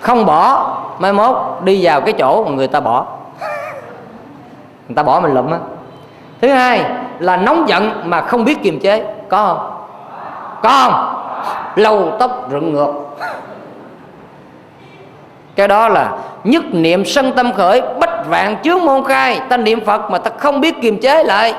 Không 0.00 0.26
bỏ, 0.26 0.76
mai 0.98 1.12
mốt 1.12 1.36
đi 1.64 1.84
vào 1.84 2.00
cái 2.00 2.14
chỗ 2.18 2.44
mà 2.44 2.50
người 2.50 2.68
ta 2.68 2.80
bỏ. 2.80 3.06
Người 4.88 4.94
ta 4.96 5.02
bỏ 5.02 5.20
mình 5.20 5.34
lụm 5.34 5.50
á. 5.50 5.58
Thứ 6.40 6.48
hai 6.48 6.84
là 7.18 7.36
nóng 7.36 7.68
giận 7.68 8.02
mà 8.04 8.20
không 8.20 8.44
biết 8.44 8.62
kiềm 8.62 8.80
chế. 8.80 9.14
Có 9.28 9.46
không? 9.46 9.86
Có 10.62 10.68
không? 10.68 11.22
Lâu 11.76 12.16
tóc 12.18 12.50
rụng 12.50 12.72
ngược. 12.72 12.92
Cái 15.56 15.68
đó 15.68 15.88
là 15.88 16.10
nhất 16.44 16.64
niệm 16.72 17.04
sân 17.04 17.32
tâm 17.36 17.52
khởi, 17.52 17.82
bách 18.00 18.26
vạn 18.26 18.56
chướng 18.62 18.84
môn 18.84 19.04
khai. 19.04 19.40
Ta 19.48 19.56
niệm 19.56 19.84
phật 19.84 20.10
mà 20.10 20.18
ta 20.18 20.30
không 20.38 20.60
biết 20.60 20.82
kiềm 20.82 21.00
chế 21.00 21.24
lại 21.24 21.54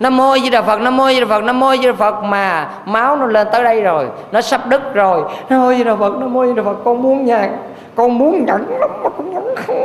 nam 0.00 0.16
mô 0.16 0.38
di 0.38 0.50
đà 0.50 0.62
phật, 0.62 0.80
nam 0.80 0.96
mô 0.96 1.08
di 1.08 1.20
đà 1.20 1.26
phật, 1.26 1.44
nam 1.44 1.60
mô 1.60 1.76
di 1.76 1.86
đà 1.86 1.92
phật. 1.92 2.22
Mà 2.22 2.70
máu 2.86 3.16
nó 3.16 3.26
lên 3.26 3.48
tới 3.52 3.64
đây 3.64 3.80
rồi, 3.80 4.06
nó 4.32 4.40
sắp 4.40 4.66
đứt 4.66 4.94
rồi. 4.94 5.22
Nam 5.48 5.60
mô 5.60 5.74
di 5.74 5.84
đà 5.84 5.96
phật, 5.96 6.12
nam 6.20 6.32
mô 6.32 6.46
di 6.46 6.52
đà 6.52 6.62
phật, 6.62 6.76
con 6.84 7.02
muốn 7.02 7.24
nhàn 7.24 7.56
con 7.94 8.18
muốn 8.18 8.44
nhẫn 8.44 8.78
lắm 8.80 8.90
mà 9.02 9.10
con 9.16 9.34
nhẫn 9.34 9.54
không 9.66 9.76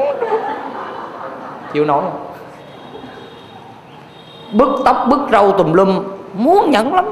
chịu 1.74 1.86
nổi. 1.86 2.01
Không 2.01 2.20
bứt 4.51 4.70
tóc, 4.86 5.05
bứt 5.09 5.20
râu 5.32 5.51
tùm 5.51 5.74
lum, 5.74 6.03
muốn 6.34 6.72
nhẫn 6.72 6.93
lắm. 6.93 7.05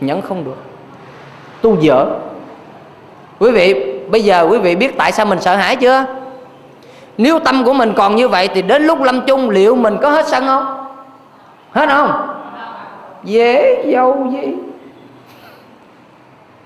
Nhẫn 0.00 0.22
không 0.22 0.44
được. 0.44 0.56
Tu 1.60 1.80
dở. 1.80 2.06
Quý 3.38 3.50
vị, 3.50 3.94
bây 4.10 4.24
giờ 4.24 4.46
quý 4.50 4.58
vị 4.58 4.76
biết 4.76 4.98
tại 4.98 5.12
sao 5.12 5.26
mình 5.26 5.40
sợ 5.40 5.56
hãi 5.56 5.76
chưa? 5.76 6.04
Nếu 7.18 7.38
tâm 7.38 7.64
của 7.64 7.72
mình 7.72 7.92
còn 7.96 8.16
như 8.16 8.28
vậy 8.28 8.48
thì 8.54 8.62
đến 8.62 8.82
lúc 8.82 9.02
lâm 9.02 9.20
chung, 9.20 9.50
liệu 9.50 9.74
mình 9.74 9.96
có 10.02 10.10
hết 10.10 10.26
sân 10.28 10.46
không? 10.46 10.81
Hết 11.72 11.88
không? 11.88 12.28
Dễ 13.24 13.84
dâu 13.92 14.28
gì 14.32 14.54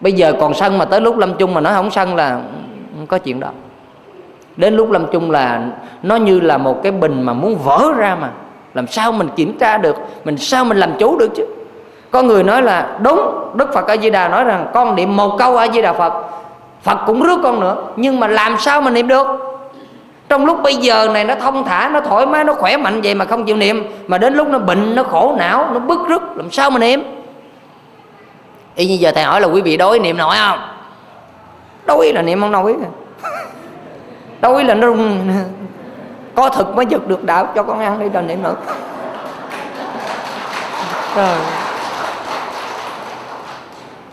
bây 0.01 0.13
giờ 0.13 0.33
còn 0.41 0.55
sân 0.55 0.79
mà 0.79 0.85
tới 0.85 1.01
lúc 1.01 1.19
lâm 1.19 1.35
chung 1.35 1.55
mà 1.55 1.61
nó 1.61 1.71
không 1.71 1.91
sân 1.91 2.17
là 2.17 2.41
không 2.97 3.07
có 3.07 3.19
chuyện 3.19 3.41
đó. 3.41 3.49
Đến 4.57 4.77
lúc 4.77 4.91
lâm 4.91 5.07
chung 5.13 5.31
là 5.31 5.63
nó 6.03 6.17
như 6.17 6.41
là 6.41 6.59
một 6.59 6.83
cái 6.83 6.93
bình 6.93 7.23
mà 7.23 7.33
muốn 7.33 7.59
vỡ 7.65 7.93
ra 7.97 8.17
mà. 8.21 8.31
Làm 8.75 8.87
sao 8.87 9.13
mình 9.13 9.29
kiểm 9.37 9.59
tra 9.59 9.79
được? 9.79 9.97
Mình 10.25 10.37
sao 10.37 10.65
mình 10.65 10.79
làm 10.79 10.93
chủ 10.99 11.19
được 11.19 11.29
chứ? 11.37 11.47
Có 12.11 12.23
người 12.23 12.45
nói 12.45 12.63
là 12.63 12.99
đúng, 13.03 13.21
đức 13.55 13.75
phật 13.75 13.87
a 13.87 13.97
di 13.97 14.11
đà 14.11 14.29
nói 14.29 14.45
rằng 14.45 14.67
con 14.75 14.95
niệm 14.95 15.17
một 15.17 15.37
câu 15.39 15.57
a 15.57 15.69
di 15.69 15.83
đà 15.83 15.93
phật 15.93 16.13
phật 16.83 16.99
cũng 17.07 17.23
rước 17.23 17.41
con 17.43 17.61
nữa. 17.61 17.77
Nhưng 17.97 18.21
mà 18.21 18.29
làm 18.29 18.57
sao 18.59 18.81
mà 18.81 18.91
niệm 18.91 19.09
được? 19.09 19.27
Trong 20.29 20.47
lúc 20.47 20.63
bây 20.63 20.77
giờ 20.77 21.09
này 21.09 21.25
nó 21.25 21.35
thông 21.35 21.65
thả, 21.65 21.91
nó 21.93 22.01
thoải 22.01 22.27
mái, 22.27 22.45
nó 22.45 22.55
khỏe 22.55 22.77
mạnh 22.77 23.01
vậy 23.01 23.15
mà 23.15 23.25
không 23.25 23.45
chịu 23.45 23.57
niệm, 23.57 23.85
mà 24.07 24.19
đến 24.19 24.35
lúc 24.35 24.49
nó 24.49 24.59
bệnh, 24.59 24.95
nó 24.95 25.03
khổ 25.03 25.35
não, 25.39 25.71
nó 25.73 25.79
bức 25.79 26.09
rứt, 26.09 26.23
làm 26.37 26.51
sao 26.51 26.71
mà 26.71 26.79
niệm? 26.79 27.03
Y 28.75 28.87
như 28.87 28.95
giờ 28.95 29.13
thầy 29.15 29.25
hỏi 29.25 29.41
là 29.41 29.49
quý 29.49 29.61
vị 29.61 29.77
đối 29.77 29.99
niệm 29.99 30.17
nổi 30.17 30.37
không? 30.39 30.59
Đối 31.87 32.13
là 32.13 32.23
niệm 32.23 32.41
không 32.41 32.53
nổi. 32.53 32.77
Đối 34.41 34.65
là 34.65 34.75
nó 34.75 34.89
có 36.35 36.49
thực 36.49 36.75
mới 36.77 36.87
giật 36.87 37.09
được 37.09 37.25
đạo, 37.25 37.49
cho 37.55 37.63
con 37.63 37.81
ăn 37.81 37.99
đi 37.99 38.09
đừng 38.09 38.27
niệm 38.27 38.43
nữa 38.43 38.55
rồi 41.17 41.37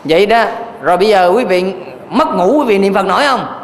vậy 0.04 0.26
đó, 0.26 0.46
rồi 0.82 0.98
bây 0.98 1.08
giờ 1.08 1.32
quý 1.36 1.46
vị 1.46 1.74
mất 2.10 2.28
ngủ, 2.28 2.60
quý 2.60 2.66
vị 2.66 2.78
niệm 2.78 2.94
phật 2.94 3.06
nổi 3.06 3.24
không? 3.28 3.63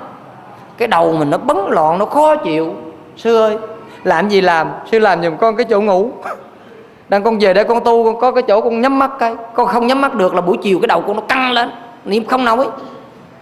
Cái 0.80 0.88
đầu 0.88 1.14
mình 1.14 1.30
nó 1.30 1.38
bấn 1.38 1.58
loạn, 1.70 2.00
nó 2.00 2.06
khó 2.06 2.36
chịu. 2.36 2.74
Sư 3.18 3.36
ơi, 3.36 3.58
làm 4.04 4.30
gì 4.30 4.42
làm? 4.42 4.72
Sư 4.92 5.00
làm 5.00 5.24
giùm 5.24 5.38
con 5.38 5.56
cái 5.56 5.66
chỗ 5.70 5.82
ngủ. 5.82 6.12
Đang 7.10 7.24
con 7.24 7.40
về 7.40 7.54
đây 7.54 7.64
con 7.64 7.84
tu, 7.84 8.04
con 8.06 8.20
có 8.20 8.32
cái 8.32 8.44
chỗ 8.48 8.62
con 8.62 8.82
nhắm 8.82 9.00
mắt 9.00 9.12
cái. 9.20 9.36
Con 9.54 9.68
không 9.68 9.88
nhắm 9.88 10.02
mắt 10.02 10.14
được 10.14 10.36
là 10.36 10.42
buổi 10.42 10.58
chiều 10.58 10.80
cái 10.82 10.88
đầu 10.88 11.02
con 11.08 11.16
nó 11.16 11.22
căng 11.22 11.52
lên. 11.52 11.72
Niệm 12.06 12.26
không 12.26 12.46
nổi. 12.46 12.68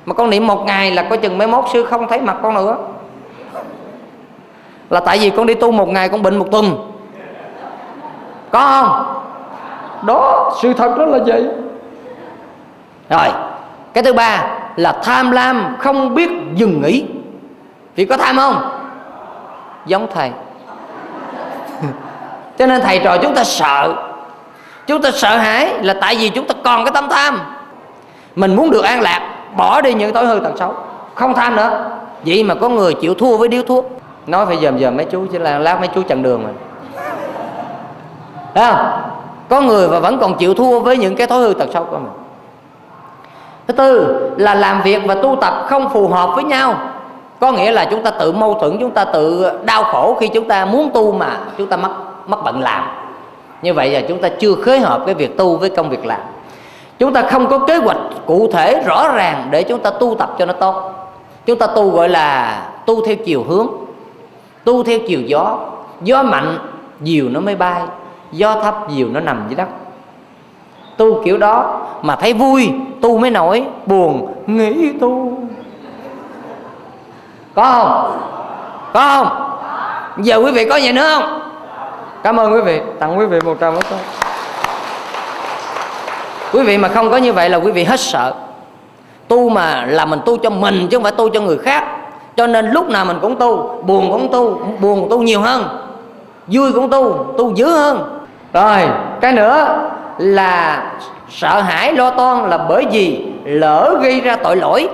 Mà 0.05 0.13
con 0.13 0.29
niệm 0.29 0.47
một 0.47 0.63
ngày 0.65 0.91
là 0.91 1.03
coi 1.03 1.17
chừng 1.17 1.37
mấy 1.37 1.47
mốt 1.47 1.65
sư 1.73 1.83
không 1.83 2.07
thấy 2.07 2.21
mặt 2.21 2.37
con 2.43 2.53
nữa. 2.53 2.77
Là 4.89 4.99
tại 4.99 5.17
vì 5.21 5.29
con 5.29 5.45
đi 5.45 5.53
tu 5.53 5.71
một 5.71 5.89
ngày 5.89 6.09
con 6.09 6.23
bệnh 6.23 6.37
một 6.37 6.47
tuần. 6.51 6.91
Có 8.51 8.59
không? 8.59 9.15
Đó, 10.07 10.51
sự 10.61 10.73
thật 10.73 10.97
đó 10.97 11.05
là 11.05 11.19
vậy. 11.25 11.45
Rồi, 13.09 13.27
cái 13.93 14.03
thứ 14.03 14.13
ba 14.13 14.47
là 14.75 14.91
tham 15.03 15.31
lam 15.31 15.75
không 15.79 16.15
biết 16.15 16.29
dừng 16.55 16.81
nghỉ 16.81 17.05
thì 17.97 18.05
có 18.05 18.17
tham 18.17 18.37
không? 18.37 18.69
Giống 19.85 20.07
thầy. 20.13 20.31
Cho 22.57 22.65
nên 22.65 22.81
thầy 22.81 22.99
trò 22.99 23.17
chúng 23.17 23.35
ta 23.35 23.43
sợ. 23.43 23.93
Chúng 24.87 25.01
ta 25.01 25.11
sợ 25.11 25.37
hãi 25.37 25.73
là 25.81 25.93
tại 26.01 26.15
vì 26.15 26.29
chúng 26.29 26.47
ta 26.47 26.53
còn 26.63 26.85
cái 26.85 26.91
tâm 26.93 27.07
tham. 27.09 27.39
Mình 28.35 28.55
muốn 28.55 28.71
được 28.71 28.83
an 28.83 29.01
lạc, 29.01 29.21
bỏ 29.55 29.81
đi 29.81 29.93
những 29.93 30.13
tối 30.13 30.25
hư 30.25 30.39
tật 30.39 30.51
xấu. 30.59 30.73
Không 31.15 31.33
tham 31.33 31.55
nữa. 31.55 31.89
Vậy 32.25 32.43
mà 32.43 32.55
có 32.55 32.69
người 32.69 32.93
chịu 32.93 33.13
thua 33.13 33.37
với 33.37 33.47
điếu 33.47 33.63
thuốc. 33.63 34.01
Nói 34.27 34.45
phải 34.45 34.57
dòm 34.61 34.79
dòm 34.79 34.97
mấy 34.97 35.05
chú, 35.05 35.25
chứ 35.31 35.39
là 35.39 35.59
lát 35.59 35.79
mấy 35.79 35.87
chú 35.87 36.01
chặn 36.01 36.23
đường 36.23 36.43
rồi 36.43 36.53
không? 38.55 39.01
Có 39.49 39.61
người 39.61 39.87
và 39.87 39.99
vẫn 39.99 40.17
còn 40.19 40.37
chịu 40.37 40.53
thua 40.53 40.79
với 40.79 40.97
những 40.97 41.15
cái 41.15 41.27
thói 41.27 41.39
hư 41.39 41.53
tật 41.53 41.69
xấu 41.73 41.83
của 41.83 41.97
mình. 41.97 42.11
Thứ 43.67 43.73
tư 43.73 44.19
là 44.37 44.55
làm 44.55 44.81
việc 44.81 45.01
và 45.05 45.15
tu 45.15 45.37
tập 45.41 45.53
không 45.69 45.89
phù 45.89 46.07
hợp 46.07 46.29
với 46.35 46.43
nhau 46.43 46.75
có 47.39 47.51
nghĩa 47.51 47.71
là 47.71 47.85
chúng 47.85 48.03
ta 48.03 48.11
tự 48.11 48.31
mâu 48.31 48.53
thuẫn, 48.53 48.77
chúng 48.79 48.91
ta 48.91 49.05
tự 49.05 49.51
đau 49.65 49.83
khổ 49.83 50.17
khi 50.19 50.27
chúng 50.27 50.47
ta 50.47 50.65
muốn 50.65 50.89
tu 50.93 51.11
mà 51.11 51.39
chúng 51.57 51.67
ta 51.67 51.77
mất 51.77 51.89
mất 52.27 52.43
bận 52.43 52.61
làm. 52.61 52.83
Như 53.61 53.73
vậy 53.73 53.89
là 53.89 54.01
chúng 54.07 54.21
ta 54.21 54.29
chưa 54.29 54.55
khế 54.55 54.79
hợp 54.79 55.03
cái 55.05 55.15
việc 55.15 55.37
tu 55.37 55.57
với 55.57 55.69
công 55.69 55.89
việc 55.89 56.05
làm. 56.05 56.19
Chúng 56.99 57.13
ta 57.13 57.21
không 57.21 57.47
có 57.47 57.59
kế 57.59 57.77
hoạch 57.77 57.97
cụ 58.25 58.49
thể 58.51 58.83
rõ 58.85 59.11
ràng 59.13 59.47
để 59.51 59.63
chúng 59.63 59.79
ta 59.79 59.89
tu 59.89 60.15
tập 60.15 60.35
cho 60.39 60.45
nó 60.45 60.53
tốt. 60.53 60.91
Chúng 61.45 61.59
ta 61.59 61.67
tu 61.67 61.89
gọi 61.89 62.09
là 62.09 62.61
tu 62.85 63.05
theo 63.05 63.15
chiều 63.15 63.43
hướng, 63.43 63.67
tu 64.63 64.83
theo 64.83 64.99
chiều 65.07 65.21
gió. 65.21 65.57
Gió 66.01 66.23
mạnh 66.23 66.57
diều 67.01 67.29
nó 67.29 67.39
mới 67.39 67.55
bay, 67.55 67.81
gió 68.31 68.55
thấp 68.63 68.75
diều 68.89 69.07
nó 69.07 69.19
nằm 69.19 69.45
dưới 69.49 69.55
đất. 69.55 69.67
Tu 70.97 71.23
kiểu 71.23 71.37
đó 71.37 71.81
mà 72.01 72.15
thấy 72.15 72.33
vui, 72.33 72.69
tu 73.01 73.17
mới 73.17 73.29
nổi, 73.29 73.63
buồn, 73.85 74.33
nghĩ 74.47 74.91
tu 75.01 75.37
có 77.57 77.63
không? 77.63 78.19
Có 78.93 78.99
không? 78.99 79.29
Giờ 80.25 80.35
quý 80.37 80.51
vị 80.51 80.65
có 80.69 80.79
vậy 80.83 80.93
nữa 80.93 81.07
không? 81.13 81.39
Cảm 82.23 82.39
ơn 82.39 82.53
quý 82.53 82.61
vị. 82.61 82.81
Tặng 82.99 83.19
quý 83.19 83.25
vị 83.25 83.39
một 83.41 83.57
trăm 83.59 83.73
tay. 83.89 83.99
Quý 86.53 86.63
vị 86.63 86.77
mà 86.77 86.87
không 86.87 87.11
có 87.11 87.17
như 87.17 87.33
vậy 87.33 87.49
là 87.49 87.57
quý 87.57 87.71
vị 87.71 87.83
hết 87.83 87.99
sợ. 87.99 88.33
Tu 89.27 89.49
mà 89.49 89.85
là 89.87 90.05
mình 90.05 90.19
tu 90.25 90.37
cho 90.37 90.49
mình 90.49 90.87
chứ 90.91 90.97
không 90.97 91.03
phải 91.03 91.11
tu 91.11 91.29
cho 91.29 91.41
người 91.41 91.57
khác. 91.57 91.83
Cho 92.35 92.47
nên 92.47 92.71
lúc 92.71 92.89
nào 92.89 93.05
mình 93.05 93.19
cũng 93.21 93.35
tu, 93.35 93.81
buồn 93.83 94.11
cũng 94.11 94.31
tu, 94.31 94.61
buồn 94.79 95.07
tu 95.09 95.21
nhiều 95.21 95.41
hơn. 95.41 95.63
Vui 96.47 96.73
cũng 96.73 96.89
tu 96.89 97.25
tu 97.37 97.53
dữ 97.55 97.69
hơn. 97.69 98.19
Rồi, 98.53 98.79
cái 99.21 99.33
nữa 99.33 99.67
là 100.17 100.83
sợ 101.29 101.61
hãi 101.61 101.93
lo 101.93 102.09
toan 102.09 102.49
là 102.49 102.57
bởi 102.57 102.85
vì 102.91 103.25
lỡ 103.43 103.97
gây 104.01 104.21
ra 104.21 104.35
tội 104.35 104.55
lỗi 104.55 104.89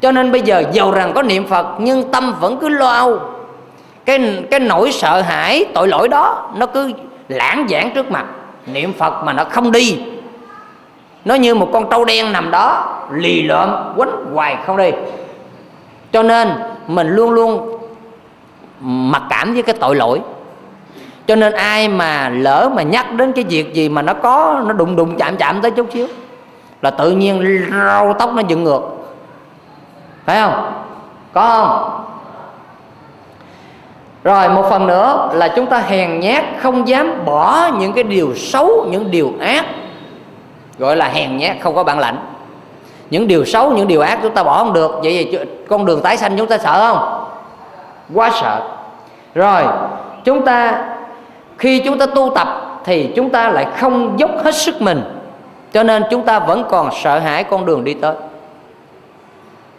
cho 0.00 0.12
nên 0.12 0.32
bây 0.32 0.42
giờ 0.42 0.62
giàu 0.72 0.90
rằng 0.90 1.12
có 1.14 1.22
niệm 1.22 1.46
phật, 1.46 1.66
nhưng 1.78 2.10
tâm 2.10 2.34
vẫn 2.40 2.56
cứ 2.60 2.68
lo 2.68 2.92
âu 2.92 3.20
cái 4.04 4.44
cái 4.50 4.60
nỗi 4.60 4.92
sợ 4.92 5.20
hãi, 5.20 5.66
tội 5.74 5.88
lỗi 5.88 6.08
đó, 6.08 6.50
nó 6.56 6.66
cứ 6.66 6.92
lãng 7.28 7.66
giảng 7.70 7.90
trước 7.94 8.10
mặt. 8.10 8.24
Niệm 8.66 8.92
phật 8.92 9.24
mà 9.24 9.32
nó 9.32 9.44
không 9.44 9.72
đi. 9.72 9.98
Nó 11.24 11.34
như 11.34 11.54
một 11.54 11.68
con 11.72 11.90
trâu 11.90 12.04
đen 12.04 12.32
nằm 12.32 12.50
đó, 12.50 12.96
lì 13.12 13.42
lợm 13.42 13.92
quánh 13.96 14.10
hoài 14.34 14.56
không 14.66 14.76
đi. 14.76 14.90
Cho 16.12 16.22
nên 16.22 16.48
mình 16.86 17.08
luôn 17.08 17.30
luôn 17.30 17.78
mặc 18.82 19.22
cảm 19.30 19.52
với 19.54 19.62
cái 19.62 19.74
tội 19.80 19.96
lỗi. 19.96 20.20
Cho 21.26 21.36
nên 21.36 21.52
ai 21.52 21.88
mà 21.88 22.28
lỡ 22.28 22.70
mà 22.74 22.82
nhắc 22.82 23.12
đến 23.12 23.32
cái 23.32 23.44
việc 23.48 23.74
gì 23.74 23.88
mà 23.88 24.02
nó 24.02 24.14
có, 24.14 24.62
nó 24.66 24.72
đụng 24.72 24.96
đụng 24.96 25.16
chạm 25.16 25.36
chạm 25.36 25.60
tới 25.60 25.70
chút 25.70 25.86
xíu, 25.92 26.06
là 26.82 26.90
tự 26.90 27.10
nhiên 27.10 27.66
râu 27.70 28.14
tóc 28.18 28.30
nó 28.34 28.42
dựng 28.48 28.64
ngược 28.64 28.82
phải 30.26 30.40
không? 30.40 30.72
Có 31.32 31.48
không? 31.48 31.96
Rồi, 34.24 34.48
một 34.48 34.64
phần 34.70 34.86
nữa 34.86 35.30
là 35.32 35.48
chúng 35.56 35.66
ta 35.66 35.78
hèn 35.78 36.20
nhát 36.20 36.44
không 36.62 36.88
dám 36.88 37.24
bỏ 37.24 37.70
những 37.78 37.92
cái 37.92 38.04
điều 38.04 38.34
xấu, 38.34 38.86
những 38.90 39.10
điều 39.10 39.32
ác. 39.40 39.64
Gọi 40.78 40.96
là 40.96 41.08
hèn 41.08 41.36
nhát 41.36 41.56
không 41.60 41.74
có 41.74 41.84
bản 41.84 41.98
lãnh. 41.98 42.16
Những 43.10 43.28
điều 43.28 43.44
xấu, 43.44 43.72
những 43.72 43.88
điều 43.88 44.00
ác 44.00 44.18
chúng 44.22 44.34
ta 44.34 44.42
bỏ 44.42 44.58
không 44.58 44.72
được. 44.72 45.00
Vậy 45.02 45.28
thì 45.32 45.38
con 45.68 45.84
đường 45.84 46.00
tái 46.02 46.16
sanh 46.16 46.38
chúng 46.38 46.46
ta 46.46 46.58
sợ 46.58 46.92
không? 46.92 47.24
Quá 48.14 48.30
sợ. 48.40 48.60
Rồi, 49.34 49.62
chúng 50.24 50.44
ta, 50.44 50.84
khi 51.58 51.82
chúng 51.84 51.98
ta 51.98 52.06
tu 52.06 52.32
tập 52.34 52.48
thì 52.84 53.12
chúng 53.16 53.30
ta 53.30 53.48
lại 53.48 53.66
không 53.76 54.18
dốc 54.18 54.30
hết 54.44 54.54
sức 54.54 54.82
mình. 54.82 55.02
Cho 55.72 55.82
nên 55.82 56.04
chúng 56.10 56.22
ta 56.22 56.38
vẫn 56.38 56.64
còn 56.70 56.90
sợ 57.02 57.18
hãi 57.18 57.44
con 57.44 57.66
đường 57.66 57.84
đi 57.84 57.94
tới 57.94 58.14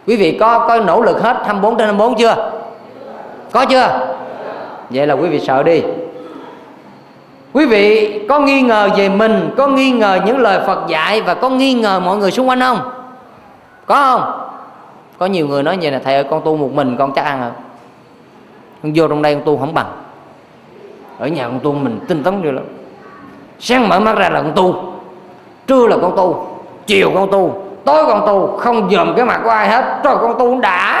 quý 0.06 0.16
vị 0.16 0.36
có 0.40 0.58
có 0.68 0.80
nỗ 0.80 1.02
lực 1.02 1.22
hết 1.22 1.36
24 1.44 1.76
trên 1.76 1.86
24 1.86 2.18
chưa? 2.18 2.50
Có 3.52 3.64
chưa? 3.64 4.16
Vậy 4.90 5.06
là 5.06 5.14
quý 5.14 5.28
vị 5.28 5.40
sợ 5.40 5.62
đi. 5.62 5.82
Quý 7.52 7.66
vị 7.66 8.18
có 8.28 8.38
nghi 8.38 8.62
ngờ 8.62 8.88
về 8.96 9.08
mình, 9.08 9.50
có 9.56 9.66
nghi 9.66 9.90
ngờ 9.90 10.18
những 10.26 10.38
lời 10.38 10.60
phật 10.66 10.88
dạy 10.88 11.20
và 11.20 11.34
có 11.34 11.50
nghi 11.50 11.74
ngờ 11.74 12.00
mọi 12.00 12.16
người 12.16 12.30
xung 12.30 12.48
quanh 12.48 12.60
không? 12.60 12.78
Có 13.86 13.94
không? 13.94 14.48
Có 15.18 15.26
nhiều 15.26 15.48
người 15.48 15.62
nói 15.62 15.78
vậy 15.82 15.90
là 15.90 16.00
thầy 16.04 16.14
ơi, 16.14 16.24
con 16.30 16.42
tu 16.44 16.56
một 16.56 16.70
mình 16.72 16.96
con 16.98 17.12
chắc 17.12 17.24
ăn 17.24 17.40
rồi 17.40 17.50
con 18.82 18.92
vô 18.94 19.08
trong 19.08 19.22
đây 19.22 19.34
con 19.34 19.44
tu 19.44 19.58
không 19.58 19.74
bằng. 19.74 19.86
Ở 21.18 21.28
nhà 21.28 21.44
con 21.44 21.60
tu 21.60 21.72
mình 21.72 22.00
tinh 22.08 22.22
tấn 22.22 22.42
nhiều 22.42 22.52
lắm. 22.52 22.64
Sáng 23.58 23.88
mở 23.88 24.00
mắt 24.00 24.16
ra 24.16 24.30
là 24.30 24.42
con 24.42 24.52
tu, 24.52 24.92
trưa 25.66 25.86
là 25.86 25.96
con 26.02 26.16
tu, 26.16 26.46
chiều 26.86 27.10
con 27.14 27.30
tu 27.30 27.64
tối 27.84 28.06
con 28.06 28.26
tu, 28.26 28.56
không 28.58 28.90
dòm 28.90 29.14
cái 29.16 29.24
mặt 29.24 29.40
của 29.44 29.50
ai 29.50 29.68
hết. 29.68 30.00
Rồi 30.04 30.16
con 30.20 30.38
tu 30.38 30.60
đã. 30.60 30.98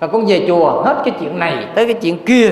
Là 0.00 0.06
con 0.06 0.26
về 0.26 0.44
chùa, 0.48 0.82
hết 0.82 0.96
cái 1.04 1.14
chuyện 1.20 1.38
này 1.38 1.66
tới 1.74 1.86
cái 1.86 1.94
chuyện 1.94 2.24
kia 2.24 2.50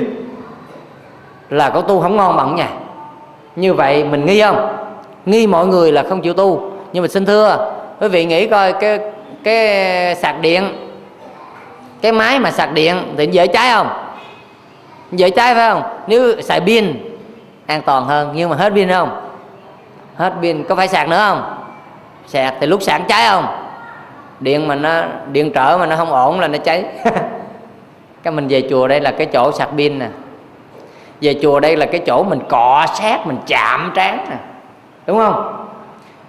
là 1.50 1.70
con 1.70 1.84
tu 1.88 2.00
không 2.00 2.16
ngon 2.16 2.36
bằng 2.36 2.56
nhà. 2.56 2.68
Như 3.56 3.74
vậy 3.74 4.04
mình 4.04 4.26
nghi 4.26 4.42
không? 4.42 4.76
Nghi 5.26 5.46
mọi 5.46 5.66
người 5.66 5.92
là 5.92 6.04
không 6.08 6.20
chịu 6.20 6.34
tu. 6.34 6.70
Nhưng 6.92 7.02
mà 7.02 7.08
xin 7.08 7.26
thưa, 7.26 7.72
quý 8.00 8.08
vị 8.08 8.24
nghĩ 8.24 8.46
coi, 8.46 8.72
cái 8.72 8.98
cái 9.44 10.14
sạc 10.14 10.40
điện, 10.40 10.72
cái 12.00 12.12
máy 12.12 12.38
mà 12.38 12.50
sạc 12.50 12.72
điện 12.72 13.14
thì 13.16 13.26
dễ 13.26 13.46
cháy 13.46 13.70
không? 13.72 13.88
Dễ 15.12 15.30
cháy 15.30 15.54
phải 15.54 15.70
không? 15.70 15.82
Nếu 16.06 16.40
xài 16.40 16.60
pin, 16.60 16.94
an 17.66 17.82
toàn 17.82 18.04
hơn. 18.04 18.32
Nhưng 18.34 18.50
mà 18.50 18.56
hết 18.56 18.72
pin 18.74 18.88
không? 18.88 19.20
Hết 20.16 20.32
pin 20.42 20.64
có 20.64 20.74
phải 20.74 20.88
sạc 20.88 21.08
nữa 21.08 21.24
không? 21.28 21.63
Sạc 22.26 22.54
thì 22.60 22.66
lúc 22.66 22.82
sạc 22.82 23.02
cháy 23.08 23.28
không? 23.30 23.46
Điện 24.40 24.68
mà 24.68 24.74
nó, 24.74 25.02
điện 25.32 25.52
trở 25.54 25.76
mà 25.80 25.86
nó 25.86 25.96
không 25.96 26.12
ổn 26.12 26.40
là 26.40 26.48
nó 26.48 26.58
cháy. 26.58 26.84
Cái 28.22 28.32
mình 28.32 28.48
về 28.48 28.62
chùa 28.70 28.88
đây 28.88 29.00
là 29.00 29.10
cái 29.10 29.26
chỗ 29.26 29.52
sạc 29.52 29.68
pin 29.76 29.98
nè. 29.98 30.06
Về 31.20 31.34
chùa 31.42 31.60
đây 31.60 31.76
là 31.76 31.86
cái 31.86 32.00
chỗ 32.06 32.22
mình 32.22 32.40
cọ 32.48 32.86
sát, 32.94 33.26
mình 33.26 33.38
chạm 33.46 33.92
trán 33.94 34.26
nè. 34.30 34.36
Đúng 35.06 35.18
không? 35.18 35.66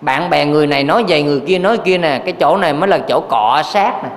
Bạn 0.02 0.30
bè 0.30 0.46
người 0.46 0.68
này 0.68 0.84
nói 0.84 1.04
về 1.08 1.24
người 1.24 1.40
kia 1.40 1.60
nói 1.60 1.78
kia 1.78 1.98
nè, 1.98 2.22
cái 2.26 2.34
chỗ 2.40 2.58
này 2.58 2.74
mới 2.74 2.90
là 2.90 2.98
chỗ 2.98 3.20
cọ 3.30 3.62
sát 3.66 4.04
nè. 4.04 4.10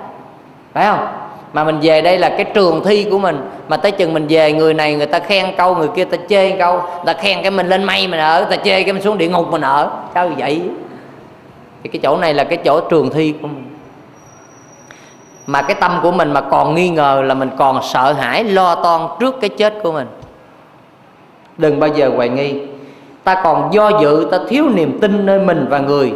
Phải 0.73 0.85
không? 0.85 1.07
Mà 1.53 1.63
mình 1.63 1.79
về 1.81 2.01
đây 2.01 2.17
là 2.17 2.29
cái 2.29 2.45
trường 2.53 2.83
thi 2.85 3.07
của 3.11 3.19
mình. 3.19 3.49
Mà 3.67 3.77
tới 3.77 3.91
chừng 3.91 4.13
mình 4.13 4.25
về, 4.29 4.53
người 4.53 4.73
này 4.73 4.95
người 4.95 5.05
ta 5.05 5.19
khen 5.19 5.45
câu, 5.57 5.75
người 5.75 5.87
kia 5.95 6.05
ta 6.05 6.17
chê 6.29 6.51
câu. 6.51 6.73
Người 6.73 7.05
ta 7.05 7.13
khen 7.13 7.41
cái 7.41 7.51
mình 7.51 7.67
lên 7.67 7.83
mây 7.83 8.07
mình 8.07 8.19
ở, 8.19 8.39
người 8.39 8.57
ta 8.57 8.63
chê 8.63 8.83
cái 8.83 8.93
mình 8.93 9.01
xuống 9.01 9.17
địa 9.17 9.27
ngục 9.27 9.51
mình 9.51 9.61
ở. 9.61 9.91
Sao 10.13 10.29
vậy? 10.37 10.61
Thì 11.83 11.89
cái 11.89 11.99
chỗ 12.03 12.17
này 12.17 12.33
là 12.33 12.43
cái 12.43 12.57
chỗ 12.57 12.81
trường 12.89 13.09
thi 13.09 13.33
của 13.41 13.47
mình. 13.47 13.65
Mà 15.47 15.61
cái 15.61 15.75
tâm 15.79 15.99
của 16.03 16.11
mình 16.11 16.33
mà 16.33 16.41
còn 16.41 16.75
nghi 16.75 16.89
ngờ 16.89 17.21
là 17.25 17.33
mình 17.33 17.49
còn 17.57 17.79
sợ 17.83 18.13
hãi, 18.13 18.43
lo 18.43 18.75
toan 18.75 19.01
trước 19.19 19.41
cái 19.41 19.49
chết 19.49 19.73
của 19.83 19.91
mình. 19.91 20.07
Đừng 21.57 21.79
bao 21.79 21.89
giờ 21.89 22.11
hoài 22.15 22.29
nghi. 22.29 22.61
Ta 23.23 23.41
còn 23.43 23.73
do 23.73 23.91
dự, 24.01 24.27
ta 24.31 24.37
thiếu 24.49 24.69
niềm 24.69 24.99
tin 25.01 25.25
nơi 25.25 25.39
mình 25.39 25.67
và 25.69 25.79
người. 25.79 26.13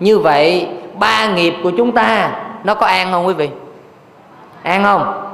Như 0.00 0.18
vậy, 0.18 0.68
ba 0.98 1.34
nghiệp 1.34 1.54
của 1.62 1.70
chúng 1.78 1.92
ta, 1.92 2.30
nó 2.64 2.74
có 2.74 2.86
an 2.86 3.12
không 3.12 3.26
quý 3.26 3.34
vị? 3.34 3.48
An 4.62 4.84
không? 4.84 5.30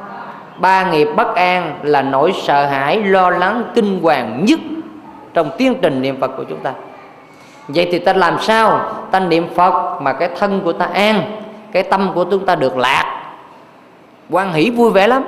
Ba 0.58 0.90
nghiệp 0.90 1.08
bất 1.16 1.34
an 1.34 1.78
là 1.82 2.02
nỗi 2.02 2.32
sợ 2.42 2.66
hãi, 2.66 3.02
lo 3.02 3.30
lắng, 3.30 3.64
kinh 3.74 4.00
hoàng 4.02 4.44
nhất 4.44 4.58
trong 5.34 5.50
tiến 5.58 5.74
trình 5.82 6.02
niệm 6.02 6.20
phật 6.20 6.30
của 6.36 6.44
chúng 6.44 6.60
ta 6.60 6.72
vậy 7.68 7.88
thì 7.92 7.98
ta 7.98 8.12
làm 8.12 8.38
sao? 8.40 8.80
Ta 9.10 9.20
niệm 9.20 9.48
phật 9.54 10.02
mà 10.02 10.12
cái 10.12 10.28
thân 10.38 10.60
của 10.64 10.72
ta 10.72 10.84
an, 10.84 11.22
cái 11.72 11.82
tâm 11.82 12.12
của 12.14 12.24
chúng 12.24 12.46
ta 12.46 12.54
được 12.54 12.76
lạc. 12.76 13.34
Quan 14.30 14.52
hỷ 14.52 14.70
vui 14.70 14.90
vẻ 14.90 15.06
lắm. 15.06 15.24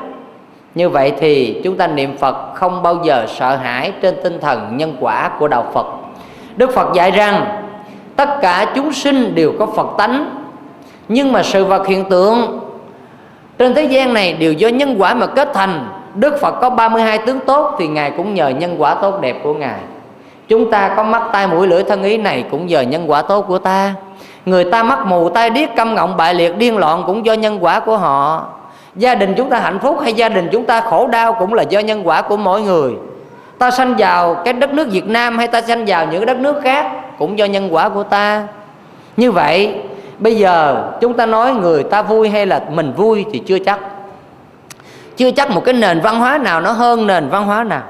Như 0.75 0.89
vậy 0.89 1.13
thì 1.19 1.61
chúng 1.65 1.77
ta 1.77 1.87
niệm 1.87 2.17
phật 2.17 2.55
không 2.55 2.83
bao 2.83 2.99
giờ 3.05 3.27
sợ 3.29 3.57
hãi 3.57 3.93
trên 4.03 4.15
tinh 4.23 4.41
thần 4.41 4.77
nhân 4.77 4.97
quả 5.01 5.31
của 5.39 5.49
đạo 5.49 5.71
phật. 5.75 5.87
Đức 6.57 6.71
phật 6.75 6.95
dạy 6.95 7.11
rằng, 7.11 7.63
tất 8.17 8.29
cả 8.43 8.73
chúng 8.75 8.93
sinh 8.93 9.35
đều 9.35 9.53
có 9.59 9.67
phật 9.67 9.89
tánh. 9.99 10.45
Nhưng 11.09 11.33
mà 11.33 11.43
sự 11.43 11.65
vật 11.65 11.87
hiện 11.87 12.05
tượng 12.11 12.61
trên 13.59 13.75
thế 13.75 13.85
gian 13.85 14.15
này 14.15 14.33
đều 14.33 14.53
do 14.53 14.69
nhân 14.69 14.97
quả 14.99 15.15
mà 15.15 15.27
kết 15.27 15.49
thành. 15.55 15.89
Đức 16.15 16.39
Phật 16.41 16.61
có 16.61 16.71
32 16.71 17.19
tướng 17.19 17.41
tốt 17.41 17.77
Thì 17.79 17.89
Ngài 17.89 18.11
cũng 18.11 18.35
nhờ 18.35 18.49
nhân 18.49 18.75
quả 18.79 18.95
tốt 18.95 19.21
đẹp 19.21 19.37
của 19.43 19.55
Ngài. 19.55 19.79
Chúng 20.51 20.71
ta 20.71 20.95
có 20.97 21.03
mắt 21.03 21.23
tai 21.33 21.47
mũi 21.47 21.67
lưỡi 21.67 21.83
thân 21.83 22.03
ý 22.03 22.17
này 22.17 22.45
Cũng 22.51 22.67
nhờ 22.67 22.81
nhân 22.81 23.11
quả 23.11 23.23
tốt 23.23 23.43
của 23.49 23.59
ta. 23.59 23.95
Người 24.47 24.65
ta 24.65 24.83
mắc 24.83 25.07
mù 25.07 25.29
tai 25.29 25.51
điếc 25.51 25.69
câm 25.77 25.95
ngọng 25.95 26.17
bại 26.17 26.35
liệt, 26.35 26.57
điên 26.59 26.77
loạn 26.77 27.03
Cũng 27.07 27.27
do 27.27 27.33
nhân 27.33 27.65
quả 27.65 27.81
của 27.81 27.97
họ. 27.97 28.49
Gia 28.97 29.15
đình 29.15 29.35
chúng 29.37 29.51
ta 29.51 29.59
hạnh 29.59 29.79
phúc 29.79 29.99
hay 30.03 30.13
gia 30.13 30.29
đình 30.29 30.49
chúng 30.53 30.65
ta 30.65 30.81
khổ 30.81 31.07
đau 31.07 31.33
Cũng 31.33 31.55
là 31.55 31.63
do 31.63 31.81
nhân 31.81 32.09
quả 32.09 32.23
của 32.23 32.37
mỗi 32.37 32.63
người. 32.63 32.93
Ta 33.59 33.71
sanh 33.71 33.95
vào 33.99 34.35
cái 34.35 34.53
đất 34.53 34.73
nước 34.73 34.89
Việt 34.91 35.07
Nam 35.07 35.39
Hay 35.39 35.47
ta 35.47 35.63
sanh 35.63 35.85
vào 35.87 36.07
những 36.07 36.27
đất 36.27 36.37
nước 36.37 36.61
khác 36.65 36.93
Cũng 37.19 37.39
do 37.39 37.45
nhân 37.45 37.75
quả 37.75 37.89
của 37.89 38.03
ta. 38.03 38.47
Như 39.17 39.33
vậy, 39.33 39.75
bây 40.19 40.37
giờ 40.37 40.85
chúng 41.01 41.15
ta 41.15 41.27
nói 41.27 41.53
người 41.53 41.83
ta 41.83 42.03
vui 42.03 42.29
hay 42.29 42.47
là 42.47 42.63
mình 42.71 42.93
vui 42.97 43.25
thì 43.33 43.39
chưa 43.39 43.59
chắc. 43.59 43.79
Chưa 45.17 45.31
chắc 45.31 45.51
một 45.51 45.65
cái 45.65 45.75
nền 45.75 46.01
văn 46.01 46.21
hóa 46.21 46.39
nào 46.39 46.61
nó 46.61 46.73
hơn 46.73 47.07
nền 47.07 47.29
văn 47.29 47.47
hóa 47.47 47.65
nào. 47.65 47.83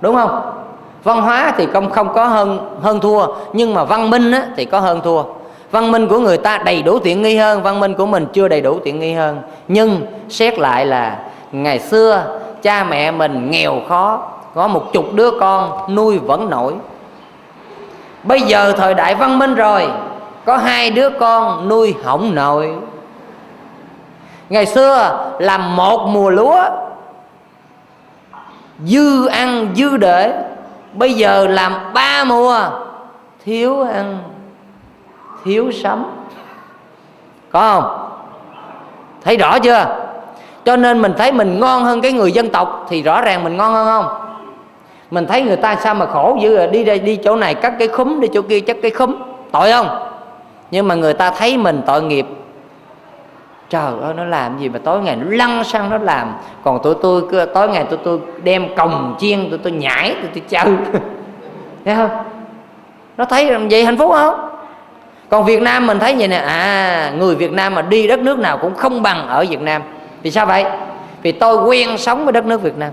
Đúng 0.00 0.16
không? 0.16 0.58
Văn 1.04 1.22
hóa 1.22 1.52
thì 1.56 1.66
không 1.72 1.90
không 1.90 2.14
có 2.14 2.24
hơn 2.24 2.76
hơn 2.82 3.00
thua 3.00 3.26
nhưng 3.52 3.74
mà 3.74 3.84
văn 3.84 4.10
minh 4.10 4.32
á, 4.32 4.46
thì 4.56 4.64
có 4.64 4.80
hơn 4.80 5.00
thua. 5.04 5.22
Văn 5.70 5.92
minh 5.92 6.08
của 6.08 6.18
người 6.18 6.36
ta 6.36 6.58
đầy 6.58 6.82
đủ 6.82 6.98
tiện 6.98 7.22
nghi 7.22 7.36
hơn 7.36 7.62
văn 7.62 7.80
minh 7.80 7.94
của 7.94 8.06
mình 8.06 8.26
chưa 8.32 8.48
đầy 8.48 8.60
đủ 8.60 8.78
tiện 8.84 9.00
nghi 9.00 9.12
hơn. 9.12 9.38
Nhưng 9.68 10.06
xét 10.28 10.58
lại 10.58 10.86
là 10.86 11.18
ngày 11.52 11.78
xưa 11.78 12.40
cha 12.62 12.84
mẹ 12.84 13.10
mình 13.10 13.50
nghèo 13.50 13.80
khó 13.88 14.22
có 14.54 14.68
một 14.68 14.92
chục 14.92 15.04
đứa 15.14 15.30
con 15.40 15.94
nuôi 15.94 16.18
vẫn 16.18 16.50
nổi. 16.50 16.74
Bây 18.22 18.40
giờ 18.40 18.72
thời 18.76 18.94
đại 18.94 19.14
văn 19.14 19.38
minh 19.38 19.54
rồi 19.54 19.88
có 20.44 20.56
hai 20.56 20.90
đứa 20.90 21.10
con 21.10 21.68
nuôi 21.68 21.94
hỏng 22.04 22.34
nổi. 22.34 22.74
Ngày 24.48 24.66
xưa 24.66 25.24
làm 25.38 25.76
một 25.76 26.08
mùa 26.08 26.30
lúa 26.30 26.64
dư 28.84 29.26
ăn 29.26 29.68
dư 29.76 29.96
để 29.96 30.44
bây 30.92 31.14
giờ 31.14 31.46
làm 31.46 31.74
ba 31.94 32.24
mùa, 32.24 32.60
thiếu 33.44 33.82
ăn, 33.82 34.18
thiếu 35.44 35.72
sắm. 35.72 36.04
Có 37.50 37.60
không? 37.60 38.10
Thấy 39.24 39.36
rõ 39.36 39.58
chưa? 39.58 39.86
Cho 40.64 40.76
nên 40.76 41.02
mình 41.02 41.12
thấy 41.18 41.32
mình 41.32 41.60
ngon 41.60 41.84
hơn 41.84 42.00
cái 42.00 42.12
người 42.12 42.32
dân 42.32 42.50
tộc 42.50 42.86
thì 42.88 43.02
rõ 43.02 43.20
ràng 43.20 43.44
mình 43.44 43.56
ngon 43.56 43.72
hơn 43.72 43.86
không? 43.86 44.18
Mình 45.10 45.26
thấy 45.26 45.42
người 45.42 45.56
ta 45.56 45.76
sao 45.76 45.94
mà 45.94 46.06
khổ 46.06 46.38
dữ 46.40 46.56
rồi 46.56 46.66
đi 46.66 46.84
đây, 46.84 46.98
đi 46.98 47.16
chỗ 47.16 47.36
này, 47.36 47.54
cắt 47.54 47.72
cái 47.78 47.88
khúm, 47.88 48.20
đi 48.20 48.28
chỗ 48.34 48.42
kia 48.42 48.60
chắc 48.60 48.76
cái 48.82 48.90
khúm. 48.90 49.14
Tội 49.52 49.72
không? 49.72 50.10
Nhưng 50.70 50.88
mà 50.88 50.94
người 50.94 51.14
ta 51.14 51.30
thấy 51.30 51.56
mình 51.56 51.82
tội 51.86 52.02
nghiệp 52.02 52.26
trời 53.70 53.92
ơi, 54.02 54.14
nó 54.16 54.24
làm 54.24 54.58
gì 54.58 54.68
mà 54.68 54.78
tối 54.78 55.00
ngày 55.00 55.16
nó 55.16 55.26
lăn 55.30 55.64
xăng 55.64 55.90
nó 55.90 55.98
làm. 55.98 56.34
Còn 56.62 56.82
tụi 56.82 56.94
tôi 57.02 57.22
tối 57.54 57.68
ngày 57.68 57.84
tụi 57.84 57.98
tôi 58.04 58.18
đem 58.42 58.74
còng 58.74 59.16
chiên, 59.18 59.50
tụi 59.50 59.58
tôi 59.58 59.72
nhảy, 59.72 60.14
tụi 60.22 60.30
tôi 60.34 60.42
chơi. 60.48 60.64
Thấy 61.84 61.94
không? 61.94 62.10
Nó 63.16 63.24
thấy 63.24 63.56
vậy 63.70 63.84
hạnh 63.84 63.98
phúc 63.98 64.10
không? 64.12 64.50
Còn 65.28 65.44
Việt 65.44 65.62
Nam 65.62 65.86
mình 65.86 65.98
thấy 65.98 66.14
vậy 66.18 66.28
nè. 66.28 66.36
À 66.36 67.12
người 67.18 67.34
Việt 67.34 67.52
Nam 67.52 67.74
mà 67.74 67.82
đi 67.82 68.06
đất 68.06 68.20
nước 68.20 68.38
nào 68.38 68.58
cũng 68.58 68.74
không 68.74 69.02
bằng 69.02 69.28
ở 69.28 69.46
Việt 69.50 69.60
Nam. 69.60 69.82
Vì 70.22 70.30
sao 70.30 70.46
vậy? 70.46 70.64
Vì 71.22 71.32
tôi 71.32 71.64
quen 71.64 71.98
sống 71.98 72.24
với 72.24 72.32
đất 72.32 72.46
nước 72.46 72.62
Việt 72.62 72.76
Nam. 72.76 72.90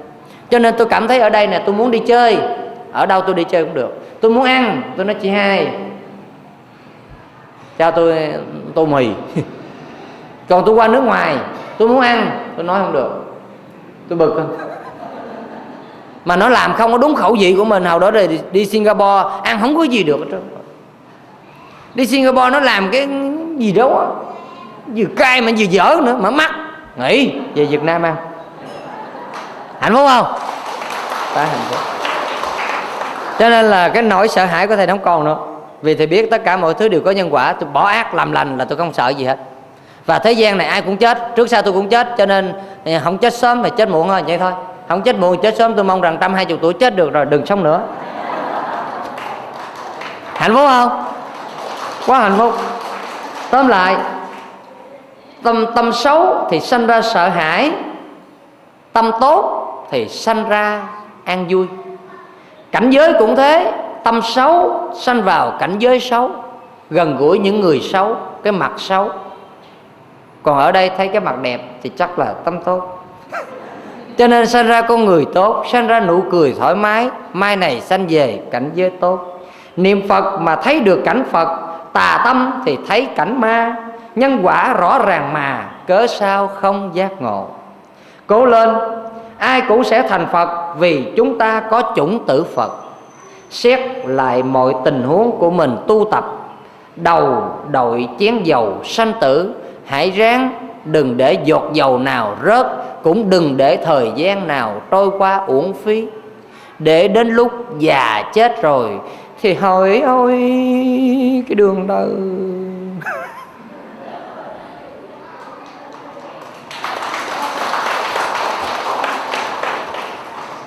Cho 0.50 0.60
nên 0.60 0.76
tôi 0.78 0.88
cảm 0.88 1.08
thấy 1.08 1.20
ở 1.20 1.30
đây 1.30 1.48
nè, 1.48 1.62
tôi 1.66 1.76
muốn 1.76 1.92
đi 1.92 2.00
chơi. 2.00 2.38
Ở 2.92 3.06
đâu 3.06 3.22
tôi 3.22 3.36
đi 3.36 3.44
chơi 3.44 3.64
cũng 3.64 3.74
được. 3.74 4.20
Tôi 4.22 4.32
muốn 4.32 4.44
ăn. 4.44 4.82
Tôi 4.98 5.06
nói, 5.06 5.16
chị 5.22 5.30
hai, 5.30 5.70
cho 7.78 7.92
tôi 7.92 8.34
tô 8.76 8.86
mì. 8.86 9.10
còn 10.50 10.66
tôi 10.66 10.76
qua 10.76 10.88
nước 10.88 11.02
ngoài, 11.02 11.38
tôi 11.78 11.88
muốn 11.88 12.00
ăn. 12.00 12.40
Tôi 12.56 12.66
nói 12.66 12.80
không 12.80 12.94
được. 12.94 13.10
Tôi 14.10 14.18
bực 14.18 14.34
không 14.36 14.58
mà 16.26 16.36
nó 16.36 16.50
làm 16.50 16.74
không 16.74 16.92
có 16.92 16.98
đúng 16.98 17.16
khẩu 17.16 17.36
vị 17.40 17.56
của 17.58 17.66
mình. 17.66 17.86
Hồi 17.86 18.00
đó 18.00 18.12
rồi 18.12 18.40
đi 18.52 18.66
Singapore, 18.66 19.24
ăn 19.44 19.60
không 19.62 19.78
có 19.78 19.84
gì 19.84 20.04
được 20.04 20.18
hết 20.20 20.26
trơn. 20.32 20.42
Đi 21.96 22.08
Singapore 22.08 22.50
nó 22.50 22.60
làm 22.60 22.90
cái 22.92 23.08
gì 23.58 23.72
đó 23.72 24.08
vừa 24.96 25.06
cay 25.18 25.42
mà 25.42 25.52
vừa 25.58 25.66
dở 25.66 25.98
nữa 26.04 26.18
mà 26.20 26.30
mắc 26.30 26.52
nghỉ, 26.98 27.34
về 27.56 27.66
Việt 27.66 27.84
Nam 27.84 28.04
ăn. 28.04 28.16
Hạnh 29.80 29.94
phúc 29.94 30.08
không? 30.08 30.26
Ta 31.36 31.46
hạnh 31.46 31.60
phúc. 31.70 31.80
Cho 33.40 33.50
nên 33.50 33.66
là 33.66 33.90
cái 33.90 34.04
nỗi 34.04 34.28
sợ 34.28 34.46
hãi 34.46 34.68
của 34.68 34.76
thầy 34.76 34.88
không 34.88 35.04
còn 35.04 35.24
nữa. 35.24 35.38
Vì 35.82 35.96
thầy 35.96 36.08
biết 36.08 36.32
tất 36.32 36.44
cả 36.46 36.58
mọi 36.58 36.74
thứ 36.74 36.88
đều 36.88 37.02
có 37.06 37.12
nhân 37.12 37.34
quả. 37.34 37.54
Tôi 37.54 37.70
bỏ 37.74 37.88
ác 37.88 38.16
làm 38.16 38.32
lành 38.32 38.58
là 38.58 38.66
tôi 38.66 38.78
không 38.78 38.94
sợ 38.94 39.10
gì 39.10 39.26
hết 39.26 39.38
và 40.06 40.20
thế 40.20 40.32
gian 40.32 40.58
này 40.58 40.68
ai 40.68 40.82
cũng 40.82 40.98
chết, 40.98 41.18
trước 41.36 41.50
sau 41.50 41.62
tôi 41.62 41.74
cũng 41.74 41.90
chết, 41.90 42.08
cho 42.18 42.26
nên 42.26 42.54
à, 42.86 43.02
không 43.04 43.18
chết 43.18 43.34
sớm 43.34 43.62
mà 43.62 43.70
chết 43.70 43.90
muộn 43.90 44.08
thôi, 44.08 44.24
vậy 44.28 44.38
thôi. 44.38 44.52
Không 44.90 45.02
chết 45.02 45.20
muộn 45.20 45.42
chết 45.42 45.56
sớm, 45.58 45.74
tôi 45.76 45.84
mong 45.84 46.02
rằng 46.02 46.18
trăm 46.22 46.34
hai 46.34 46.46
chục 46.46 46.60
tuổi 46.62 46.74
chết 46.74 46.96
được 46.96 47.14
rồi 47.14 47.26
đừng 47.26 47.46
sống 47.46 47.64
nữa. 47.64 47.82
Hạnh 50.34 50.54
phúc 50.54 50.66
không? 50.68 51.06
Quá 52.08 52.20
hạnh 52.20 52.36
phúc. 52.38 52.54
Tóm 53.50 53.68
lại, 53.68 53.96
tâm 55.44 55.66
tâm 55.76 55.94
xấu 55.94 56.48
thì 56.50 56.60
sanh 56.60 56.88
ra 56.88 57.02
sợ 57.02 57.30
hãi, 57.30 57.72
tâm 58.94 59.12
tốt 59.22 59.62
thì 59.92 60.08
sanh 60.08 60.50
ra 60.50 60.82
an 61.24 61.46
vui. 61.50 61.68
Cảnh 62.72 62.90
giới 62.90 63.14
cũng 63.20 63.36
thế, 63.36 63.72
tâm 64.04 64.22
xấu 64.22 64.80
sanh 64.94 65.24
vào 65.24 65.54
cảnh 65.60 65.76
giới 65.80 66.00
xấu, 66.00 66.32
gần 66.90 67.18
gũi 67.18 67.40
những 67.40 67.62
người 67.62 67.82
xấu, 67.82 68.16
cái 68.44 68.54
mặt 68.54 68.72
xấu 68.78 69.10
còn 70.46 70.58
ở 70.58 70.72
đây 70.72 70.92
thấy 70.98 71.08
cái 71.08 71.22
mặt 71.22 71.36
đẹp 71.42 71.62
thì 71.84 71.92
chắc 71.98 72.20
là 72.20 72.34
tâm 72.44 72.62
tốt. 72.64 73.04
Cho 74.18 74.28
nên 74.28 74.48
sanh 74.48 74.68
ra 74.68 74.82
con 74.82 75.06
người 75.06 75.26
tốt, 75.34 75.64
sanh 75.72 75.88
ra 75.88 76.00
nụ 76.00 76.24
cười 76.32 76.56
thoải 76.60 76.76
mái, 76.76 77.10
mai 77.34 77.56
này 77.56 77.82
sanh 77.82 78.06
về 78.10 78.40
cảnh 78.52 78.72
giới 78.74 78.90
tốt. 78.90 79.20
Niệm 79.78 80.08
phật 80.08 80.42
mà 80.42 80.56
thấy 80.56 80.80
được 80.80 81.02
cảnh 81.06 81.24
phật, 81.32 81.48
tà 81.94 82.22
tâm 82.26 82.62
thì 82.66 82.78
thấy 82.88 83.08
cảnh 83.16 83.42
ma. 83.42 83.76
Nhân 84.16 84.40
quả 84.44 84.74
rõ 84.74 85.00
ràng 85.06 85.34
mà, 85.34 85.70
cớ 85.88 86.08
sao 86.08 86.48
không 86.48 86.92
giác 86.94 87.22
ngộ? 87.22 87.46
Cố 88.28 88.46
lên, 88.46 88.76
ai 89.38 89.62
cũng 89.68 89.84
sẽ 89.84 90.02
thành 90.02 90.28
phật 90.32 90.76
vì 90.78 91.14
chúng 91.18 91.38
ta 91.38 91.60
có 91.60 91.94
chủng 91.96 92.26
tử 92.26 92.44
phật. 92.56 92.72
Xét 93.50 93.80
lại 94.06 94.44
mọi 94.44 94.76
tình 94.86 95.04
huống 95.04 95.32
của 95.40 95.52
mình 95.52 95.78
tu 95.88 96.06
tập, 96.12 96.26
đầu 96.96 97.44
đội 97.72 98.08
chén 98.20 98.44
dầu 98.44 98.74
sanh 98.84 99.14
tử 99.22 99.54
hãy 99.86 100.12
ráng 100.12 100.52
đừng 100.86 101.18
để 101.18 101.38
giọt 101.46 101.64
dầu 101.74 102.00
nào 102.00 102.38
rớt 102.46 102.66
cũng 103.04 103.30
đừng 103.30 103.58
để 103.58 103.78
thời 103.86 104.12
gian 104.16 104.48
nào 104.48 104.82
trôi 104.92 105.10
qua 105.18 105.38
uổng 105.48 105.74
phí. 105.74 106.08
Để 106.80 107.08
đến 107.08 107.28
lúc 107.28 107.52
già 107.80 108.24
chết 108.34 108.62
rồi 108.62 108.90
thì 109.42 109.54
hỏi 109.54 110.02
ôi 110.06 110.32
cái 111.48 111.56
đường 111.56 111.88
đời. 111.88 112.10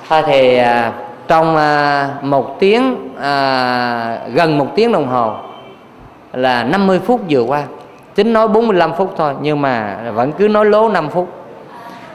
Thôi 0.09 0.19
à, 0.23 0.23
thì 0.27 0.57
à, 0.57 0.93
trong 1.29 1.57
à, 1.57 2.09
một 2.23 2.57
tiếng 2.61 2.97
à, 3.21 4.19
gần 4.35 4.59
một 4.59 4.67
tiếng 4.77 4.93
đồng 4.93 5.09
hồ 5.09 5.35
là 6.33 6.65
50 6.65 7.01
phút 7.07 7.21
vừa 7.31 7.43
qua 7.43 7.63
tính 8.19 8.33
nói 8.33 8.49
45 8.49 8.93
phút 8.95 9.15
thôi, 9.17 9.35
nhưng 9.41 9.63
mà 9.63 9.97
vẫn 10.15 10.33
cứ 10.33 10.49
nói 10.49 10.67
lố 10.67 10.89
5 10.89 11.09
phút. 11.09 11.29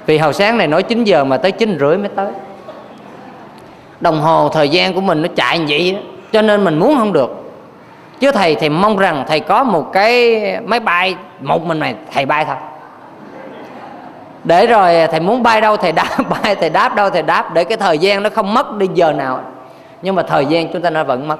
Vì 0.06 0.18
hồi 0.18 0.34
sáng 0.34 0.58
này 0.58 0.68
nói 0.68 0.84
9 0.84 1.04
giờ 1.04 1.24
mà 1.24 1.38
tới 1.38 1.52
9 1.52 1.78
rưỡi 1.80 1.98
mới 1.98 2.10
tới. 2.16 2.32
Đồng 4.00 4.22
hồ 4.22 4.50
thời 4.50 4.70
gian 4.70 4.94
của 4.94 5.02
mình 5.02 5.22
nó 5.22 5.28
chạy 5.36 5.60
như 5.60 5.66
vậy 5.70 5.92
đó. 5.92 6.00
cho 6.32 6.42
nên 6.42 6.64
mình 6.64 6.80
muốn 6.80 6.96
không 6.98 7.14
được. 7.14 7.52
Chứ 8.20 8.32
thầy 8.32 8.56
thì 8.56 8.70
mong 8.70 8.98
rằng 8.98 9.26
thầy 9.28 9.40
có 9.40 9.64
một 9.64 9.94
cái 9.94 10.42
máy 10.66 10.80
bay, 10.80 11.16
một 11.42 11.66
mình 11.66 11.80
này 11.80 11.96
thầy 12.14 12.26
bay 12.26 12.46
thôi. 12.46 12.56
Để 14.44 14.68
rồi 14.68 15.08
thầy 15.12 15.20
muốn 15.20 15.44
bay 15.44 15.62
đâu 15.62 15.78
thầy 15.78 15.92
đáp, 15.92 16.10
bay 16.30 16.56
thầy 16.56 16.70
đáp, 16.70 16.96
đâu 16.96 17.10
thầy 17.10 17.22
đáp, 17.22 17.54
để 17.54 17.64
cái 17.64 17.78
thời 17.78 17.98
gian 17.98 18.24
nó 18.24 18.30
không 18.30 18.54
mất 18.54 18.78
đi 18.78 18.88
giờ 18.94 19.12
nào. 19.12 19.40
Nhưng 20.02 20.16
mà 20.16 20.24
thời 20.24 20.46
gian 20.46 20.74
chúng 20.74 20.82
ta 20.82 20.90
nó 20.90 21.04
vẫn 21.04 21.28
mất. 21.28 21.38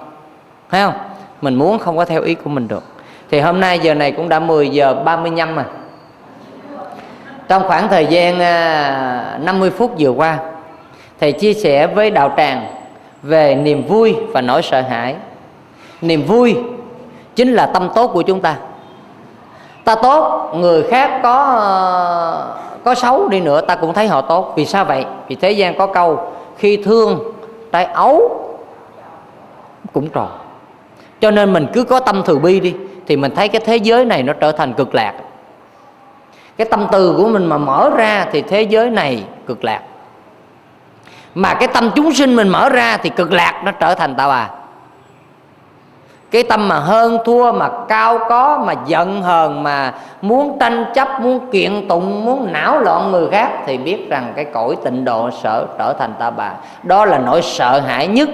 Thấy 0.70 0.84
không? 0.86 0.94
Mình 1.42 1.56
muốn 1.56 1.80
không 1.80 1.98
có 1.98 2.06
theo 2.06 2.22
ý 2.22 2.36
của 2.36 2.50
mình 2.50 2.68
được 2.68 2.93
thì 3.32 3.40
hôm 3.40 3.60
nay 3.60 3.80
giờ 3.80 3.94
này 3.94 4.12
cũng 4.12 4.30
đã 4.30 4.40
10 4.40 4.70
giờ 4.70 4.94
35 4.94 5.56
mà 5.56 5.66
trong 7.48 7.64
khoảng 7.68 7.88
thời 7.88 8.06
gian 8.06 8.40
à, 8.40 9.40
50 9.42 9.70
phút 9.70 9.92
vừa 10.00 10.10
qua, 10.10 10.40
thầy 11.20 11.32
chia 11.32 11.54
sẻ 11.54 11.88
với 11.88 12.12
đạo 12.12 12.34
tràng 12.38 12.68
về 13.24 13.56
niềm 13.56 13.88
vui 13.88 14.16
và 14.34 14.42
nỗi 14.42 14.62
sợ 14.62 14.82
hãi. 14.82 15.16
Niềm 16.02 16.26
vui 16.26 16.58
chính 17.36 17.54
là 17.54 17.66
tâm 17.66 17.90
tốt 17.96 18.08
của 18.08 18.22
chúng 18.22 18.42
ta. 18.42 18.56
Ta 19.84 19.96
tốt, 19.96 20.52
người 20.56 20.84
khác 20.84 21.20
có 21.24 21.60
có 22.84 22.96
xấu 22.96 23.30
đi 23.30 23.40
nữa, 23.40 23.62
ta 23.62 23.76
cũng 23.76 23.94
thấy 23.94 24.08
họ 24.08 24.22
tốt. 24.22 24.54
Vì 24.56 24.66
sao 24.66 24.86
vậy? 24.86 25.06
Vì 25.28 25.36
thế 25.36 25.52
gian 25.52 25.78
có 25.78 25.88
câu, 25.88 26.32
khi 26.58 26.78
thương, 26.78 27.20
tay 27.72 27.86
ấu 27.86 28.40
cũng 29.94 30.10
tròn. 30.10 30.30
Cho 31.22 31.32
nên 31.32 31.54
mình 31.54 31.68
cứ 31.74 31.84
có 31.84 32.00
tâm 32.00 32.24
từ 32.26 32.40
bi 32.40 32.60
đi 32.60 32.74
thì 33.08 33.16
mình 33.16 33.36
thấy 33.36 33.48
cái 33.48 33.62
thế 33.66 33.78
giới 33.78 34.06
này 34.06 34.24
nó 34.24 34.34
trở 34.34 34.52
thành 34.52 34.74
cực 34.74 34.96
lạc. 34.96 35.14
Cái 36.58 36.68
tâm 36.72 36.88
từ 36.92 37.16
của 37.18 37.28
mình 37.28 37.46
mà 37.46 37.58
mở 37.58 37.90
ra 37.98 38.26
thì 38.32 38.42
thế 38.42 38.62
giới 38.62 38.90
này 38.90 39.24
cực 39.48 39.64
lạc. 39.64 39.82
Mà 41.36 41.54
cái 41.54 41.68
tâm 41.68 41.92
chúng 41.96 42.14
sinh 42.14 42.36
mình 42.36 42.50
mở 42.50 42.70
ra 42.70 42.98
thì 42.98 43.10
cực 43.10 43.32
lạc 43.32 43.62
nó 43.66 43.72
trở 43.72 43.96
thành 43.96 44.16
tạo 44.16 44.30
bà 44.30 44.50
cái 46.34 46.44
tâm 46.44 46.68
mà 46.68 46.80
hơn 46.80 47.18
thua, 47.26 47.52
mà 47.52 47.70
cao 47.88 48.20
có, 48.30 48.64
mà 48.66 48.74
giận 48.86 49.22
hờn, 49.22 49.64
mà 49.64 49.94
muốn 50.22 50.58
tranh 50.60 50.86
chấp, 50.96 51.22
muốn 51.22 51.52
kiện 51.52 51.88
tụng, 51.88 52.26
muốn 52.26 52.48
não 52.52 52.80
loạn 52.80 53.12
người 53.12 53.28
khác 53.32 53.50
thì 53.66 53.78
biết 53.78 54.10
rằng 54.10 54.34
cái 54.36 54.46
cõi 54.46 54.76
tịnh 54.84 55.06
độ 55.06 55.30
sợ 55.44 55.68
trở 55.78 55.94
thành 55.94 56.14
ta 56.20 56.30
bà. 56.30 56.52
Đó 56.84 57.06
là 57.06 57.18
nỗi 57.18 57.42
sợ 57.42 57.80
hãi 57.80 58.08
nhất 58.08 58.30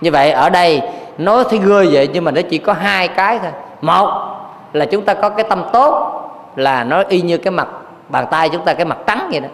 như 0.00 0.10
vậy 0.10 0.30
ở 0.30 0.50
đây 0.50 0.82
nói 1.18 1.44
thì 1.50 1.58
ghê 1.58 1.86
vậy 1.90 2.08
nhưng 2.12 2.24
mà 2.24 2.30
nó 2.30 2.40
chỉ 2.50 2.58
có 2.58 2.72
hai 2.72 3.08
cái 3.08 3.38
thôi. 3.38 3.50
Một 3.80 4.36
là 4.72 4.86
chúng 4.86 5.04
ta 5.04 5.14
có 5.14 5.28
cái 5.28 5.46
tâm 5.48 5.64
tốt, 5.72 6.12
là 6.56 6.84
nó 6.84 7.02
y 7.08 7.20
như 7.20 7.38
cái 7.38 7.50
mặt 7.50 7.68
bàn 8.08 8.26
tay 8.30 8.48
chúng 8.48 8.64
ta, 8.64 8.74
cái 8.74 8.84
mặt 8.84 8.98
trắng 9.06 9.28
vậy 9.30 9.40
đó. 9.40 9.48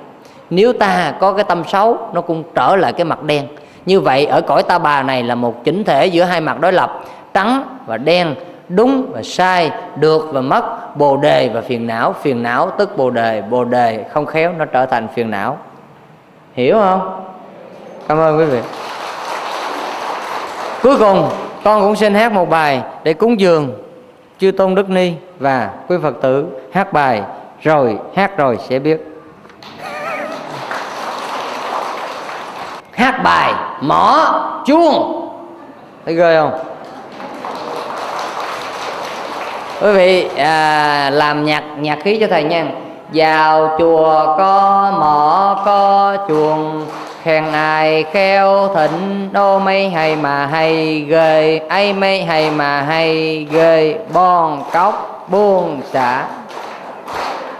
Nếu 0.50 0.72
ta 0.72 1.12
có 1.20 1.32
cái 1.32 1.44
tâm 1.44 1.62
xấu, 1.68 1.98
nó 2.12 2.20
cũng 2.20 2.42
trở 2.54 2.76
lại 2.76 2.92
cái 2.92 3.04
mặt 3.04 3.22
đen. 3.22 3.46
Như 3.86 4.00
vậy 4.00 4.26
ở 4.26 4.40
cõi 4.40 4.62
ta 4.62 4.78
bà 4.78 5.02
này 5.02 5.22
là 5.22 5.34
một 5.34 5.64
chỉnh 5.64 5.84
thể 5.84 6.06
giữa 6.06 6.24
hai 6.24 6.40
mặt 6.40 6.60
đối 6.60 6.72
lập, 6.72 7.00
trắng 7.34 7.62
và 7.86 7.96
đen, 7.96 8.34
đúng 8.68 9.06
và 9.12 9.22
sai, 9.22 9.70
được 9.96 10.28
và 10.32 10.40
mất, 10.40 10.96
bồ 10.96 11.16
đề 11.16 11.48
và 11.48 11.60
phiền 11.60 11.86
não. 11.86 12.12
Phiền 12.22 12.42
não 12.42 12.70
tức 12.70 12.96
bồ 12.96 13.10
đề 13.10 13.42
bồ 13.42 13.64
đề 13.64 14.04
không 14.12 14.26
khéo 14.26 14.52
nó 14.58 14.64
trở 14.64 14.86
thành 14.86 15.08
phiền 15.08 15.30
não. 15.30 15.58
Hiểu 16.54 16.78
không? 16.78 17.24
Cảm 18.08 18.18
ơn 18.18 18.38
quý 18.38 18.44
vị 18.44 18.60
cuối 20.82 20.98
cùng 20.98 21.30
con 21.64 21.80
cũng 21.80 21.96
xin 21.96 22.14
hát 22.14 22.32
một 22.32 22.50
bài 22.50 22.82
để 23.04 23.12
cúng 23.12 23.40
dường 23.40 23.72
chư 24.38 24.50
tôn 24.50 24.74
đức 24.74 24.90
ni 24.90 25.12
và 25.38 25.70
quý 25.88 25.96
phật 26.02 26.14
tử. 26.22 26.46
Hát 26.72 26.92
bài 26.92 27.22
rồi 27.60 27.98
hát 28.16 28.36
rồi 28.36 28.58
sẽ 28.68 28.78
biết. 28.78 29.00
Hát 32.92 33.20
bài 33.24 33.54
mỏ 33.80 34.62
chuông. 34.66 35.28
Thấy 36.04 36.14
ghê 36.14 36.36
không? 36.40 36.58
Quý 39.82 39.92
vị 39.92 40.28
à, 40.36 41.10
làm 41.10 41.44
nhạc 41.44 41.64
nhạc 41.78 41.98
khí 42.02 42.18
cho 42.20 42.26
thầy 42.30 42.44
nha. 42.44 42.66
Vào 43.14 43.76
chùa 43.78 44.36
có 44.38 44.92
mỏ 44.98 45.62
có 45.64 46.16
chuông 46.28 46.86
khen 47.22 47.52
ai 47.52 48.04
khéo 48.12 48.68
thịnh, 48.74 49.28
đô 49.32 49.58
mây 49.58 49.90
hay 49.90 50.16
mà 50.16 50.46
hay 50.46 51.00
ghê. 51.08 51.60
Ấy 51.68 51.92
mây 51.92 52.24
hay 52.24 52.50
mà 52.50 52.82
hay 52.82 53.46
ghê, 53.50 53.98
bon 54.12 54.62
cốc 54.72 55.24
buông 55.28 55.80
xả 55.92 56.24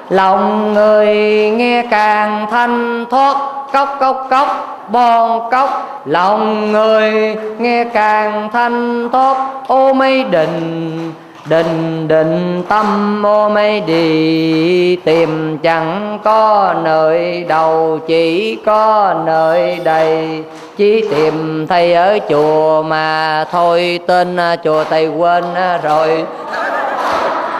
lòng 0.09 0.75
người 0.75 1.17
nghe 1.51 1.83
càng 1.91 2.47
thanh 2.51 3.05
thoát 3.11 3.37
cốc 3.73 3.97
cốc 4.01 4.27
cốc 4.31 4.49
bon 4.89 5.51
cốc 5.51 6.01
lòng 6.05 6.73
người 6.73 7.37
nghe 7.59 7.85
càng 7.85 8.49
thanh 8.53 9.09
thoát, 9.13 9.37
ô 9.67 9.93
mây 9.93 10.25
đình 10.25 11.13
định 11.45 12.09
định 12.09 12.63
tâm 12.69 13.23
mô 13.23 13.49
mây 13.49 13.81
đi 13.81 14.97
tìm 14.97 15.59
chẳng 15.59 16.19
có 16.25 16.75
nơi 16.83 17.45
đầu 17.49 17.99
chỉ 18.07 18.57
có 18.67 19.15
nơi 19.27 19.81
đây. 19.85 20.45
Chỉ 20.77 21.09
tìm 21.11 21.67
thầy 21.69 21.95
ở 21.95 22.19
chùa 22.29 22.83
mà 22.83 23.45
thôi 23.51 24.01
tên 24.07 24.37
chùa 24.65 24.85
thầy 24.85 25.09
quên 25.09 25.45
rồi. 25.83 26.25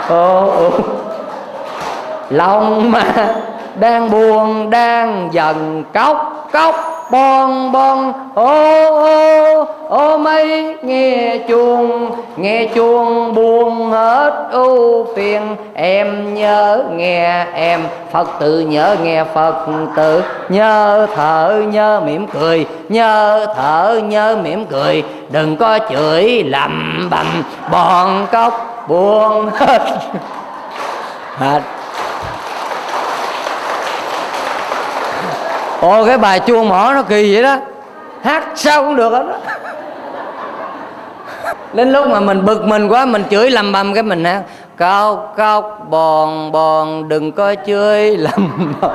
Ô, 0.09 0.51
ô. 0.51 0.71
lòng 2.31 2.91
mà 2.91 3.05
đang 3.75 4.11
buồn 4.11 4.71
đang 4.71 5.29
dần 5.33 5.85
cốc 5.95 6.49
cốc 6.53 6.92
bon 7.13 7.73
bon 7.73 8.13
ô 8.35 8.87
ô 8.87 9.65
ô 9.89 10.19
mấy, 10.19 10.77
nghe 10.83 11.39
chuông 11.49 12.11
nghe 12.37 12.67
chuông 12.75 13.35
buông 13.35 13.91
hết 13.91 14.49
ưu 14.51 15.07
phiền. 15.17 15.57
Em 15.75 16.35
nhớ 16.35 16.85
nghe, 16.93 17.47
em 17.55 17.81
phật 18.13 18.29
tử 18.41 18.61
nhớ 18.61 18.97
nghe 19.03 19.25
phật 19.35 19.67
tử 19.97 20.23
nhớ 20.49 21.07
thở, 21.15 21.63
nhớ 21.73 22.01
mỉm 22.07 22.27
cười, 22.27 22.67
nhớ 22.89 23.47
thở, 23.57 24.01
nhớ 24.05 24.37
mỉm 24.43 24.67
cười. 24.67 25.03
Đừng 25.31 25.57
có 25.57 25.79
chửi 25.91 26.43
lầm 26.43 27.09
bầm 27.11 27.27
bon 27.73 28.27
cốc 28.33 28.85
buông 28.89 29.51
hết. 29.51 29.83
Hết. 31.39 31.63
Ồ 35.83 36.05
cái 36.05 36.19
bài 36.19 36.41
chuông 36.41 36.69
mỏ 36.69 36.93
nó 36.95 37.03
kỳ 37.03 37.35
vậy 37.35 37.43
đó. 37.43 37.57
Hát 38.23 38.45
sao 38.55 38.83
cũng 38.83 38.97
được 38.97 39.13
hết 39.13 39.27
đó 39.29 39.37
đến 41.73 41.93
lúc 41.93 42.07
mà 42.07 42.21
mình 42.21 42.45
bực 42.45 42.65
mình 42.65 42.89
quá 42.89 43.05
mình 43.05 43.25
chửi 43.31 43.51
lầm 43.51 43.73
bầm 43.73 43.95
cái 43.95 44.03
mình 44.03 44.25
hát 44.25 44.43
cao 44.77 45.33
cao 45.37 45.79
bòn 45.91 46.53
bòn 46.53 47.09
đừng 47.09 47.33
có 47.33 47.55
chơi 47.55 48.17
lầm 48.17 48.71
bầm. 48.81 48.91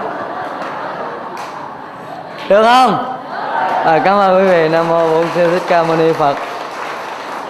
Được 2.49 2.63
không? 2.63 3.15
À, 3.85 4.01
cảm 4.05 4.17
ơn 4.17 4.37
quý 4.37 4.49
vị. 4.49 4.69
Nam 4.69 4.87
mô 4.87 5.09
bổn 5.09 5.25
sư 5.35 5.49
thích 5.51 5.63
ca 5.67 5.83
mâu 5.83 5.97
ni 5.97 6.13
phật. 6.13 6.35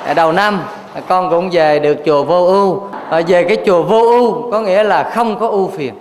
À, 0.07 0.13
đầu 0.13 0.31
năm 0.31 0.59
à, 0.95 1.01
con 1.07 1.29
cũng 1.29 1.49
về 1.51 1.79
được 1.79 1.97
chùa 2.05 2.23
vô 2.23 2.45
ưu 2.45 2.81
à, 3.09 3.21
về 3.27 3.43
cái 3.43 3.57
chùa 3.65 3.83
vô 3.83 3.99
ưu 3.99 4.51
có 4.51 4.59
nghĩa 4.59 4.83
là 4.83 5.11
không 5.15 5.39
có 5.39 5.47
ưu 5.47 5.71
phiền. 5.77 5.93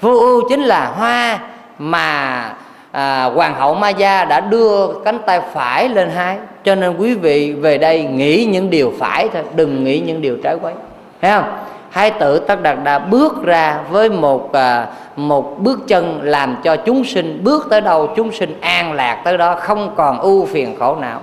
Vô 0.00 0.10
ưu 0.10 0.48
chính 0.48 0.62
là 0.62 0.92
hoa 0.98 1.38
mà 1.78 2.52
à, 2.92 3.24
hoàng 3.24 3.54
hậu 3.54 3.74
ma 3.74 3.88
gia 3.88 4.24
đã 4.24 4.40
đưa 4.40 4.86
cánh 5.04 5.18
tay 5.26 5.40
phải 5.54 5.88
lên 5.88 6.10
hái. 6.10 6.38
Cho 6.64 6.74
nên 6.74 6.96
quý 6.96 7.14
vị 7.14 7.52
về 7.52 7.78
đây 7.78 8.04
nghĩ 8.04 8.48
những 8.52 8.70
điều 8.70 8.92
phải 8.98 9.28
thôi 9.32 9.42
đừng 9.54 9.84
nghĩ 9.84 10.00
những 10.00 10.20
điều 10.20 10.36
trái 10.42 10.56
quấy. 10.62 10.74
Thấy 11.22 11.30
không? 11.30 11.56
Hai 11.90 12.10
tử 12.10 12.38
tất 12.38 12.62
đạt 12.62 12.78
đà 12.84 12.98
bước 12.98 13.44
ra 13.44 13.78
với 13.90 14.10
một 14.10 14.52
à, 14.52 14.86
một 15.16 15.58
bước 15.58 15.80
chân 15.88 16.20
làm 16.22 16.56
cho 16.64 16.76
chúng 16.76 17.04
sinh 17.04 17.40
bước 17.44 17.66
tới 17.70 17.80
đâu 17.80 18.12
chúng 18.16 18.32
sinh 18.32 18.60
an 18.60 18.92
lạc 18.92 19.20
tới 19.24 19.38
đó 19.38 19.54
không 19.54 19.94
còn 19.96 20.20
ưu 20.20 20.46
phiền 20.46 20.76
khổ 20.78 20.96
não. 21.00 21.20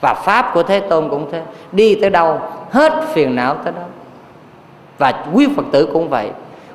Và 0.00 0.14
pháp 0.14 0.50
của 0.54 0.62
thế 0.62 0.80
tôn 0.80 1.08
cũng 1.08 1.28
thế 1.32 1.40
đi 1.72 1.94
tới 1.94 2.10
đâu 2.10 2.40
hết 2.70 2.92
phiền 3.12 3.36
não 3.36 3.54
tới 3.54 3.72
đó. 3.76 3.82
Và 4.98 5.24
quý 5.32 5.48
phật 5.56 5.64
tử 5.72 5.88
cũng 5.92 6.08
vậy. 6.08 6.28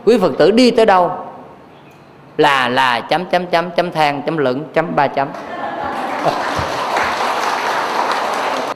Quý 0.05 0.17
phật 0.17 0.31
tử 0.37 0.51
đi 0.51 0.71
tới 0.71 0.85
đâu 0.85 1.11
là 2.39 2.69
là 2.69 2.99
chấm 2.99 3.25
chấm 3.25 3.45
chấm 3.45 3.71
chấm 3.71 3.91
than 3.91 4.21
chấm 4.21 4.37
lửng 4.37 4.63
chấm 4.73 4.95
ba 4.95 5.07
chấm. 5.07 5.27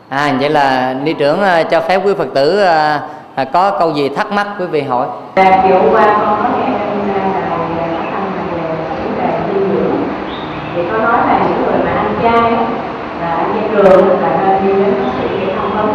À 0.09 0.31
vậy 0.39 0.49
là 0.49 0.93
ni 1.03 1.13
trưởng 1.13 1.41
ờ, 1.41 1.63
cho 1.63 1.81
phép 1.81 2.01
quý 2.05 2.13
phật 2.17 2.27
tử 2.33 2.63
uh, 2.63 3.41
uh, 3.41 3.47
có 3.53 3.71
câu 3.79 3.91
gì 3.93 4.09
thắc 4.09 4.31
mắc 4.31 4.47
quý 4.59 4.65
vị 4.65 4.81
hỏi. 4.81 5.07
Dạ 5.35 5.63
chiều 5.67 5.81
qua 5.91 6.05
con 6.05 6.37
có 6.43 6.49
nghe 6.57 6.69
là 6.73 7.41
thầy 7.49 7.59
thì 10.75 10.81
có 10.91 10.97
nói 10.97 11.17
là 11.27 11.39
những 11.47 11.65
người 11.65 11.79
mà 11.85 11.91
ăn 11.91 12.13
chay 12.23 12.51
là 13.21 13.35
ăn 13.35 13.53
chay 13.53 13.69
trường 13.71 14.21
là 14.21 14.29
nên 14.45 14.67
đi 14.67 14.83
đến 14.83 14.93
bác 15.03 15.11
sĩ 15.19 15.27
để 15.39 15.53
thăm 15.55 15.77
vấn. 15.77 15.89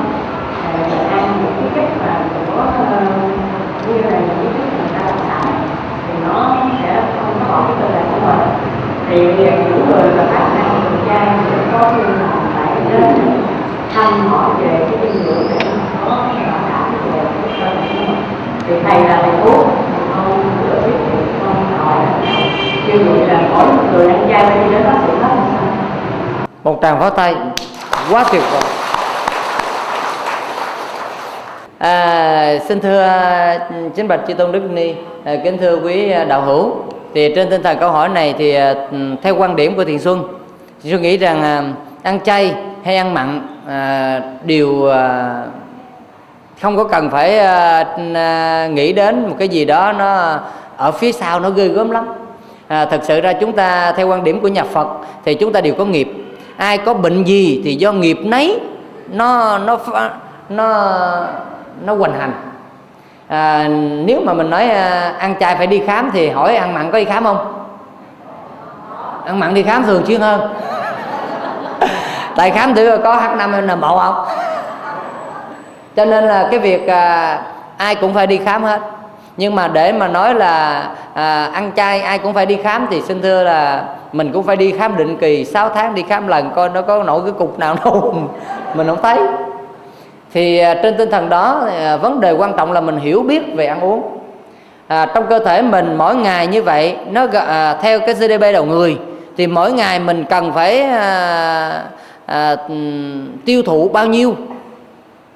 Ờ, 0.64 0.78
Và 0.90 1.16
ăn 1.16 1.32
những 1.42 1.70
cái 1.74 1.84
chất 1.84 1.88
mà 2.06 2.14
của 2.46 2.60
ờ, 2.60 3.00
như 3.88 3.94
là 4.02 4.18
những 4.18 4.38
cái 4.42 4.52
chất 4.56 4.66
người 4.78 4.88
ta 4.94 5.06
làm 5.06 5.18
sẵn 5.28 5.52
thì 6.06 6.14
nó 6.28 6.58
còn 7.49 7.64
cái 7.66 7.76
cơ 7.80 7.94
thể 7.94 8.03
của 8.12 8.20
mình. 8.26 8.49
Thì 9.09 9.16
những 9.16 9.90
người 9.90 10.11
mà 10.16 10.24
phát 10.32 10.44
ăn 10.62 10.80
chay 11.09 11.18
chay 11.18 11.26
sẽ 11.51 11.57
có 11.72 11.90
như 11.96 12.03
là 12.03 12.30
phải 12.55 12.72
đến 12.90 13.42
thăm 13.94 14.28
hỏi 14.28 14.51
về 14.61 14.86
cái 14.90 14.99
dinh 15.03 15.24
dưỡng 15.24 15.49
để 15.51 15.66
có 16.05 16.11
bảo 16.11 16.61
đảm 16.70 16.92
về 17.12 17.20
cái 17.20 17.61
cơ 17.61 17.66
thể 17.66 17.88
của 17.94 18.01
mình. 18.07 18.16
Thì 18.68 18.74
thầy 18.88 19.05
là 19.05 19.18
thầy 19.22 19.30
thuốc 19.44 19.66
không 20.14 20.42
được 20.62 20.80
biết 20.86 20.99
thì 21.11 21.18
không 21.44 21.78
hỏi 21.78 21.96
như 22.86 23.05
vậy 23.05 23.28
là 23.28 23.40
mỗi 23.55 23.66
một 23.66 23.82
người 23.92 24.09
ăn 24.09 24.28
chay 24.30 24.42
đi 24.42 24.72
đến 24.72 24.82
bác 24.84 24.99
sĩ 25.07 25.12
hết 25.22 25.36
một 26.64 26.78
tràng 26.82 27.01
pháo 27.01 27.11
tay 27.11 27.34
quá 28.11 28.24
tuyệt 28.32 28.42
vời. 28.53 28.62
À, 31.78 32.59
xin 32.68 32.80
thưa 32.80 33.03
ừ, 33.70 33.76
chính 33.94 34.09
bạch 34.09 34.20
chư 34.28 34.34
tôn 34.34 34.53
đức 34.53 34.62
ni 34.70 34.94
à, 35.24 35.32
kính 35.44 35.59
thưa 35.59 35.76
quý 35.76 36.11
à, 36.11 36.24
đạo 36.24 36.42
hữu 36.42 36.76
thì 37.14 37.32
trên 37.34 37.50
tinh 37.50 37.62
thần 37.62 37.78
câu 37.80 37.90
hỏi 37.90 38.09
này 38.09 38.34
thì 38.38 38.54
à, 38.54 38.74
theo 39.22 39.36
quan 39.36 39.56
điểm 39.56 39.76
của 39.76 39.84
thiền 39.84 39.98
xuân 39.98 40.22
thiền 40.82 40.92
xuân 40.92 41.02
nghĩ 41.02 41.16
rằng 41.16 41.42
à, 41.42 41.62
ăn 42.02 42.20
chay 42.20 42.54
hay 42.84 42.96
ăn 42.96 43.14
mặn 43.14 43.48
à, 43.68 44.20
đều 44.44 44.86
à, 44.88 45.42
không 46.62 46.76
có 46.76 46.84
cần 46.84 47.11
phải 47.11 47.38
à, 47.38 47.84
à, 48.14 48.66
nghĩ 48.72 48.92
đến 48.92 49.28
một 49.28 49.36
cái 49.38 49.48
gì 49.48 49.64
đó 49.64 49.92
nó 49.92 50.38
ở 50.76 50.92
phía 50.92 51.12
sau 51.12 51.40
nó 51.40 51.50
ghê 51.50 51.68
gớm 51.68 51.90
lắm. 51.90 52.06
À, 52.68 52.84
thật 52.84 53.00
sự 53.02 53.20
ra 53.20 53.32
chúng 53.32 53.52
ta 53.52 53.92
theo 53.92 54.09
quan 54.09 54.24
điểm 54.24 54.40
của 54.40 54.48
nhà 54.48 54.64
Phật 54.64 54.88
thì 55.24 55.34
chúng 55.34 55.52
ta 55.52 55.61
đều 55.61 55.74
có 55.74 55.84
nghiệp. 55.84 56.09
Ai 56.56 56.78
có 56.78 56.94
bệnh 56.94 57.24
gì 57.24 57.62
thì 57.64 57.74
do 57.74 57.92
nghiệp 57.92 58.18
nấy 58.24 58.61
nó 59.09 59.59
nó 59.59 59.78
nó 60.48 60.96
nó 61.84 61.94
hoành 61.94 62.12
hành 62.20 62.32
à, 63.29 63.68
nếu 64.05 64.20
mà 64.24 64.33
mình 64.33 64.51
nói 64.51 64.70
à, 64.70 65.12
ăn 65.18 65.35
chay 65.41 65.57
phải 65.57 65.66
đi 65.66 65.83
khám 65.87 66.11
thì 66.12 66.29
hỏi 66.29 66.57
ăn 66.57 66.74
mặn 66.74 66.91
có 66.91 66.99
đi 66.99 67.05
khám 67.05 67.24
không? 67.24 67.64
Ăn 69.24 69.41
mặn 69.41 69.55
đi 69.55 69.62
khám 69.62 69.83
thường 69.83 70.07
xuyên 70.07 70.20
hơn 70.26 70.41
tại 72.37 72.51
khám 72.51 72.74
thử 72.74 72.99
có 73.05 73.16
H5N1 73.16 73.99
không 73.99 74.24
cho 75.97 76.05
nên 76.05 76.24
là 76.24 76.49
cái 76.51 76.61
việc 76.61 76.87
à, 76.87 77.39
ai 77.76 77.95
cũng 77.95 78.14
phải 78.14 78.26
đi 78.26 78.39
khám 78.45 78.64
hết. 78.64 78.81
Nhưng 79.37 79.55
mà 79.55 79.68
để 79.68 79.93
mà 79.93 80.09
nói 80.09 80.35
là 80.35 80.85
à, 81.14 81.51
ăn 81.55 81.72
chay 81.76 82.01
ai 82.01 82.18
cũng 82.18 82.35
phải 82.35 82.47
đi 82.47 82.59
khám 82.62 82.87
thì 82.91 83.03
xin 83.03 83.22
thưa 83.22 83.43
là 83.43 83.85
mình 84.12 84.33
cũng 84.33 84.43
phải 84.43 84.57
đi 84.57 84.72
khám 84.79 84.97
định 84.97 85.16
kỳ 85.16 85.45
6 85.45 85.68
tháng 85.68 85.95
đi 85.95 86.05
khám 86.09 86.29
lần 86.29 86.51
coi 86.55 86.68
nó 86.68 86.83
có 86.83 87.03
nổi 87.03 87.20
cái 87.24 87.33
cục 87.33 87.59
nào 87.59 87.76
đâu 87.85 88.14
mình 88.74 88.87
không 88.87 89.03
thấy 89.03 89.18
thì 90.33 90.59
à, 90.59 90.74
trên 90.83 90.97
tinh 90.97 91.11
thần 91.11 91.29
đó 91.29 91.66
à, 91.79 91.97
vấn 91.97 92.20
đề 92.20 92.33
quan 92.33 92.53
trọng 92.57 92.72
là 92.72 92.81
mình 92.81 92.97
hiểu 92.97 93.22
biết 93.22 93.43
về 93.55 93.66
ăn 93.66 93.81
uống. 93.81 94.03
À, 94.87 95.07
trong 95.14 95.26
cơ 95.29 95.39
thể 95.39 95.62
mình 95.62 95.95
mỗi 95.99 96.16
ngày 96.16 96.47
như 96.47 96.62
vậy 96.62 96.97
nó 97.11 97.26
à, 97.33 97.79
theo 97.83 98.01
cái 98.01 98.14
GDP 98.14 98.41
đầu 98.53 98.64
người 98.64 98.99
thì 99.37 99.47
mỗi 99.47 99.72
ngày 99.72 100.01
mình 100.01 100.24
cần 100.31 100.53
phải 100.53 100.83
à, 100.83 101.83
à, 102.26 102.57
tiêu 103.45 103.62
thụ 103.62 103.89
bao 103.89 104.07
nhiêu? 104.07 104.35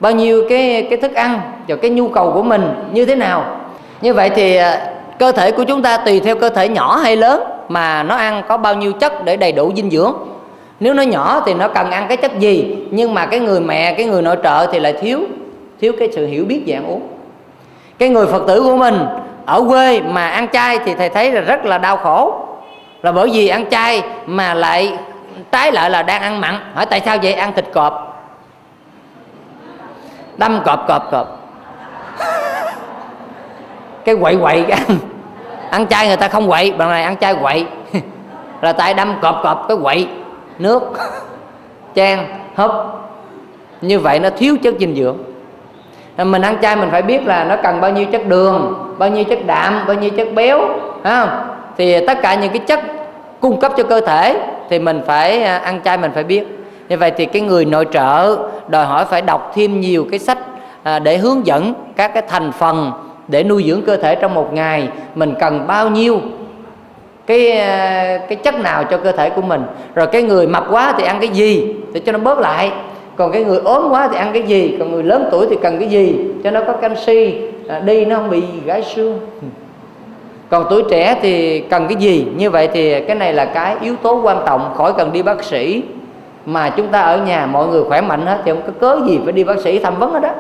Bao 0.01 0.13
nhiêu 0.13 0.45
cái 0.49 0.87
cái 0.91 0.99
thức 0.99 1.15
ăn 1.15 1.41
và 1.69 1.77
cái 1.77 1.91
nhu 1.91 2.09
cầu 2.09 2.33
của 2.33 2.43
mình 2.43 2.75
như 2.93 3.05
thế 3.05 3.15
nào? 3.15 3.45
Như 4.01 4.15
vậy 4.15 4.31
thì 4.35 4.57
à, 4.57 4.87
cơ 5.19 5.33
thể 5.33 5.51
của 5.51 5.65
chúng 5.65 5.83
ta 5.83 5.97
tùy 5.97 6.21
theo 6.21 6.37
cơ 6.37 6.49
thể 6.49 6.69
nhỏ 6.69 6.97
hay 6.97 7.17
lớn 7.17 7.43
mà 7.69 8.03
nó 8.03 8.15
ăn 8.15 8.43
có 8.49 8.57
bao 8.57 8.75
nhiêu 8.75 8.93
chất 8.93 9.25
để 9.25 9.37
đầy 9.37 9.53
đủ 9.53 9.73
dinh 9.77 9.91
dưỡng 9.91 10.15
nếu 10.83 10.95
nó 10.95 11.03
nhỏ 11.03 11.43
thì 11.47 11.55
nó 11.55 11.69
cần 11.69 11.91
ăn 11.91 12.07
cái 12.09 12.17
chất 12.17 12.39
gì? 12.39 12.77
Nhưng 12.91 13.15
mà 13.15 13.27
cái 13.27 13.41
người 13.41 13.61
mẹ, 13.61 13.95
cái 13.95 14.07
người 14.07 14.23
nội 14.23 14.37
trợ 14.43 14.67
thì 14.73 14.81
lại 14.81 14.93
thiếu 14.93 15.21
thiếu 15.81 15.93
cái 15.99 16.09
sự 16.13 16.27
hiểu 16.27 16.45
biết 16.45 16.63
về 16.67 16.75
ăn 16.75 16.87
uống. 16.87 17.09
Cái 17.99 18.09
người 18.09 18.27
phật 18.27 18.43
tử 18.47 18.63
của 18.63 18.77
mình 18.77 19.07
ở 19.47 19.65
quê 19.69 20.01
mà 20.01 20.29
ăn 20.29 20.49
chay 20.49 20.79
thì 20.79 20.95
thầy 20.95 21.09
thấy 21.09 21.33
là 21.33 21.41
rất 21.41 21.65
là 21.65 21.79
đau 21.79 21.97
khổ. 21.97 22.47
Là 23.03 23.13
bởi 23.13 23.31
vì 23.33 23.49
ăn 23.49 23.71
chay 23.71 24.03
mà 24.27 24.55
lại 24.55 24.99
trái 25.53 25.73
lại 25.73 25.91
là 25.91 26.03
đang 26.03 26.23
ăn 26.23 26.41
mặn. 26.41 26.59
Hỏi 26.75 26.87
tại 26.87 27.01
sao 27.05 27.19
vậy? 27.23 27.33
Ăn 27.33 27.53
thịt 27.53 27.65
cọp. 27.73 28.25
Đâm 30.37 30.61
cọp 30.65 30.89
cọp 30.89 31.11
cọp. 31.11 31.41
Cái 34.05 34.17
quậy 34.21 34.37
quậy 34.37 34.65
cái 34.69 34.79
ăn. 34.89 34.99
Ăn 35.71 35.87
chay 35.87 36.09
người 36.09 36.17
ta 36.17 36.29
không 36.29 36.49
quậy 36.49 36.73
bằng 36.73 36.91
này 36.91 37.03
ăn 37.03 37.17
chay 37.17 37.35
quậy. 37.35 37.67
Là 38.61 38.73
tại 38.73 38.95
đâm 38.95 39.15
cọp 39.23 39.41
cọp 39.43 39.69
cái 39.69 39.77
quậy 39.83 40.09
nước 40.59 40.83
chan 41.95 42.19
húp. 42.57 42.71
Như 43.81 43.99
vậy 43.99 44.19
nó 44.19 44.31
thiếu 44.31 44.57
chất 44.63 44.75
dinh 44.79 44.95
dưỡng. 44.97 45.17
Mình 46.17 46.43
ăn 46.43 46.57
chay 46.63 46.77
mình 46.77 46.89
phải 46.91 47.03
biết 47.03 47.27
là 47.27 47.45
nó 47.45 47.57
cần 47.63 47.81
bao 47.81 47.91
nhiêu 47.91 48.05
chất 48.13 48.27
đường, 48.27 48.75
bao 48.99 49.09
nhiêu 49.09 49.25
chất 49.25 49.39
đạm, 49.47 49.81
bao 49.87 49.97
nhiêu 49.97 50.11
chất 50.11 50.29
béo, 50.35 50.59
phải 51.03 51.13
không? 51.13 51.29
Thì 51.77 52.07
tất 52.07 52.19
cả 52.23 52.35
những 52.35 52.51
cái 52.53 52.59
chất 52.59 52.81
cung 53.41 53.61
cấp 53.61 53.73
cho 53.77 53.85
cơ 53.85 54.01
thể 54.01 54.41
thì 54.71 54.79
mình 54.79 55.01
phải 55.07 55.43
à, 55.43 55.59
ăn 55.59 55.81
chay 55.85 55.99
mình 55.99 56.11
phải 56.15 56.25
biết. 56.25 56.45
Như 56.89 56.97
vậy 56.97 57.13
thì 57.17 57.27
cái 57.27 57.43
người 57.43 57.65
nội 57.65 57.87
trợ 57.93 58.37
đòi 58.69 58.87
hỏi 58.87 59.05
phải 59.05 59.23
đọc 59.23 59.53
thêm 59.55 59.81
nhiều 59.81 60.07
cái 60.11 60.19
sách 60.19 60.39
à, 60.83 60.99
để 60.99 61.17
hướng 61.17 61.47
dẫn 61.47 61.75
các 61.97 62.15
cái 62.15 62.23
thành 62.29 62.53
phần 62.53 62.93
để 63.29 63.45
nuôi 63.45 63.65
dưỡng 63.67 63.83
cơ 63.83 63.97
thể 63.97 64.15
trong 64.15 64.35
một 64.35 64.53
ngày 64.53 64.89
mình 65.15 65.35
cần 65.41 65.67
bao 65.67 65.89
nhiêu 65.89 66.21
cái 67.27 67.59
ờ, 67.59 68.19
cái 68.29 68.37
chất 68.43 68.61
nào 68.61 68.85
cho 68.85 68.99
cơ 68.99 69.13
thể 69.13 69.31
của 69.31 69.43
mình. 69.43 69.63
Rồi 69.95 70.07
cái 70.07 70.23
người 70.23 70.47
mập 70.47 70.67
quá 70.71 70.95
thì 70.99 71.05
ăn 71.05 71.17
cái 71.21 71.29
gì, 71.29 71.75
để 71.93 72.01
cho 72.07 72.13
nó 72.13 72.19
bớt 72.19 72.39
lại. 72.39 72.73
Còn 73.17 73.33
cái 73.33 73.45
người 73.45 73.59
ốm 73.65 73.89
quá 73.91 74.09
thì 74.13 74.19
ăn 74.19 74.31
cái 74.33 74.43
gì, 74.43 74.77
còn 74.79 74.93
người 74.93 75.03
lớn 75.03 75.29
tuổi 75.31 75.47
thì 75.51 75.57
cần 75.63 75.79
cái 75.79 75.89
gì, 75.89 76.17
cho 76.45 76.51
nó 76.51 76.61
có 76.67 76.73
canxi. 76.73 77.35
À, 77.69 77.79
đi 77.79 78.05
nó 78.05 78.17
không 78.17 78.31
bị 78.31 78.43
gãy 78.65 78.83
xương. 78.83 79.19
Còn 80.51 80.67
tuổi 80.71 80.83
trẻ 80.91 81.17
thì 81.23 81.61
cần 81.61 81.87
cái 81.89 81.97
gì? 81.97 82.27
Như 82.37 82.51
vậy 82.51 82.69
thì 82.73 83.01
cái 83.01 83.17
này 83.17 83.33
là 83.33 83.45
cái 83.45 83.77
yếu 83.81 83.97
tố 83.97 84.21
quan 84.23 84.43
trọng 84.47 84.75
khỏi 84.77 84.93
cần 84.93 85.13
đi 85.13 85.23
bác 85.23 85.45
sĩ. 85.45 85.83
Mà 86.47 86.71
chúng 86.71 86.89
ta 86.89 87.01
ở 87.01 87.19
nhà, 87.19 87.47
mọi 87.47 87.67
người 87.67 87.85
khỏe 87.85 88.01
mạnh 88.01 88.27
hết 88.27 88.39
thì 88.45 88.53
không 88.53 88.63
có 88.67 88.73
cớ 88.81 89.07
gì 89.07 89.21
phải 89.25 89.33
đi 89.33 89.45
bác 89.45 89.61
sĩ 89.61 89.79
thăm 89.79 89.99
vấn 89.99 90.13
hết 90.13 90.21
đó 90.21 90.31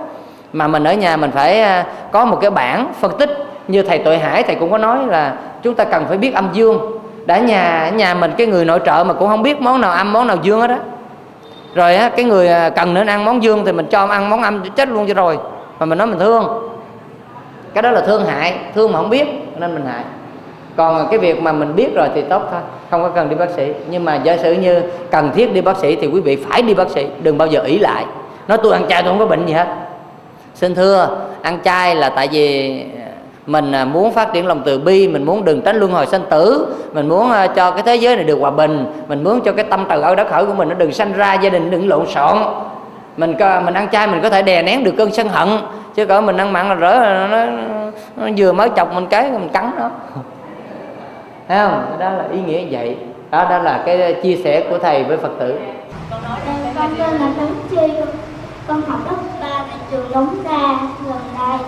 mà 0.53 0.68
mình 0.68 0.85
ở 0.85 0.93
nhà 0.93 1.16
mình 1.16 1.30
phải 1.30 1.62
ờ, 1.62 1.83
có 2.12 2.24
một 2.24 2.39
cái 2.41 2.51
bảng 2.51 2.93
phân 3.01 3.12
tích. 3.18 3.30
Như 3.68 3.83
thầy 3.83 3.99
tội 3.99 4.18
hải, 4.18 4.43
thầy 4.43 4.55
cũng 4.55 4.70
có 4.70 4.78
nói 4.78 4.99
là 5.07 5.35
chúng 5.63 5.75
ta 5.75 5.85
cần 5.85 6.05
phải 6.09 6.19
biết 6.19 6.35
âm 6.35 6.49
dương. 6.53 6.99
Đã 7.27 7.39
nhà 7.39 7.91
nhà 7.95 8.15
mình, 8.15 8.33
cái 8.39 8.47
người 8.47 8.65
nội 8.65 8.81
trợ 8.87 9.05
mà 9.05 9.15
cũng 9.15 9.29
không 9.29 9.43
biết 9.43 9.61
món 9.61 9.81
nào 9.81 9.93
âm 9.93 10.13
món 10.13 10.27
nào 10.27 10.37
dương 10.43 10.61
hết 10.61 10.71
á. 10.71 10.79
Rồi 11.75 11.97
á, 11.97 12.09
cái 12.09 12.25
người 12.25 12.49
à, 12.49 12.71
cần 12.71 12.95
nên 12.95 13.07
ăn 13.07 13.25
món 13.25 13.43
dương 13.43 13.63
thì 13.67 13.73
mình 13.73 13.87
cho 13.91 13.99
ông 13.99 14.11
ăn 14.11 14.31
món 14.31 14.43
âm 14.43 14.63
chết 14.77 14.89
luôn 14.89 15.07
cho 15.09 15.15
rồi. 15.15 15.39
Mà 15.79 15.87
mình 15.87 15.99
nói 15.99 16.07
mình 16.07 16.19
thương. 16.19 16.71
Cái 17.75 17.83
đó 17.83 17.91
là 17.91 18.01
thương 18.01 18.27
hại, 18.27 18.55
thương 18.75 18.93
mà 18.93 18.99
không 18.99 19.11
biết, 19.11 19.27
nên 19.57 19.75
mình 19.75 19.87
hại. 19.87 20.05
Còn 20.77 20.99
à, 20.99 21.05
cái 21.11 21.19
việc 21.19 21.43
mà 21.43 21.53
mình 21.53 21.77
biết 21.77 21.95
rồi 21.95 22.09
thì 22.15 22.23
tốt 22.23 22.43
thôi, 22.51 22.61
không 22.91 23.03
có 23.03 23.09
cần 23.09 23.29
đi 23.29 23.37
bác 23.37 23.51
sĩ. 23.51 23.73
Nhưng 23.91 24.05
mà 24.05 24.17
giả 24.17 24.37
sử 24.37 24.53
như 24.53 24.83
cần 25.11 25.31
thiết 25.35 25.55
đi 25.55 25.61
bác 25.61 25.77
sĩ 25.77 25.97
thì 25.97 26.07
quý 26.07 26.21
vị 26.21 26.45
phải 26.49 26.63
đi 26.63 26.75
bác 26.75 26.91
sĩ, 26.91 27.07
đừng 27.23 27.39
bao 27.39 27.49
giờ 27.49 27.61
ỷ 27.61 27.79
lại. 27.79 28.05
Nói 28.49 28.59
tôi 28.63 28.73
ăn 28.73 28.83
chay 28.89 29.03
tôi 29.03 29.11
không 29.11 29.19
có 29.19 29.27
bệnh 29.27 29.47
gì 29.47 29.53
hết. 29.53 29.67
Xin 30.55 30.75
thưa, 30.75 31.09
ăn 31.43 31.59
chay 31.65 31.95
là 31.95 32.09
tại 32.09 32.29
vì 32.33 32.85
mình 33.47 33.72
à, 33.72 33.84
muốn 33.84 34.12
phát 34.12 34.32
triển 34.32 34.47
lòng 34.47 34.62
từ 34.64 34.78
bi 34.78 35.09
mình 35.09 35.24
muốn 35.24 35.45
đừng 35.45 35.62
tránh 35.62 35.76
luân 35.76 35.93
hồi 35.93 36.07
sanh 36.07 36.22
tử. 36.30 36.74
Mình 36.93 37.09
muốn 37.09 37.30
à, 37.30 37.47
cho 37.47 37.70
cái 37.70 37.82
thế 37.82 37.97
giới 37.97 38.16
này 38.16 38.24
được 38.24 38.38
hòa 38.40 38.51
bình. 38.51 38.86
Mình 39.09 39.24
muốn 39.24 39.40
cho 39.40 39.53
cái 39.53 39.64
tâm 39.64 39.86
từ 39.90 40.01
ở 40.01 40.14
đất 40.14 40.28
khởi 40.30 40.47
của 40.47 40.55
mình 40.55 40.68
nó 40.68 40.74
đừng 40.74 40.93
sanh 40.93 41.12
ra 41.12 41.34
gia 41.34 41.51
đình 41.51 41.70
đừng 41.70 41.88
lộn 41.88 42.07
xộn. 42.07 42.38
Mình 43.16 43.34
mình 43.64 43.74
ăn 43.74 43.88
chay 43.93 44.07
mình 44.07 44.20
có 44.22 44.30
thể 44.30 44.43
đè 44.43 44.62
nén 44.62 44.84
được 44.84 44.95
cơn 44.99 45.12
sân 45.12 45.28
hận. 45.28 45.49
Chứ 45.95 46.07
cỡ 46.07 46.20
mình 46.20 46.36
ăn 46.36 46.53
mặn 46.53 46.68
là 46.68 46.74
rỡ 46.74 46.93
nó, 46.95 47.26
nó, 47.26 47.47
nó 48.16 48.28
vừa 48.36 48.53
mới 48.53 48.70
chọc 48.76 48.95
mình 48.95 49.07
cái 49.07 49.30
mình 49.30 49.49
cắn 49.53 49.70
nó. 49.78 49.90
Thấy 51.49 51.59
không? 51.59 51.97
Đó 51.99 52.11
là 52.11 52.24
ý 52.32 52.38
nghĩa 52.40 52.64
vậy. 52.70 52.97
Đó 53.30 53.47
đó 53.51 53.59
là 53.59 53.82
cái 53.86 54.16
chia 54.22 54.36
sẻ 54.36 54.66
của 54.70 54.78
thầy 54.78 55.05
với 55.05 55.16
phật 55.16 55.30
tử. 55.38 55.59
Con 56.11 56.90
tên 56.99 57.11
là 57.11 57.30
Tấn 57.38 57.49
Chi 57.70 57.93
con 58.68 58.80
học 58.80 59.01
lớp 59.07 59.16
ba 59.40 59.64
tại 59.68 59.78
trường 59.90 60.07
Đống 60.14 60.36
Đa 60.45 60.78
gần 61.07 61.20
đây 61.38 61.59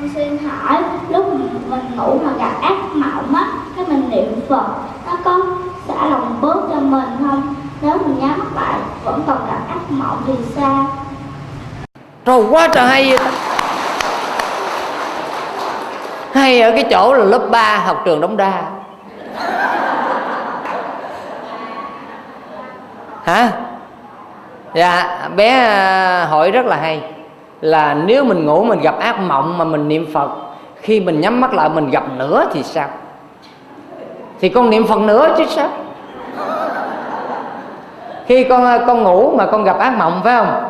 con 0.00 0.10
xin 0.14 0.38
hỏi, 0.38 0.82
lúc 1.08 1.26
mình 1.68 1.96
ngủ 1.96 2.18
mà 2.24 2.32
gặp 2.38 2.52
ác 2.62 2.76
mộng 2.94 3.34
á, 3.34 3.46
cái 3.76 3.84
mình 3.88 4.10
niệm 4.10 4.40
phật, 4.48 4.64
nó 5.06 5.12
có 5.24 5.40
xả 5.88 6.06
lòng 6.10 6.38
bớt 6.40 6.56
cho 6.70 6.80
mình 6.80 7.08
không? 7.20 7.54
Nếu 7.82 7.98
mình 7.98 8.18
nhắm 8.20 8.38
mắt 8.38 8.62
lại, 8.62 8.78
vẫn 9.04 9.22
còn 9.26 9.38
gặp 9.46 9.68
ác 9.68 9.90
mộng 9.90 10.22
thì 10.26 10.32
sao? 10.56 10.86
Rồi 12.26 12.44
quá 12.50 12.68
trời 12.72 12.86
hay 12.86 13.08
vậy 13.08 13.18
ta 13.18 13.30
hay 16.34 16.60
ở 16.60 16.70
cái 16.70 16.84
chỗ 16.90 17.14
là 17.14 17.24
lớp 17.24 17.48
3 17.50 17.76
học 17.76 18.02
trường 18.04 18.20
Đống 18.20 18.36
Đa. 18.36 18.62
Hả? 23.24 23.50
Dạ 24.74 25.28
bé 25.36 25.48
à, 25.48 26.26
hỏi 26.30 26.50
rất 26.50 26.66
là 26.66 26.76
hay 26.76 27.19
là 27.60 27.94
nếu 27.94 28.24
mình 28.24 28.46
ngủ 28.46 28.64
mình 28.64 28.80
gặp 28.80 28.98
ác 28.98 29.20
mộng 29.20 29.58
mà 29.58 29.64
mình 29.64 29.88
niệm 29.88 30.06
phật 30.12 30.30
khi 30.76 31.00
mình 31.00 31.20
nhắm 31.20 31.40
mắt 31.40 31.54
lại 31.54 31.68
mình 31.68 31.90
gặp 31.90 32.04
nữa 32.16 32.44
thì 32.52 32.62
sao? 32.62 32.88
Thì 34.40 34.48
con 34.48 34.70
niệm 34.70 34.86
phật 34.86 35.00
nữa 35.00 35.34
chứ 35.38 35.44
sao? 35.48 35.68
Khi 38.26 38.44
con 38.44 38.86
con 38.86 39.02
ngủ 39.02 39.32
mà 39.36 39.46
con 39.46 39.64
gặp 39.64 39.78
ác 39.78 39.98
mộng 39.98 40.20
phải 40.24 40.36
không? 40.36 40.64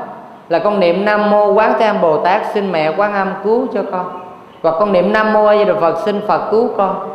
Là 0.48 0.58
con 0.58 0.80
niệm 0.80 1.04
nam 1.04 1.30
mô 1.30 1.52
quán 1.52 1.72
thế 1.78 1.86
âm 1.86 2.00
bồ 2.00 2.16
tát 2.16 2.42
xin 2.54 2.72
mẹ 2.72 2.92
quán 2.96 3.14
âm 3.14 3.28
cứu 3.44 3.66
cho 3.74 3.80
con. 3.92 4.20
Hoặc 4.62 4.74
con 4.78 4.92
niệm 4.92 5.12
nam 5.12 5.32
mô 5.32 5.46
a 5.46 5.56
di 5.56 5.64
đà 5.64 5.74
phật 5.80 5.98
xin 6.04 6.20
phật 6.28 6.50
cứu 6.50 6.70
con. 6.76 7.08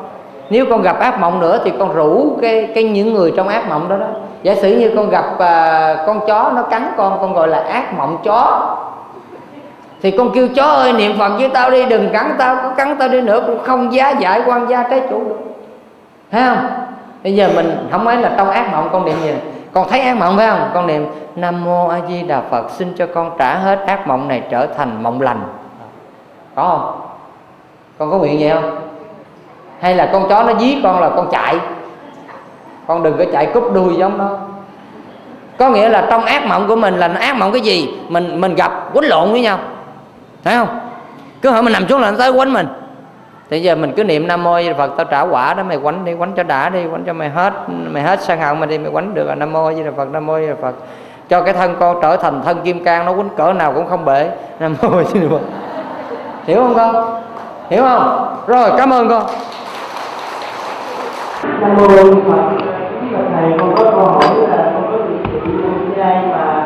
Nếu 0.50 0.66
con 0.70 0.82
gặp 0.82 1.00
ác 1.00 1.20
mộng 1.20 1.40
nữa 1.40 1.60
thì 1.64 1.74
con 1.80 1.94
rủ 1.94 2.38
cái 2.42 2.70
cái 2.76 2.84
những 2.84 3.14
người 3.14 3.34
trong 3.38 3.48
ác 3.48 3.70
mộng 3.70 3.90
đó 3.90 3.98
đó. 3.98 4.06
Giả 4.44 4.56
sử 4.56 4.78
như 4.78 4.94
con 4.96 5.10
gặp 5.10 5.26
à, 5.40 5.96
con 6.08 6.20
chó 6.28 6.52
nó 6.56 6.62
cắn 6.62 6.94
con 6.98 7.18
con 7.22 7.34
gọi 7.34 7.48
là 7.48 7.60
ác 7.60 7.94
mộng 7.98 8.18
chó 8.24 8.76
thì 10.06 10.12
con 10.12 10.32
kêu, 10.32 10.48
chó 10.56 10.64
ơi, 10.64 10.94
niệm 10.94 11.18
phật 11.18 11.30
với 11.30 11.50
tao 11.50 11.72
đi, 11.72 11.86
đừng 11.86 12.10
cắn 12.14 12.36
tao, 12.38 12.56
có 12.64 12.70
cắn 12.70 12.96
tao 13.00 13.08
đi 13.08 13.22
nữa 13.22 13.44
cũng 13.48 13.64
không 13.64 13.94
giá 13.94 14.10
giải 14.10 14.42
quan 14.46 14.70
gia 14.70 14.84
trái 14.84 15.02
chủ 15.10 15.24
được. 15.30 15.40
Thấy 16.32 16.44
không? 16.44 16.68
Bây 17.24 17.36
giờ 17.36 17.50
mình 17.56 17.88
không 17.92 18.08
ấy 18.08 18.18
là 18.18 18.32
trong 18.38 18.50
ác 18.50 18.72
mộng 18.72 18.90
con 18.92 19.06
niệm 19.06 19.16
gì 19.24 19.34
con 19.74 19.88
thấy 19.90 20.00
ác 20.00 20.18
mộng 20.18 20.38
phải 20.38 20.48
không? 20.48 20.70
Con 20.74 20.88
niệm, 20.88 21.06
nam 21.36 21.66
mô 21.66 21.88
a 21.88 22.00
di 22.10 22.22
đà 22.22 22.42
phật, 22.42 22.70
xin 22.72 22.94
cho 22.98 23.08
con 23.16 23.32
trả 23.40 23.56
hết 23.56 23.80
ác 23.88 24.08
mộng 24.08 24.28
này 24.28 24.44
trở 24.52 24.68
thành 24.68 25.04
mộng 25.04 25.22
lành. 25.22 25.42
Có 26.56 26.64
không? 26.64 27.02
Con 27.98 28.12
có 28.12 28.18
nguyện 28.18 28.38
vậy 28.40 28.50
không? 28.50 28.78
Hay 29.80 29.96
là 29.96 30.10
con 30.14 30.30
chó 30.30 30.44
nó 30.44 30.54
dí 30.60 30.78
con 30.84 31.00
là 31.00 31.10
con 31.10 31.28
chạy? 31.32 31.56
Con 32.88 33.04
đừng 33.04 33.18
có 33.18 33.24
chạy 33.32 33.46
cúp 33.46 33.74
đuôi 33.74 33.94
giống 33.98 34.18
nó. 34.18 34.30
Có 35.58 35.70
nghĩa 35.70 35.90
là 35.90 36.08
trong 36.10 36.26
ác 36.26 36.46
mộng 36.46 36.68
của 36.68 36.76
mình 36.76 36.96
là 36.98 37.08
ác 37.08 37.36
mộng 37.36 37.52
cái 37.52 37.62
gì? 37.62 38.00
Mình 38.10 38.42
mình 38.42 38.56
gặp 38.56 38.72
quấn 38.94 39.06
lộn 39.06 39.32
với 39.32 39.42
nhau 39.42 39.58
thấy 40.46 40.56
không? 40.56 40.80
Cứ 41.42 41.50
hỏi 41.50 41.64
mình 41.64 41.74
nằm 41.74 41.88
xuống 41.88 42.02
là 42.02 42.12
nó 42.12 42.18
tới 42.18 42.34
quánh 42.34 42.54
mình. 42.54 42.68
Thì 43.50 43.62
giờ 43.62 43.76
mình 43.76 43.94
cứ 43.96 44.04
niệm 44.04 44.28
nam 44.28 44.44
mô 44.44 44.60
Di 44.60 44.68
Đà 44.70 44.74
phật, 44.78 44.92
tao 44.98 45.06
trả 45.06 45.22
quả 45.22 45.54
đó, 45.54 45.64
mày 45.64 45.78
quánh 45.78 46.06
đi, 46.06 46.14
quánh 46.18 46.34
cho 46.34 46.44
đã 46.44 46.70
đi, 46.70 46.80
quánh 46.92 47.04
cho 47.06 47.14
mày 47.14 47.30
hết 47.30 47.54
mày 47.68 48.04
hết 48.04 48.22
sang 48.22 48.42
hận 48.42 48.60
mày 48.60 48.68
đi, 48.68 48.78
mày 48.78 48.92
quánh 48.92 49.14
được 49.14 49.28
là 49.28 49.36
nam 49.36 49.54
mô 49.54 49.74
Di 49.74 49.84
Đà 49.84 49.92
phật, 49.98 50.08
nam 50.12 50.26
mô 50.26 50.40
Di 50.40 50.48
Đà 50.48 50.54
phật. 50.62 50.76
Cho 51.30 51.42
cái 51.42 51.54
thân 51.54 51.76
con 51.80 52.00
trở 52.02 52.18
thành 52.18 52.42
thân 52.46 52.62
kim 52.62 52.84
cang, 52.84 53.06
nó 53.06 53.14
quánh 53.14 53.30
cỡ 53.38 53.54
nào 53.54 53.74
cũng 53.74 53.88
không 53.90 54.06
bể. 54.06 54.30
Nam 54.60 54.76
mô 54.82 55.04
Di 55.04 55.20
Đà 55.20 55.28
phật. 55.30 55.42
Hiểu 56.46 56.58
không 56.58 56.74
con? 56.76 57.22
Hiểu 57.70 57.84
không? 57.84 58.36
Rồi, 58.48 58.70
cảm 58.78 58.94
ơn 58.94 59.10
con. 59.10 59.24
Nam 61.60 61.76
mô 61.78 61.88
di 61.88 62.22
Phật. 62.28 62.42
Thầy 63.36 63.52
con 63.60 63.76
có 63.76 63.84
câu 63.84 64.00
hỏi 64.00 64.48
là 64.50 64.72
con 64.74 64.84
có 64.92 64.98
địa 64.98 65.18
chỉ 65.24 65.40
con 65.64 65.94
trai 65.98 66.24
mà 66.32 66.66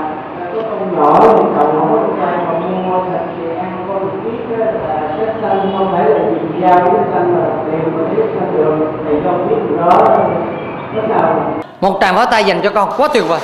có 0.54 0.62
con 0.70 0.96
nhỏ 0.96 1.20
thì 1.22 1.44
chồng 1.58 1.76
không 1.80 1.90
có 1.92 1.98
con 1.98 2.16
trai 2.20 2.38
mà 2.46 2.52
mua 2.60 3.04
thịt 3.04 3.22
thì 3.38 3.58
ăn 3.58 3.86
con 3.88 4.00
được 4.00 4.18
biết 4.24 4.58
á 4.60 4.66
là 4.66 5.10
sát 5.18 5.34
sanh 5.42 5.74
không 5.78 5.92
sanh 6.62 6.86
sanh 7.14 7.50
con 9.26 9.48
biết 9.50 9.56
điều 9.70 9.78
đó 9.78 10.18
một 11.82 11.98
tràng 12.02 12.16
pháo 12.16 12.26
tay 12.26 12.44
dành 12.44 12.62
cho 12.64 12.70
con, 12.70 12.90
quá 12.98 13.08
tuyệt 13.14 13.24
vời. 13.28 13.40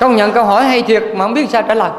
Con 0.00 0.16
nhận 0.16 0.32
câu 0.32 0.44
hỏi 0.44 0.64
hay 0.64 0.82
thiệt 0.82 1.02
mà 1.14 1.24
không 1.24 1.34
biết 1.34 1.50
sao 1.50 1.62
trả 1.62 1.74
lời. 1.74 1.90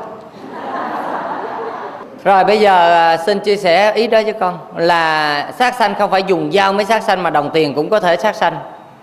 Rồi, 2.24 2.44
bây 2.44 2.60
giờ 2.60 2.94
à, 2.94 3.18
xin 3.18 3.40
chia 3.40 3.56
sẻ 3.56 3.94
ý 3.94 4.08
đó 4.08 4.20
với 4.24 4.34
con 4.34 4.58
là 4.76 5.52
sát 5.60 5.76
sanh 5.76 5.96
không 6.00 6.12
phải 6.12 6.24
dùng 6.24 6.52
dao 6.52 6.74
mới 6.74 6.86
sát 6.86 7.04
sanh 7.04 7.24
mà 7.24 7.30
đồng 7.30 7.50
tiền 7.54 7.74
cũng 7.74 7.90
có 7.90 8.00
thể 8.00 8.18
sát 8.18 8.36
sanh. 8.36 8.58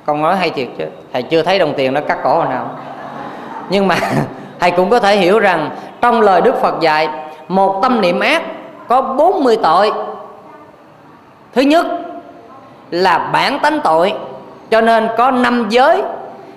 Con 0.06 0.22
nói 0.22 0.36
hay 0.36 0.50
thiệt 0.50 0.68
chứ. 0.78 0.84
Thầy 1.12 1.22
chưa 1.22 1.42
thấy 1.42 1.58
đồng 1.58 1.74
tiền 1.76 1.94
nó 1.94 2.00
cắt 2.00 2.18
cổ 2.24 2.34
hồi 2.34 2.48
nào. 2.48 2.70
Nhưng 3.68 3.88
mà 3.88 3.96
thầy 4.60 4.70
cũng 4.70 4.90
có 4.90 5.00
thể 5.00 5.16
hiểu 5.16 5.38
rằng 5.38 5.70
trong 6.00 6.20
lời 6.20 6.40
Đức 6.40 6.54
Phật 6.60 6.80
dạy, 6.80 7.08
một 7.48 7.78
tâm 7.82 8.00
niệm 8.00 8.20
ác 8.20 8.42
có 8.88 9.00
40 9.00 9.56
tội. 9.62 9.92
Thứ 11.54 11.62
nhất 11.62 11.86
là 12.90 13.18
bản 13.18 13.58
tánh 13.58 13.80
tội, 13.84 14.14
cho 14.70 14.80
nên 14.80 15.08
có 15.16 15.30
năm 15.30 15.66
giới, 15.68 16.02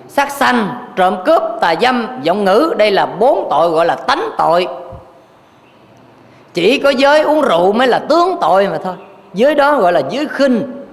sát 0.08 0.30
sanh, 0.30 0.68
trộm 0.96 1.16
cướp, 1.24 1.42
tà 1.60 1.74
dâm, 1.80 2.06
giọng 2.22 2.44
ngữ. 2.44 2.74
Đây 2.78 2.90
là 2.90 3.06
bốn 3.06 3.46
tội 3.50 3.70
gọi 3.70 3.86
là 3.86 3.94
tánh 3.94 4.30
tội. 4.38 4.68
Chỉ 6.54 6.78
có 6.78 6.90
giới 6.90 7.22
uống 7.22 7.42
rượu 7.42 7.72
mới 7.72 7.88
là 7.88 7.98
tướng 7.98 8.36
tội 8.40 8.68
mà 8.68 8.78
thôi. 8.84 8.94
Giới 9.34 9.54
đó 9.54 9.76
gọi 9.76 9.92
là 9.92 10.02
giới 10.10 10.26
khinh. 10.26 10.84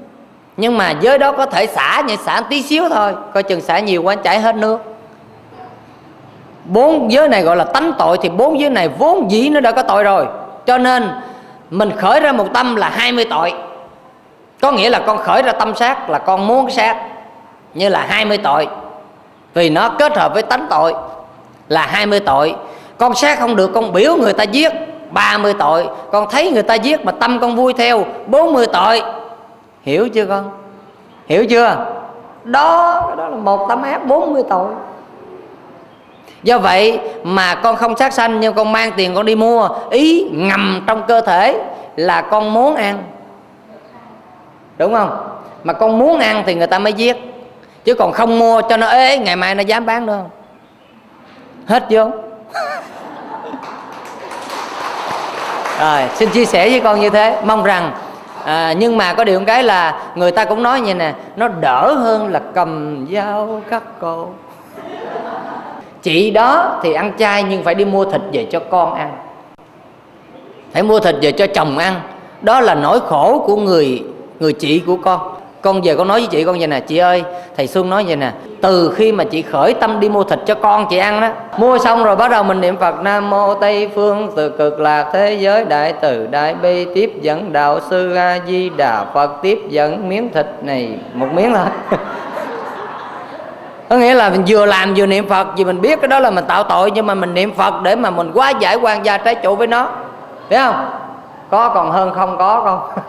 Nhưng 0.57 0.77
mà 0.77 0.91
giới 1.01 1.17
đó 1.17 1.31
có 1.31 1.45
thể 1.45 1.67
xả 1.67 2.03
như 2.07 2.15
xả 2.15 2.41
tí 2.49 2.61
xíu 2.61 2.89
thôi. 2.89 3.13
Coi 3.33 3.43
chừng 3.43 3.61
xả 3.61 3.79
nhiều 3.79 4.03
quá 4.03 4.15
chảy 4.15 4.39
hết 4.39 4.55
nước. 4.55 4.79
Bốn 6.65 7.11
giới 7.11 7.29
này 7.29 7.43
gọi 7.43 7.55
là 7.55 7.63
tánh 7.63 7.91
tội, 7.97 8.17
thì 8.21 8.29
bốn 8.29 8.59
giới 8.59 8.69
này 8.69 8.89
vốn 8.89 9.31
dĩ 9.31 9.49
nó 9.49 9.59
đã 9.59 9.71
có 9.71 9.83
tội 9.83 10.03
rồi. 10.03 10.27
Cho 10.65 10.77
nên 10.77 11.09
mình 11.70 11.91
khởi 11.97 12.20
ra 12.20 12.32
một 12.32 12.47
tâm 12.53 12.76
là 12.76 12.89
20 12.89 13.26
tội. 13.30 13.53
Có 14.61 14.72
nghĩa 14.72 14.89
là 14.89 14.99
con 14.99 15.18
khởi 15.18 15.41
ra 15.41 15.51
tâm 15.51 15.76
sát 15.76 16.09
là 16.09 16.20
con 16.20 16.47
muốn 16.47 16.70
sát, 16.70 16.97
như 17.74 17.89
là 17.89 18.05
20 18.09 18.38
tội. 18.38 18.68
Vì 19.53 19.70
nó 19.70 19.89
kết 19.89 20.18
hợp 20.18 20.34
với 20.34 20.43
tánh 20.43 20.68
tội 20.70 20.93
là 21.68 21.88
20 21.88 22.20
tội. 22.20 22.55
Con 22.97 23.15
sát 23.15 23.39
không 23.39 23.55
được, 23.55 23.72
con 23.74 23.93
biểu 23.93 24.15
người 24.15 24.34
ta 24.34 24.43
giết 24.43 24.74
30 25.11 25.53
tội. 25.59 25.88
Con 26.11 26.28
thấy 26.30 26.51
người 26.51 26.63
ta 26.63 26.74
giết 26.74 27.05
mà 27.05 27.11
tâm 27.11 27.39
con 27.39 27.55
vui 27.55 27.74
theo 27.74 28.05
40 28.28 28.68
tội. 28.74 29.01
Hiểu 29.82 30.09
chưa 30.09 30.26
con? 30.26 30.51
Hiểu 31.28 31.45
chưa? 31.45 31.86
Đó 32.43 33.01
đó 33.18 33.28
là 33.28 33.38
một 33.38 33.65
tấm 33.70 33.84
ác 33.84 34.05
40 34.05 34.43
tội 34.49 34.68
do 36.48 36.60
vậy 36.60 37.00
mà 37.24 37.56
con 37.56 37.76
không 37.76 37.98
sát 37.98 38.14
sanh 38.14 38.39
nhưng 38.39 38.54
con 38.54 38.72
mang 38.72 38.91
tiền 38.98 39.16
con 39.16 39.26
đi 39.26 39.36
mua. 39.36 39.70
Ý 39.89 40.30
ngầm 40.32 40.84
trong 40.88 41.04
cơ 41.08 41.22
thể 41.22 41.62
là 41.95 42.22
con 42.22 42.54
muốn 42.54 42.76
ăn. 42.76 43.04
Đúng 44.78 44.93
không? 44.93 45.39
Mà 45.64 45.74
con 45.74 46.00
muốn 46.00 46.20
ăn 46.20 46.43
thì 46.45 46.56
người 46.56 46.68
ta 46.68 46.80
mới 46.80 46.93
giết. 46.93 47.18
Chứ 47.84 47.93
còn 47.93 48.12
không 48.12 48.39
mua 48.39 48.62
cho 48.62 48.78
nó 48.78 48.88
ế 48.88 49.18
ngày 49.18 49.36
mai 49.36 49.56
nó 49.56 49.62
dám 49.62 49.86
bán 49.86 50.06
nữa 50.06 50.18
không? 50.22 50.30
Hết 51.68 51.84
vô. 51.89 52.04
Rồi 55.80 56.02
xin 56.16 56.30
chia 56.30 56.45
sẻ 56.45 56.70
với 56.70 56.80
con 56.80 57.00
như 57.00 57.10
thế. 57.10 57.41
Mong 57.43 57.64
rằng 57.64 57.91
à, 58.45 58.74
nhưng 58.78 58.98
mà 58.98 59.14
có 59.14 59.24
điều 59.24 59.39
một 59.39 59.45
cái 59.48 59.64
là 59.64 60.02
người 60.16 60.32
ta 60.32 60.45
cũng 60.45 60.64
nói 60.64 60.82
như 60.82 60.93
nè 60.93 61.14
nó 61.36 61.48
đỡ 61.48 61.93
hơn 61.93 62.28
là 62.28 62.41
cầm 62.54 63.06
dao 63.12 63.62
cắt 63.70 63.84
cổ 64.00 64.28
chị 66.08 66.32
đó 66.32 66.80
thì 66.84 66.93
ăn 66.93 67.12
chay 67.20 67.43
nhưng 67.43 67.64
phải 67.64 67.76
đi 67.76 67.86
mua 67.86 68.05
thịt 68.05 68.22
về 68.34 68.47
cho 68.49 68.60
con 68.60 68.93
ăn. 68.93 69.12
Phải 70.74 70.84
mua 70.84 70.99
thịt 70.99 71.16
về 71.22 71.32
cho 71.32 71.47
chồng 71.47 71.78
ăn. 71.78 72.01
Đó 72.41 72.60
là 72.60 72.76
nỗi 72.76 72.99
khổ 72.99 73.43
của 73.47 73.55
người 73.55 74.03
người 74.39 74.53
chị 74.53 74.80
của 74.80 74.97
con. 75.03 75.20
Con 75.62 75.82
về 75.82 75.95
con 75.95 76.08
nói 76.08 76.20
với 76.20 76.28
chị, 76.28 76.43
con 76.43 76.58
vậy 76.58 76.68
nè, 76.68 76.80
chị 76.80 76.97
ơi, 76.97 77.24
thầy 77.58 77.68
xuân 77.68 77.89
nói 77.89 78.03
vậy 78.08 78.16
nè, 78.16 78.32
từ 78.62 78.93
khi 78.95 79.12
mà 79.12 79.24
chị 79.24 79.41
khởi 79.41 79.74
tâm 79.74 79.99
đi 79.99 80.10
mua 80.10 80.24
thịt 80.24 80.39
cho 80.45 80.55
con 80.55 80.86
chị 80.89 80.97
ăn 80.97 81.22
đó, 81.22 81.30
mua 81.58 81.78
xong 81.78 82.03
rồi 82.03 82.16
bắt 82.16 82.32
đầu 82.32 82.43
mình 82.43 82.62
niệm 82.62 82.78
phật 82.78 83.01
nam 83.01 83.30
mô 83.30 83.53
tây 83.53 83.89
phương, 83.95 84.32
từ 84.36 84.49
cực 84.49 84.80
lạc 84.80 85.10
thế 85.14 85.34
giới 85.34 85.66
đại 85.66 85.93
từ 86.01 86.28
đại 86.28 86.55
bi, 86.55 86.86
tiếp 86.95 87.14
dẫn 87.22 87.53
đạo 87.53 87.80
sư 87.89 88.16
a 88.16 88.39
di 88.47 88.70
đà 88.70 89.05
phật, 89.14 89.32
tiếp 89.41 89.60
dẫn 89.70 90.10
miếng 90.10 90.30
thịt 90.34 90.45
này, 90.62 90.89
một 91.14 91.28
miếng 91.34 91.53
thôi. 91.53 91.99
có 93.89 93.97
nghĩa 93.97 94.13
là 94.13 94.29
mình 94.29 94.43
vừa 94.47 94.65
làm 94.65 94.93
vừa 94.93 95.05
niệm 95.05 95.29
phật, 95.29 95.47
vì 95.57 95.65
mình 95.65 95.81
biết 95.81 96.01
cái 96.01 96.07
đó 96.07 96.19
là 96.19 96.29
mình 96.29 96.45
tạo 96.47 96.63
tội, 96.63 96.91
nhưng 96.91 97.05
mà 97.05 97.13
mình 97.13 97.33
niệm 97.33 97.53
phật 97.55 97.73
để 97.83 97.95
mà 97.95 98.09
mình 98.09 98.31
quá 98.33 98.49
giải 98.49 98.75
quan 98.75 99.05
gia 99.05 99.17
trái 99.17 99.35
chủ 99.35 99.55
với 99.55 99.67
nó. 99.67 99.89
Biết 100.49 100.57
không? 100.57 100.89
Có 101.49 101.69
còn 101.69 101.91
hơn 101.91 102.13
không? 102.13 102.38
Có 102.38 102.61
không? 102.63 102.89